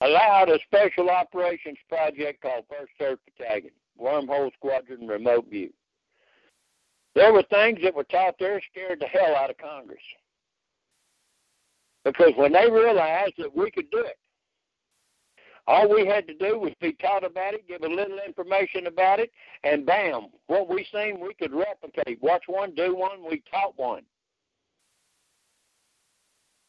allowed 0.00 0.48
a 0.48 0.58
special 0.64 1.10
operations 1.10 1.78
project 1.88 2.42
called 2.42 2.64
First 2.68 2.92
Surf 2.98 3.18
Battalion, 3.38 3.72
Wormhole 4.00 4.52
Squadron 4.54 5.06
Remote 5.06 5.48
View. 5.50 5.70
There 7.14 7.32
were 7.32 7.42
things 7.44 7.80
that 7.82 7.94
were 7.94 8.04
taught 8.04 8.36
there 8.38 8.60
scared 8.70 9.00
the 9.00 9.06
hell 9.06 9.34
out 9.34 9.50
of 9.50 9.58
Congress. 9.58 10.02
Because 12.04 12.32
when 12.36 12.52
they 12.52 12.70
realized 12.70 13.34
that 13.38 13.54
we 13.54 13.70
could 13.70 13.90
do 13.90 13.98
it, 13.98 14.16
all 15.66 15.92
we 15.92 16.06
had 16.06 16.26
to 16.26 16.34
do 16.34 16.58
was 16.58 16.72
be 16.80 16.94
taught 16.94 17.24
about 17.24 17.54
it, 17.54 17.68
give 17.68 17.82
a 17.82 17.88
little 17.88 18.18
information 18.26 18.86
about 18.86 19.20
it, 19.20 19.30
and 19.62 19.84
bam, 19.84 20.28
what 20.46 20.68
we 20.68 20.86
seen 20.92 21.20
we 21.20 21.34
could 21.34 21.52
replicate. 21.52 22.20
Watch 22.22 22.44
one, 22.46 22.74
do 22.74 22.96
one, 22.96 23.24
we 23.28 23.42
taught 23.50 23.78
one. 23.78 24.02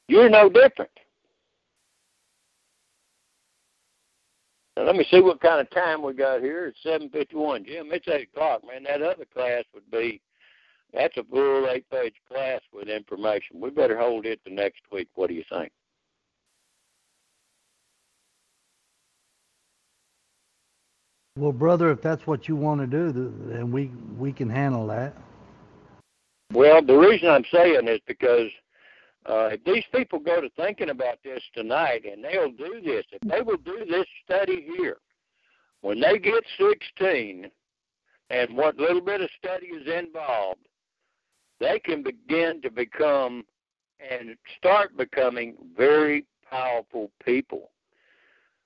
You're 0.08 0.30
no 0.30 0.50
different. 0.50 0.92
Now, 4.76 4.84
let 4.84 4.96
me 4.96 5.06
see 5.10 5.22
what 5.22 5.39
kind 5.42 5.62
of 5.62 5.70
time 5.70 6.02
we 6.02 6.14
got 6.14 6.42
here. 6.42 6.68
It's 6.68 6.84
seven 6.84 7.10
fifty 7.10 7.36
one. 7.36 7.66
Jim, 7.66 7.89
it's 7.92 8.08
eight 8.08 8.30
o'clock, 8.34 8.62
man. 8.68 8.84
That 8.84 9.02
other 9.02 9.26
class 9.34 9.64
would 9.74 9.89
be 9.89 10.22
that's 10.94 11.16
a 11.18 11.24
full 11.24 11.68
eight 11.70 11.89
page 11.89 12.16
class 12.30 12.62
with 12.74 12.89
information. 12.89 13.60
We 13.60 13.70
better 13.70 13.98
hold 13.98 14.26
it 14.26 14.44
to 14.46 14.54
next 14.54 14.82
week. 14.92 15.08
What 15.16 15.30
do 15.30 15.36
you 15.36 15.44
think? 15.50 15.72
Well, 21.38 21.54
brother, 21.54 21.92
if 21.92 22.02
that's 22.02 22.28
what 22.28 22.50
you 22.50 22.58
want 22.58 22.82
to 22.82 22.88
do, 22.88 23.12
then 23.48 23.72
we 23.72 23.92
we 24.18 24.34
can 24.34 24.50
handle 24.50 24.86
that. 24.88 25.16
Well, 26.54 26.82
the 26.82 26.98
reason 26.98 27.30
I'm 27.30 27.46
saying 27.54 27.88
is 27.88 28.02
because 28.06 28.50
uh, 29.26 29.50
if 29.54 29.64
these 29.64 29.86
people 29.94 30.20
go 30.20 30.42
to 30.42 30.50
thinking 30.58 30.89
about 30.89 31.20
this 31.24 31.42
tonight, 31.54 32.04
and 32.06 32.24
they'll 32.24 32.52
do 32.52 32.82
this, 32.84 33.06
if 33.12 33.22
they 33.22 33.42
will 33.42 33.58
do 33.58 33.86
this 33.89 34.06
study 34.26 34.68
here, 34.76 34.98
when 35.82 36.00
they 36.00 36.20
get 36.20 36.44
16, 36.60 37.50
and 38.30 38.58
what 38.58 38.78
little 38.78 39.02
bit 39.02 39.22
of 39.22 39.30
study 39.38 39.68
is 39.68 39.88
involved, 39.88 40.68
they 41.62 41.80
can 41.80 42.03
begin 42.03 42.62
to 42.64 42.70
become 42.70 43.45
and 44.01 44.36
start 44.57 44.97
becoming 44.97 45.55
very 45.78 46.26
powerful 46.49 47.09
people. 47.24 47.70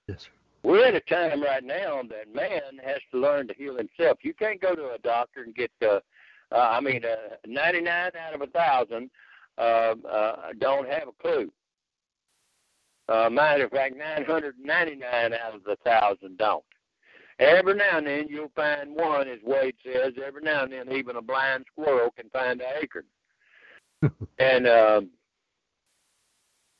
Yes, 0.07 0.23
sir 0.23 0.29
we're 0.65 0.83
at 0.83 0.95
a 0.95 0.99
time 1.01 1.43
right 1.43 1.63
now 1.63 2.01
that 2.09 2.33
man 2.33 2.79
has 2.83 2.97
to 3.11 3.19
learn 3.19 3.47
to 3.47 3.53
heal 3.53 3.77
himself. 3.77 4.17
You 4.23 4.33
can't 4.33 4.59
go 4.59 4.73
to 4.73 4.93
a 4.93 4.97
doctor 4.97 5.43
and 5.43 5.53
get 5.53 5.71
uh, 5.81 5.99
uh 6.51 6.55
I 6.55 6.81
mean 6.81 7.03
uh, 7.05 7.35
99 7.47 8.11
out 8.19 8.33
of 8.33 8.41
a 8.41 8.47
thousand 8.47 9.11
uh, 9.57 9.93
uh, 10.09 10.35
don't 10.59 10.89
have 10.89 11.07
a 11.07 11.21
clue. 11.21 11.51
Uh, 13.07 13.29
matter 13.29 13.65
of 13.65 13.71
fact, 13.71 13.95
999 13.95 15.33
out 15.33 15.55
of 15.55 15.63
the 15.63 15.77
thousand 15.85 16.37
don't. 16.39 16.63
Every 17.39 17.75
now 17.75 17.97
and 17.97 18.07
then 18.07 18.27
you'll 18.29 18.51
find 18.55 18.95
one, 18.95 19.27
as 19.27 19.39
Wade 19.43 19.75
says. 19.83 20.13
Every 20.25 20.41
now 20.41 20.63
and 20.63 20.71
then, 20.71 20.91
even 20.91 21.17
a 21.17 21.21
blind 21.21 21.65
squirrel 21.71 22.13
can 22.15 22.29
find 22.29 22.61
an 22.61 22.67
acorn. 22.81 23.03
and 24.39 24.67
um, 24.67 25.09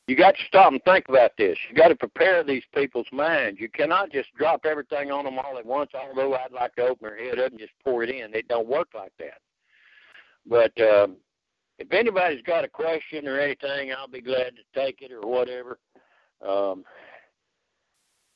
you 0.08 0.16
got 0.16 0.36
to 0.36 0.45
stop 0.47 0.72
and 0.72 0.82
think 0.84 1.10
about 1.10 1.32
this. 1.38 1.58
You 1.70 1.76
got 1.76 1.89
to 1.89 1.95
prepare 1.95 2.43
these 2.43 2.64
people's 2.74 3.08
minds. 3.12 3.60
You 3.60 3.70
cannot 3.70 4.12
just 4.12 4.34
drop 4.38 4.66
everything 4.66 5.12
on 5.12 5.26
them 5.26 5.39
all 5.39 5.58
at 5.58 5.66
once. 5.66 5.91
Although 5.93 6.36
I'd 6.36 6.53
like 6.53 6.76
to 6.76 6.84
open 6.84 7.10
their 7.10 7.18
head 7.18 7.39
up 7.39 7.51
and 7.51 7.60
just 7.60 7.74
pour 7.84 8.03
it 8.03 8.10
in, 8.10 8.34
it 8.34 8.47
don't 8.47 8.68
work 8.68 8.89
like 8.95 9.14
that. 9.20 9.39
But 10.47 10.80
um, 10.80 11.18
if 11.80 11.91
anybody's 11.91 12.43
got 12.43 12.64
a 12.64 12.70
question 12.70 13.28
or 13.28 13.39
anything, 13.39 13.91
I'll 13.91 14.08
be 14.08 14.22
glad 14.22 14.53
to 14.56 14.80
take 14.80 15.01
it 15.01 15.12
or 15.12 15.22
whatever. 15.22 15.80
Um, 16.47 16.86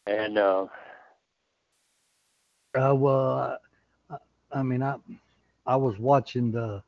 and 0.08 0.38
uh, 0.38 0.66
uh, 2.76 2.94
well, 2.96 3.58
I, 4.10 4.18
I 4.52 4.64
mean, 4.64 4.84
I 4.84 4.96
I 5.66 5.76
was 5.76 5.98
watching 6.00 6.52
the 6.52 6.84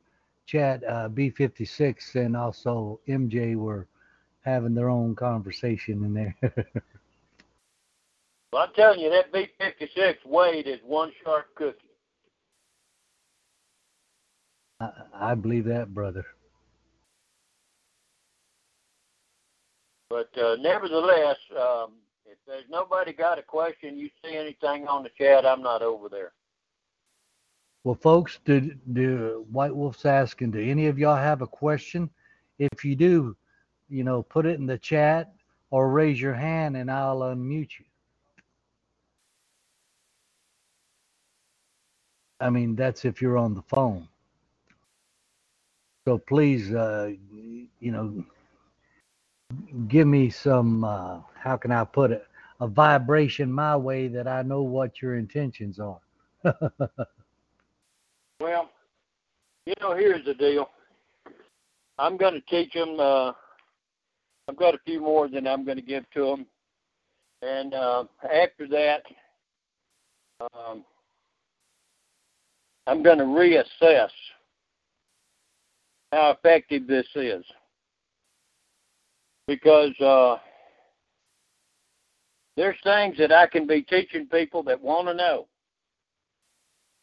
chat. 0.46 0.84
Uh, 0.84 1.08
B56 1.10 2.16
and 2.16 2.36
also 2.36 3.00
MJ 3.08 3.56
were 3.56 3.88
having 4.44 4.74
their 4.74 4.90
own 4.90 5.16
conversation 5.16 6.04
in 6.04 6.14
there. 6.14 6.36
well, 8.52 8.64
I'm 8.64 8.74
telling 8.76 9.00
you, 9.00 9.10
that 9.10 9.32
B56 9.32 10.26
Wade 10.26 10.68
is 10.68 10.80
one 10.84 11.12
sharp 11.24 11.48
cookie. 11.56 11.78
I, 14.80 14.90
I 15.14 15.36
believe 15.36 15.66
that, 15.66 15.94
brother. 15.94 16.26
But 20.10 20.36
uh, 20.38 20.58
nevertheless, 20.60 21.38
um, 21.58 21.94
there's 22.52 22.70
nobody 22.70 23.14
got 23.14 23.40
a 23.40 23.42
question, 23.42 23.98
you 23.98 24.10
see 24.24 24.36
anything 24.36 24.86
on 24.86 25.04
the 25.04 25.10
chat, 25.18 25.46
I'm 25.46 25.62
not 25.62 25.82
over 25.82 26.10
there. 26.10 26.34
Well, 27.86 27.96
folks, 27.96 28.40
do, 28.44 28.76
do 28.92 29.46
White 29.50 29.74
Wolf's 29.74 30.06
asking, 30.06 30.52
do 30.52 30.60
any 30.60 30.88
of 30.88 31.00
y'all 31.00 31.16
have 31.16 31.42
a 31.42 31.48
question? 31.48 32.10
If 32.60 32.84
you 32.84 32.98
do, 32.98 33.38
you 33.90 34.04
know, 34.04 34.22
put 34.22 34.46
it 34.46 34.60
in 34.60 34.66
the 34.66 34.78
chat 34.78 35.32
or 35.70 35.90
raise 35.90 36.20
your 36.20 36.34
hand 36.34 36.76
and 36.76 36.92
I'll 36.92 37.22
unmute 37.22 37.80
you. 37.80 37.86
I 42.42 42.50
mean, 42.50 42.76
that's 42.76 43.06
if 43.06 43.22
you're 43.22 43.38
on 43.38 43.54
the 43.54 43.64
phone. 43.64 44.10
So 46.06 46.18
please, 46.18 46.74
uh, 46.74 47.12
you 47.32 47.92
know, 47.92 48.26
give 49.88 50.08
me 50.08 50.30
some, 50.30 50.84
uh, 50.84 51.20
how 51.36 51.56
can 51.56 51.72
I 51.72 51.86
put 51.86 52.12
it, 52.12 52.28
a 52.62 52.68
vibration 52.68 53.52
my 53.52 53.76
way 53.76 54.08
that 54.08 54.28
I 54.28 54.44
know 54.44 54.62
what 54.62 55.02
your 55.02 55.18
intentions 55.18 55.80
are. 55.80 56.00
well, 58.40 58.70
you 59.66 59.74
know, 59.82 59.96
here's 59.96 60.24
the 60.26 60.36
deal. 60.36 60.70
I'm 61.98 62.18
going 62.18 62.36
to 62.36 62.42
teach 62.42 62.74
them 62.74 63.00
uh, 63.00 63.34
I've 64.48 64.58
got 64.58 64.76
a 64.76 64.80
few 64.86 65.02
more 65.02 65.28
that 65.30 65.48
I'm 65.48 65.66
going 65.66 65.78
to 65.78 65.84
give 65.84 66.04
to 66.14 66.26
them, 66.26 66.46
and 67.42 67.74
uh, 67.74 68.04
after 68.24 68.68
that, 68.68 69.04
um, 70.54 70.84
I'm 72.86 73.02
going 73.02 73.20
to 73.20 73.24
reassess 73.24 74.10
how 76.12 76.32
effective 76.32 76.86
this 76.86 77.08
is 77.16 77.46
because 79.48 79.98
uh, 80.02 80.38
there's 82.58 82.78
things 82.84 83.18
that 83.18 83.32
I 83.32 83.48
can 83.48 83.66
be 83.66 83.82
teaching 83.82 84.28
people 84.28 84.64
that 84.64 84.82
want 84.82 85.08
to 85.08 85.14
know, 85.14 85.48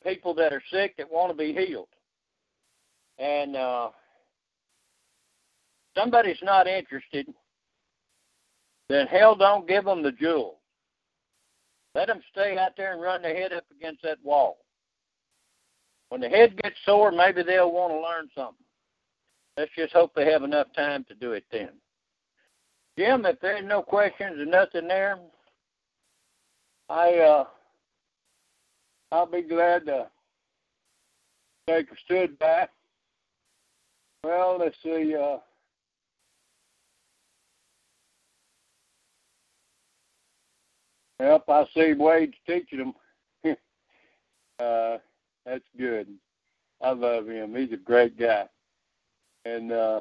people 0.04 0.34
that 0.34 0.52
are 0.52 0.62
sick 0.70 0.96
that 0.96 1.10
want 1.10 1.30
to 1.30 1.36
be 1.36 1.52
healed, 1.52 1.88
and 3.18 3.56
uh, 3.56 3.88
somebody's 5.96 6.40
not 6.42 6.66
interested, 6.66 7.26
then 8.88 9.06
hell 9.06 9.34
don't 9.34 9.68
give 9.68 9.84
them 9.84 10.02
the 10.02 10.12
jewels. 10.12 10.56
Let 11.94 12.08
them 12.08 12.20
stay 12.30 12.56
out 12.58 12.72
there 12.76 12.92
and 12.92 13.02
run 13.02 13.22
their 13.22 13.34
head 13.34 13.52
up 13.52 13.64
against 13.76 14.02
that 14.02 14.18
wall. 14.22 14.58
When 16.10 16.20
the 16.20 16.28
head 16.28 16.60
gets 16.62 16.76
sore, 16.84 17.10
maybe 17.10 17.42
they'll 17.42 17.72
want 17.72 17.92
to 17.92 18.00
learn 18.00 18.28
something. 18.34 18.64
Let's 19.56 19.70
just 19.76 19.92
hope 19.92 20.12
they 20.14 20.30
have 20.30 20.44
enough 20.44 20.68
time 20.74 21.04
to 21.08 21.14
do 21.14 21.32
it 21.32 21.44
then. 21.50 21.70
Jim, 22.96 23.26
if 23.26 23.40
there's 23.40 23.64
no 23.64 23.82
questions 23.82 24.38
or 24.38 24.46
nothing 24.46 24.88
there, 24.88 25.18
I 26.88 27.14
uh 27.16 27.44
I'll 29.12 29.26
be 29.26 29.42
glad 29.42 29.86
to 29.86 30.08
take 31.66 31.90
a 31.90 31.96
stood 32.04 32.38
back. 32.38 32.70
Well, 34.24 34.58
let's 34.58 34.76
see, 34.82 35.14
uh 35.14 35.38
Yep, 41.20 41.44
I 41.48 41.66
see 41.74 41.94
Wade's 41.94 42.36
teaching 42.46 42.78
them. 42.78 42.94
uh, 44.60 44.98
that's 45.44 45.64
good. 45.76 46.06
I 46.80 46.90
love 46.92 47.26
him. 47.26 47.56
He's 47.56 47.72
a 47.72 47.76
great 47.76 48.16
guy. 48.18 48.44
And 49.44 49.72
uh, 49.72 50.00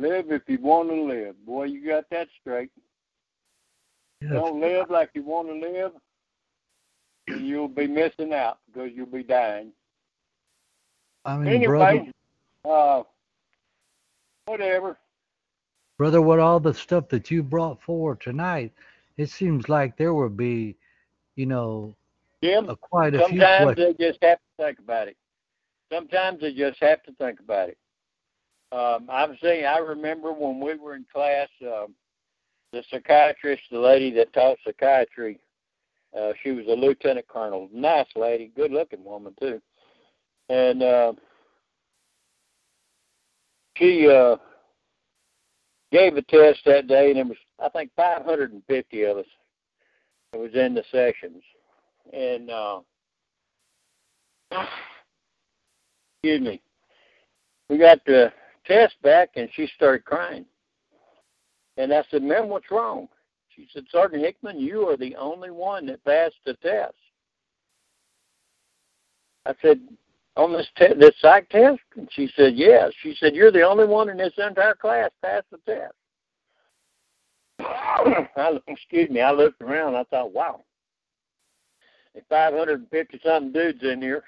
live 0.00 0.30
if 0.30 0.42
you 0.46 0.58
want 0.60 0.88
to 0.90 1.02
live. 1.02 1.34
Boy, 1.44 1.64
you 1.64 1.86
got 1.86 2.04
that 2.10 2.28
straight. 2.40 2.70
Yes. 4.20 4.32
Don't 4.32 4.60
live 4.60 4.90
like 4.90 5.10
you 5.14 5.22
want 5.22 5.48
to 5.48 5.54
live, 5.54 5.92
and 7.28 7.46
you'll 7.46 7.68
be 7.68 7.86
missing 7.86 8.32
out 8.32 8.58
because 8.66 8.90
you'll 8.94 9.06
be 9.06 9.22
dying. 9.22 9.72
I 11.24 11.36
mean, 11.36 11.48
anyway, 11.48 12.12
brother, 12.64 12.76
uh, 12.78 13.02
whatever. 14.46 14.98
brother, 15.98 16.22
what 16.22 16.38
all 16.38 16.58
the 16.58 16.74
stuff 16.74 17.08
that 17.10 17.30
you 17.30 17.42
brought 17.42 17.80
forward 17.82 18.20
tonight, 18.20 18.72
it 19.16 19.30
seems 19.30 19.68
like 19.68 19.96
there 19.96 20.14
would 20.14 20.36
be, 20.36 20.76
you 21.36 21.46
know, 21.46 21.94
Jim, 22.42 22.68
a, 22.68 22.76
quite 22.76 23.14
a 23.14 23.18
few 23.28 23.40
sometimes 23.40 23.76
they 23.76 23.94
just 23.94 24.18
have 24.22 24.38
to 24.38 24.64
think 24.64 24.78
about 24.78 25.08
it. 25.08 25.16
Sometimes 25.92 26.40
they 26.40 26.52
just 26.54 26.80
have 26.80 27.02
to 27.04 27.12
think 27.12 27.40
about 27.40 27.68
it. 27.68 27.78
Um, 28.70 29.08
I've 29.10 29.36
seen. 29.42 29.64
I 29.64 29.78
remember 29.78 30.32
when 30.32 30.60
we 30.60 30.76
were 30.76 30.94
in 30.94 31.06
class, 31.12 31.48
um, 31.62 31.94
the 32.72 32.82
psychiatrist, 32.90 33.62
the 33.70 33.78
lady 33.78 34.10
that 34.12 34.32
taught 34.34 34.58
psychiatry, 34.64 35.40
uh, 36.18 36.32
she 36.42 36.50
was 36.50 36.66
a 36.66 36.72
lieutenant 36.72 37.26
colonel, 37.28 37.68
nice 37.72 38.06
lady, 38.14 38.52
good-looking 38.54 39.04
woman 39.04 39.34
too, 39.40 39.60
and 40.50 40.82
uh, 40.82 41.12
she 43.76 44.06
uh, 44.08 44.36
gave 45.90 46.16
a 46.16 46.22
test 46.22 46.60
that 46.66 46.88
day, 46.88 47.08
and 47.08 47.16
there 47.16 47.24
was 47.24 47.36
I 47.62 47.68
think 47.70 47.90
550 47.96 49.02
of 49.04 49.18
us. 49.18 49.26
It 50.34 50.36
was 50.38 50.54
in 50.54 50.74
the 50.74 50.84
sessions, 50.92 51.42
and 52.12 52.50
uh, 52.50 52.80
excuse 56.22 56.42
me, 56.42 56.60
we 57.70 57.78
got 57.78 58.04
the 58.04 58.30
test 58.68 58.94
back, 59.02 59.30
and 59.34 59.48
she 59.54 59.66
started 59.74 60.04
crying. 60.04 60.44
And 61.76 61.92
I 61.92 62.04
said, 62.10 62.22
"Ma'am, 62.22 62.48
what's 62.48 62.70
wrong?" 62.70 63.08
She 63.48 63.66
said, 63.72 63.86
"Sergeant 63.90 64.22
Hickman, 64.22 64.60
you 64.60 64.88
are 64.88 64.96
the 64.96 65.16
only 65.16 65.50
one 65.50 65.86
that 65.86 66.04
passed 66.04 66.36
the 66.44 66.54
test." 66.54 66.94
I 69.46 69.54
said, 69.62 69.80
"On 70.36 70.52
this 70.52 70.68
te- 70.76 70.94
this 70.94 71.18
psych 71.20 71.48
test?" 71.48 71.80
And 71.96 72.08
she 72.12 72.28
said, 72.36 72.54
"Yes." 72.54 72.92
She 73.00 73.14
said, 73.14 73.34
"You're 73.34 73.50
the 73.50 73.62
only 73.62 73.86
one 73.86 74.10
in 74.10 74.18
this 74.18 74.34
entire 74.38 74.74
class 74.74 75.10
passed 75.22 75.50
the 75.50 75.58
test." 75.58 75.94
I, 78.36 78.60
excuse 78.68 79.10
me. 79.10 79.20
I 79.20 79.32
looked 79.32 79.62
around. 79.62 79.96
I 79.96 80.04
thought, 80.04 80.32
"Wow." 80.32 80.64
There's 82.12 82.26
550 82.28 83.20
something 83.24 83.52
dudes 83.52 83.82
in 83.82 84.02
here. 84.02 84.24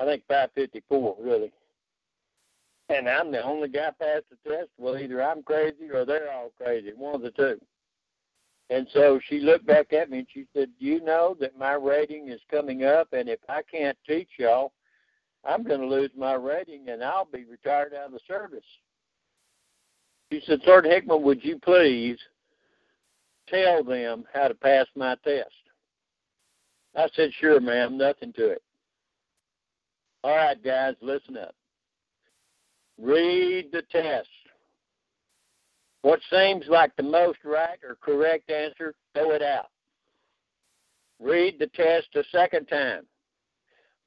I 0.00 0.04
think 0.04 0.22
554 0.28 1.16
really. 1.20 1.52
And 2.88 3.08
I'm 3.08 3.30
the 3.30 3.42
only 3.42 3.68
guy 3.68 3.90
passed 4.00 4.24
the 4.30 4.50
test. 4.50 4.70
Well, 4.78 4.96
either 4.96 5.22
I'm 5.22 5.42
crazy 5.42 5.90
or 5.92 6.04
they're 6.04 6.32
all 6.32 6.52
crazy, 6.56 6.92
one 6.94 7.14
of 7.14 7.22
the 7.22 7.30
two. 7.32 7.60
And 8.70 8.86
so 8.92 9.20
she 9.28 9.40
looked 9.40 9.66
back 9.66 9.92
at 9.92 10.10
me 10.10 10.18
and 10.18 10.26
she 10.32 10.46
said, 10.54 10.70
"You 10.78 11.00
know 11.00 11.34
that 11.40 11.56
my 11.58 11.72
rating 11.72 12.28
is 12.28 12.40
coming 12.50 12.84
up, 12.84 13.12
and 13.12 13.28
if 13.28 13.40
I 13.48 13.62
can't 13.62 13.96
teach 14.06 14.28
y'all, 14.38 14.72
I'm 15.44 15.62
going 15.62 15.80
to 15.80 15.86
lose 15.86 16.10
my 16.16 16.34
rating, 16.34 16.88
and 16.88 17.02
I'll 17.02 17.24
be 17.24 17.44
retired 17.44 17.94
out 17.94 18.06
of 18.06 18.12
the 18.12 18.20
service." 18.26 18.66
She 20.30 20.40
said, 20.40 20.62
"Sergeant 20.64 20.92
Hickman, 20.92 21.22
would 21.22 21.42
you 21.44 21.58
please 21.58 22.18
tell 23.46 23.82
them 23.82 24.26
how 24.32 24.48
to 24.48 24.54
pass 24.54 24.86
my 24.94 25.14
test?" 25.24 25.70
I 26.94 27.08
said, 27.14 27.32
"Sure, 27.34 27.60
ma'am. 27.60 27.96
Nothing 27.96 28.32
to 28.34 28.50
it." 28.50 28.62
All 30.24 30.36
right, 30.36 30.62
guys, 30.62 30.94
listen 31.00 31.36
up. 31.38 31.54
Read 33.00 33.70
the 33.72 33.82
test. 33.90 34.28
What 36.02 36.20
seems 36.30 36.64
like 36.68 36.94
the 36.96 37.02
most 37.02 37.38
right 37.44 37.78
or 37.86 37.96
correct 38.00 38.50
answer, 38.50 38.94
throw 39.14 39.32
it 39.32 39.42
out. 39.42 39.68
Read 41.20 41.58
the 41.58 41.66
test 41.68 42.08
a 42.14 42.22
second 42.30 42.66
time. 42.66 43.02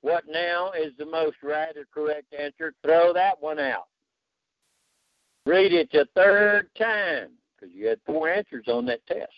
What 0.02 0.24
now 0.28 0.72
is 0.72 0.94
the 0.98 1.06
most 1.06 1.38
right 1.44 1.76
or 1.76 1.86
correct 1.94 2.34
answer? 2.34 2.74
Throw 2.84 3.14
that 3.14 3.42
one 3.42 3.60
out. 3.60 3.88
Read 5.46 5.74
it 5.74 5.94
a 5.94 6.06
third 6.16 6.70
time 6.78 7.30
because 7.56 7.74
you 7.76 7.88
had 7.88 8.00
four 8.06 8.30
answers 8.30 8.66
on 8.68 8.86
that 8.86 9.06
test. 9.08 9.32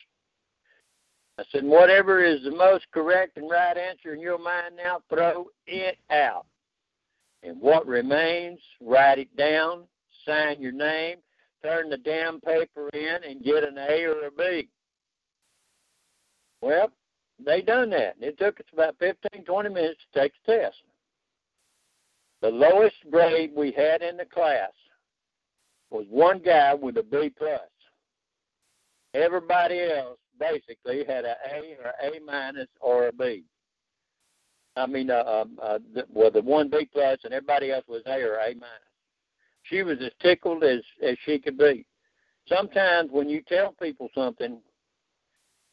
I 1.40 1.44
said, 1.52 1.64
whatever 1.64 2.24
is 2.24 2.44
the 2.44 2.52
most 2.52 2.86
correct 2.94 3.38
and 3.38 3.50
right 3.50 3.78
answer 3.78 4.14
in 4.14 4.20
your 4.20 4.38
mind 4.38 4.76
now, 4.78 5.02
throw 5.10 5.48
it 5.66 5.98
out. 6.12 6.46
And 7.44 7.60
what 7.60 7.86
remains, 7.86 8.60
write 8.82 9.20
it 9.20 9.36
down, 9.36 9.84
sign 10.26 10.62
your 10.62 10.72
name, 10.72 11.18
turn 11.62 11.90
the 11.90 11.98
damn 11.98 12.40
paper 12.40 12.90
in, 12.94 13.18
and 13.30 13.44
get 13.44 13.64
an 13.64 13.78
A 13.78 14.04
or 14.04 14.28
a 14.28 14.32
B. 14.32 14.70
Well, 16.62 16.92
they 17.44 17.62
done 17.62 17.90
that. 17.90 18.16
It 18.22 18.38
took 18.38 18.60
us 18.60 18.66
about 18.72 18.96
15, 19.00 19.44
20 19.44 19.70
minutes 19.70 20.00
to 20.14 20.22
take 20.22 20.32
the 20.46 20.54
test. 20.54 20.78
The 22.42 22.50
lowest 22.50 22.96
grade 23.12 23.52
we 23.56 23.72
had 23.72 24.02
in 24.02 24.18
the 24.18 24.26
class 24.26 24.72
was 25.90 26.06
one 26.10 26.40
guy 26.40 26.74
with 26.74 26.98
a 26.98 27.04
B 27.04 27.32
plus. 27.38 27.60
Everybody 29.14 29.82
else 29.82 30.18
basically 30.40 31.04
had 31.08 31.26
a 31.26 31.36
A 31.54 31.78
or 31.84 31.94
A 32.02 32.20
minus 32.26 32.68
or 32.82 33.08
a 33.08 33.14
B. 33.14 33.44
I 34.76 34.88
mean, 34.88 35.12
uh, 35.12 35.24
um, 35.24 35.60
uh, 35.62 35.80
the, 35.94 36.06
well, 36.12 36.32
the 36.32 36.42
one 36.42 36.70
B 36.70 36.90
plus 36.92 37.20
and 37.24 37.34
everybody 37.34 37.72
else 37.72 37.86
was 37.88 38.02
A 38.08 38.22
or 38.22 38.38
A 38.38 38.48
minus. 38.56 38.90
She 39.64 39.84
was 39.84 39.98
as 40.02 40.12
tickled 40.22 40.64
as 40.64 40.82
as 41.02 41.16
she 41.26 41.40
could 41.40 41.58
be. 41.58 41.86
Sometimes 42.48 43.10
when 43.12 43.30
you 43.30 43.42
tell 43.42 43.74
people 43.82 44.10
something, 44.14 44.60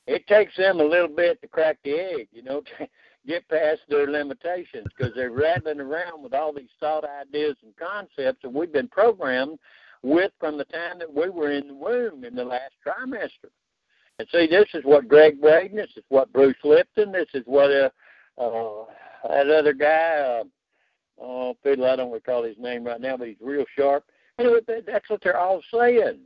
it 0.07 0.27
takes 0.27 0.57
them 0.57 0.81
a 0.81 0.85
little 0.85 1.09
bit 1.09 1.41
to 1.41 1.49
crack 1.49 1.79
the 1.83 1.93
egg, 1.93 2.29
you 2.33 2.43
know, 2.43 2.61
to 2.79 2.89
get 3.27 3.49
past 3.49 3.81
their 3.89 4.11
limitations 4.11 4.87
because 4.97 5.13
they're 5.15 5.31
rattling 5.31 5.81
around 5.81 6.23
with 6.23 6.35
all 6.35 6.53
these 6.53 6.71
thought 6.79 7.05
ideas 7.05 7.57
and 7.63 7.75
concepts 7.77 8.43
that 8.43 8.53
we've 8.53 8.73
been 8.73 8.89
programmed 8.89 9.59
with 10.03 10.33
from 10.39 10.57
the 10.57 10.65
time 10.65 10.99
that 10.99 11.13
we 11.13 11.29
were 11.29 11.51
in 11.51 11.69
the 11.69 11.75
womb 11.75 12.25
in 12.25 12.35
the 12.35 12.45
last 12.45 12.75
trimester. 12.87 13.51
And 14.19 14.29
see, 14.33 14.47
this 14.47 14.69
is 14.75 14.85
what 14.85 15.09
Gregg 15.09 15.41
Braden, 15.41 15.77
this 15.77 15.91
is 15.97 16.05
what 16.09 16.33
Bruce 16.33 16.57
Lipton, 16.65 17.13
this 17.13 17.29
is 17.35 17.43
what 17.47 17.71
uh, 17.71 17.91
uh, 18.41 18.85
that 19.29 19.51
other 19.51 19.73
guy, 19.73 20.41
uh, 20.41 20.45
oh, 21.21 21.57
Fiddle, 21.63 21.87
I 21.87 21.97
don't 21.97 22.13
recall 22.13 22.43
his 22.43 22.57
name 22.59 22.85
right 22.85 23.01
now, 23.01 23.17
but 23.17 23.29
he's 23.29 23.37
real 23.41 23.65
sharp. 23.77 24.05
Anyway, 24.39 24.61
that's 24.67 25.11
what 25.11 25.21
they're 25.23 25.39
all 25.39 25.61
saying. 25.73 26.21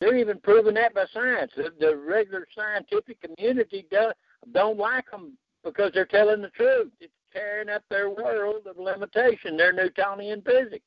They're 0.00 0.16
even 0.16 0.40
proving 0.40 0.74
that 0.74 0.94
by 0.94 1.04
science. 1.12 1.52
The, 1.54 1.70
the 1.78 1.94
regular 1.94 2.46
scientific 2.54 3.18
community 3.20 3.86
do, 3.90 4.12
don't 4.52 4.78
like 4.78 5.10
them 5.10 5.36
because 5.62 5.90
they're 5.92 6.06
telling 6.06 6.40
the 6.40 6.48
truth. 6.50 6.90
It's 7.00 7.12
tearing 7.32 7.68
up 7.68 7.82
their 7.90 8.08
world 8.08 8.66
of 8.66 8.78
limitation, 8.78 9.56
their 9.56 9.72
Newtonian 9.72 10.42
physics. 10.42 10.84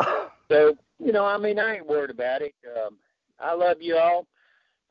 So, 0.50 0.76
you 0.98 1.12
know, 1.12 1.24
I 1.24 1.38
mean, 1.38 1.58
I 1.58 1.76
ain't 1.76 1.86
worried 1.86 2.10
about 2.10 2.42
it. 2.42 2.52
Um, 2.76 2.98
I 3.40 3.54
love 3.54 3.78
you 3.80 3.96
all. 3.96 4.26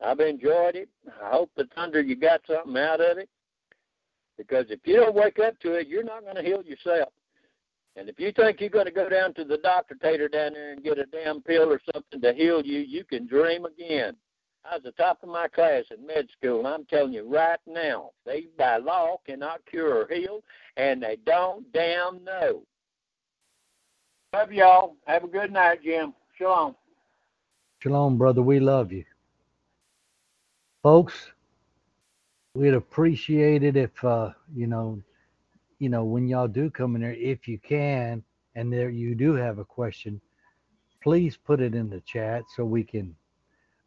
I've 0.04 0.18
enjoyed 0.18 0.74
it. 0.74 0.88
I 1.22 1.30
hope 1.30 1.50
the 1.56 1.68
thunder 1.76 2.00
you 2.00 2.16
got 2.16 2.40
something 2.48 2.76
out 2.76 3.00
of 3.00 3.18
it. 3.18 3.28
Because 4.38 4.66
if 4.70 4.80
you 4.84 4.96
don't 4.96 5.14
wake 5.14 5.38
up 5.38 5.58
to 5.60 5.74
it, 5.74 5.88
you're 5.88 6.02
not 6.02 6.22
going 6.22 6.36
to 6.36 6.42
heal 6.42 6.62
yourself. 6.62 7.12
And 7.96 8.08
if 8.08 8.18
you 8.18 8.32
think 8.32 8.60
you're 8.60 8.70
going 8.70 8.86
to 8.86 8.90
go 8.90 9.08
down 9.08 9.34
to 9.34 9.44
the 9.44 9.58
doctor 9.58 9.94
tater 9.94 10.28
down 10.28 10.54
there 10.54 10.72
and 10.72 10.82
get 10.82 10.98
a 10.98 11.04
damn 11.06 11.42
pill 11.42 11.70
or 11.70 11.80
something 11.92 12.20
to 12.22 12.32
heal 12.32 12.62
you, 12.64 12.78
you 12.80 13.04
can 13.04 13.26
dream 13.26 13.66
again. 13.66 14.16
I 14.64 14.76
was 14.76 14.84
the 14.84 14.92
top 14.92 15.22
of 15.22 15.28
my 15.28 15.48
class 15.48 15.84
in 15.90 16.06
med 16.06 16.28
school, 16.38 16.60
and 16.60 16.68
I'm 16.68 16.84
telling 16.86 17.12
you 17.12 17.28
right 17.28 17.58
now, 17.66 18.10
they 18.24 18.46
by 18.56 18.76
law 18.76 19.16
cannot 19.26 19.60
cure 19.68 20.02
or 20.02 20.08
heal, 20.08 20.42
and 20.76 21.02
they 21.02 21.18
don't 21.26 21.70
damn 21.72 22.22
know. 22.24 22.62
Love 24.32 24.52
y'all. 24.52 24.96
Have 25.06 25.24
a 25.24 25.28
good 25.28 25.52
night, 25.52 25.82
Jim. 25.82 26.14
Shalom. 26.38 26.76
Shalom, 27.80 28.16
brother. 28.16 28.40
We 28.40 28.60
love 28.60 28.92
you. 28.92 29.04
Folks, 30.82 31.31
we'd 32.54 32.74
appreciate 32.74 33.62
it 33.62 33.76
if 33.76 34.04
uh, 34.04 34.30
you 34.54 34.66
know, 34.66 35.00
you 35.78 35.88
know, 35.88 36.04
when 36.04 36.28
y'all 36.28 36.48
do 36.48 36.70
come 36.70 36.94
in 36.94 37.02
there, 37.02 37.14
if 37.14 37.48
you 37.48 37.58
can, 37.58 38.22
and 38.54 38.72
there 38.72 38.90
you 38.90 39.14
do 39.14 39.34
have 39.34 39.58
a 39.58 39.64
question, 39.64 40.20
please 41.02 41.36
put 41.36 41.60
it 41.60 41.74
in 41.74 41.90
the 41.90 42.00
chat 42.00 42.44
so 42.54 42.64
we 42.64 42.84
can 42.84 43.14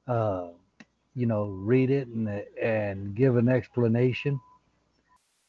uh, 0.07 0.47
you 1.15 1.25
know, 1.25 1.45
read 1.45 1.89
it 1.89 2.07
and 2.07 2.27
and 2.61 3.15
give 3.15 3.37
an 3.37 3.47
explanation. 3.47 4.39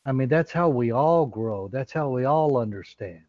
I 0.04 0.12
mean, 0.12 0.28
that's 0.28 0.52
how 0.52 0.68
we 0.68 0.92
all 0.92 1.26
grow. 1.26 1.68
That's 1.68 1.92
how 1.92 2.08
we 2.10 2.24
all 2.24 2.58
understand. 2.58 3.22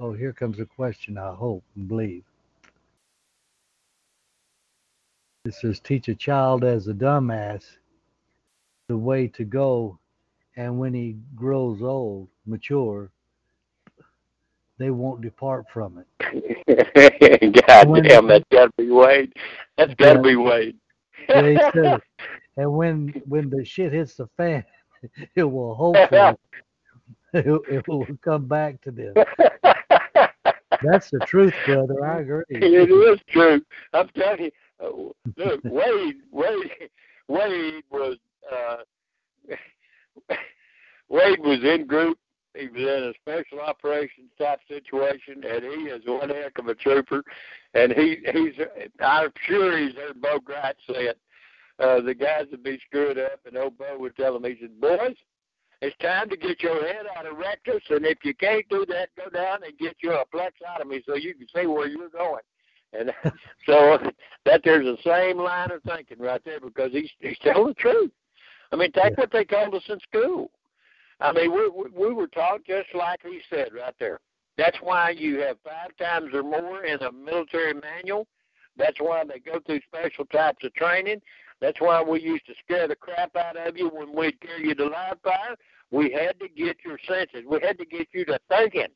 Oh, 0.00 0.12
here 0.12 0.32
comes 0.32 0.58
a 0.58 0.66
question, 0.66 1.16
I 1.16 1.32
hope 1.34 1.62
and 1.76 1.86
believe. 1.86 2.24
It 5.44 5.54
says, 5.54 5.80
teach 5.80 6.08
a 6.08 6.14
child 6.14 6.64
as 6.64 6.88
a 6.88 6.92
dumbass 6.92 7.77
the 8.88 8.96
way 8.96 9.28
to 9.28 9.44
go, 9.44 9.98
and 10.56 10.78
when 10.78 10.92
he 10.92 11.16
grows 11.36 11.82
old, 11.82 12.28
mature, 12.46 13.10
they 14.78 14.90
won't 14.90 15.20
depart 15.20 15.66
from 15.72 16.02
it. 16.20 17.64
God 17.66 17.88
when, 17.88 18.02
damn, 18.02 18.26
that's 18.26 18.44
got 18.50 18.66
to 18.66 18.72
be 18.76 18.90
Wade. 18.90 19.32
That's 19.76 19.94
got 19.94 20.14
to 20.14 20.22
be 20.22 20.36
Wade. 20.36 20.76
they 21.28 21.56
said, 21.74 22.00
and 22.56 22.72
when 22.72 23.22
when 23.26 23.50
the 23.50 23.64
shit 23.64 23.92
hits 23.92 24.14
the 24.14 24.26
fan, 24.36 24.64
it 25.34 25.44
will 25.44 25.74
hopefully 25.74 26.36
it, 27.34 27.60
it 27.70 27.88
will 27.88 28.06
come 28.24 28.46
back 28.46 28.80
to 28.82 28.90
them. 28.90 29.14
That's 30.82 31.10
the 31.10 31.18
truth, 31.26 31.54
brother. 31.66 32.04
I 32.04 32.20
agree. 32.20 32.44
It 32.48 32.90
is 32.90 33.20
true. 33.28 33.60
I'm 33.92 34.08
telling 34.08 34.44
you. 34.44 34.50
Uh, 34.80 34.90
look, 35.36 35.60
Wade, 35.64 36.18
Wade, 36.30 36.90
Wade 37.26 37.82
was 37.90 38.16
uh, 38.52 38.76
Wade 41.08 41.40
was 41.40 41.60
in 41.62 41.86
group. 41.86 42.18
He 42.54 42.66
was 42.68 42.80
in 42.80 42.86
a 42.86 43.12
special 43.22 43.60
operations 43.60 44.30
type 44.38 44.60
situation, 44.66 45.44
and 45.44 45.62
he 45.62 45.88
is 45.88 46.02
one 46.06 46.30
heck 46.30 46.58
of 46.58 46.66
a 46.66 46.74
trooper. 46.74 47.22
And 47.74 47.92
he 47.92 48.18
he's 48.32 48.54
I'm 49.00 49.30
sure 49.46 49.78
he's 49.78 49.94
heard 49.94 50.20
Bo 50.20 50.38
Grant 50.40 50.76
say 50.86 51.04
it. 51.06 51.18
Uh, 51.78 52.00
the 52.00 52.14
guys 52.14 52.46
would 52.50 52.64
be 52.64 52.80
screwed 52.86 53.18
up, 53.18 53.40
and 53.46 53.56
old 53.56 53.78
Bo 53.78 53.96
would 53.98 54.16
tell 54.16 54.34
him, 54.34 54.44
he 54.44 54.56
said, 54.60 54.80
"Boys, 54.80 55.14
it's 55.80 55.96
time 55.98 56.28
to 56.30 56.36
get 56.36 56.62
your 56.62 56.84
head 56.84 57.06
out 57.16 57.26
of 57.26 57.36
rectus, 57.36 57.82
and 57.90 58.04
if 58.04 58.18
you 58.24 58.34
can't 58.34 58.68
do 58.68 58.84
that, 58.86 59.10
go 59.16 59.30
down 59.30 59.62
and 59.62 59.78
get 59.78 59.96
you 60.02 60.12
a 60.12 60.24
plexotomy 60.26 61.04
so 61.06 61.14
you 61.14 61.34
can 61.34 61.46
see 61.54 61.66
where 61.66 61.86
you're 61.86 62.08
going. 62.08 62.42
And 62.92 63.12
so 63.66 63.98
that 64.44 64.62
there's 64.64 64.86
the 64.86 64.98
same 65.04 65.38
line 65.38 65.70
of 65.70 65.82
thinking 65.84 66.18
right 66.18 66.42
there 66.44 66.60
because 66.60 66.90
he's 66.90 67.10
he's 67.20 67.38
telling 67.42 67.68
the 67.68 67.74
truth. 67.74 68.10
I 68.72 68.76
mean, 68.76 68.92
take 68.92 69.16
what 69.16 69.32
they 69.32 69.44
told 69.44 69.74
us 69.74 69.82
in 69.88 69.98
school. 70.00 70.50
I 71.20 71.32
mean, 71.32 71.52
we 71.52 71.68
we 71.90 72.12
were 72.12 72.28
taught 72.28 72.64
just 72.64 72.88
like 72.94 73.20
he 73.22 73.40
said 73.50 73.72
right 73.74 73.94
there. 73.98 74.20
That's 74.56 74.78
why 74.82 75.10
you 75.10 75.40
have 75.40 75.56
five 75.64 75.96
times 75.98 76.34
or 76.34 76.42
more 76.42 76.84
in 76.84 77.00
a 77.02 77.12
military 77.12 77.74
manual. 77.74 78.26
That's 78.76 79.00
why 79.00 79.24
they 79.24 79.38
go 79.38 79.60
through 79.60 79.80
special 79.86 80.26
types 80.26 80.64
of 80.64 80.74
training. 80.74 81.20
That's 81.60 81.80
why 81.80 82.02
we 82.02 82.20
used 82.20 82.46
to 82.46 82.54
scare 82.64 82.86
the 82.86 82.94
crap 82.94 83.34
out 83.36 83.56
of 83.56 83.76
you 83.76 83.88
when 83.88 84.14
we'd 84.14 84.40
carry 84.40 84.68
you 84.68 84.74
to 84.76 84.84
live 84.84 85.18
fire. 85.24 85.56
We 85.90 86.12
had 86.12 86.38
to 86.40 86.48
get 86.48 86.76
your 86.84 86.98
senses. 87.08 87.44
We 87.48 87.58
had 87.60 87.78
to 87.78 87.84
get 87.84 88.08
you 88.12 88.24
to 88.26 88.38
thinking. 88.48 88.88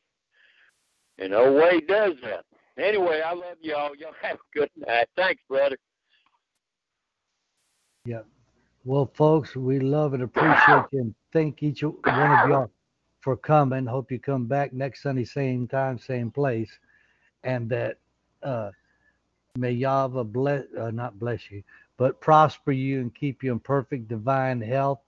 And 1.18 1.34
old 1.34 1.54
Wade 1.56 1.88
does 1.88 2.12
that. 2.22 2.44
Anyway, 2.78 3.20
I 3.24 3.32
love 3.32 3.56
y'all. 3.60 3.94
Y'all 3.96 4.12
have 4.22 4.36
a 4.36 4.58
good 4.58 4.70
night. 4.76 5.08
Thanks, 5.16 5.42
brother. 5.48 5.76
Yeah. 8.04 8.22
Well, 8.84 9.10
folks, 9.14 9.54
we 9.54 9.78
love 9.78 10.12
and 10.12 10.24
appreciate 10.24 10.86
you 10.90 11.00
and 11.00 11.14
thank 11.32 11.62
each 11.62 11.84
one 11.84 11.94
of 12.04 12.48
y'all 12.48 12.70
for 13.20 13.36
coming. 13.36 13.86
Hope 13.86 14.10
you 14.10 14.18
come 14.18 14.46
back 14.46 14.72
next 14.72 15.02
Sunday, 15.04 15.24
same 15.24 15.68
time, 15.68 15.98
same 15.98 16.32
place. 16.32 16.80
And 17.44 17.68
that 17.70 17.98
uh, 18.42 18.70
may 19.54 19.70
Yahweh 19.70 20.24
bless, 20.24 20.64
uh, 20.76 20.90
not 20.90 21.16
bless 21.20 21.48
you, 21.48 21.62
but 21.96 22.20
prosper 22.20 22.72
you 22.72 23.00
and 23.00 23.14
keep 23.14 23.44
you 23.44 23.52
in 23.52 23.60
perfect 23.60 24.08
divine 24.08 24.60
health. 24.60 25.00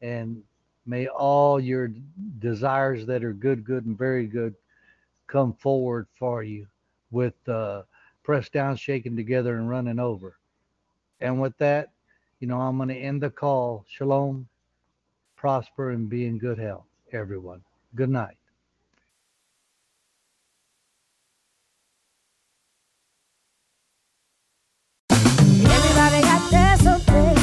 And 0.00 0.40
may 0.86 1.08
all 1.08 1.58
your 1.58 1.90
desires 2.38 3.04
that 3.06 3.24
are 3.24 3.32
good, 3.32 3.64
good, 3.64 3.84
and 3.84 3.98
very 3.98 4.28
good 4.28 4.54
come 5.26 5.54
forward 5.54 6.06
for 6.16 6.44
you 6.44 6.68
with 7.10 7.34
uh, 7.48 7.82
pressed 8.22 8.52
down, 8.52 8.76
shaken 8.76 9.16
together, 9.16 9.56
and 9.56 9.68
running 9.68 9.98
over. 9.98 10.38
And 11.20 11.40
with 11.40 11.58
that, 11.58 11.90
you 12.40 12.46
know, 12.46 12.60
I'm 12.60 12.76
going 12.76 12.88
to 12.88 12.94
end 12.94 13.22
the 13.22 13.30
call. 13.30 13.84
Shalom, 13.88 14.48
prosper, 15.36 15.90
and 15.90 16.08
be 16.08 16.26
in 16.26 16.38
good 16.38 16.58
health, 16.58 16.86
everyone. 17.12 17.62
Good 17.94 18.10
night. 18.10 18.36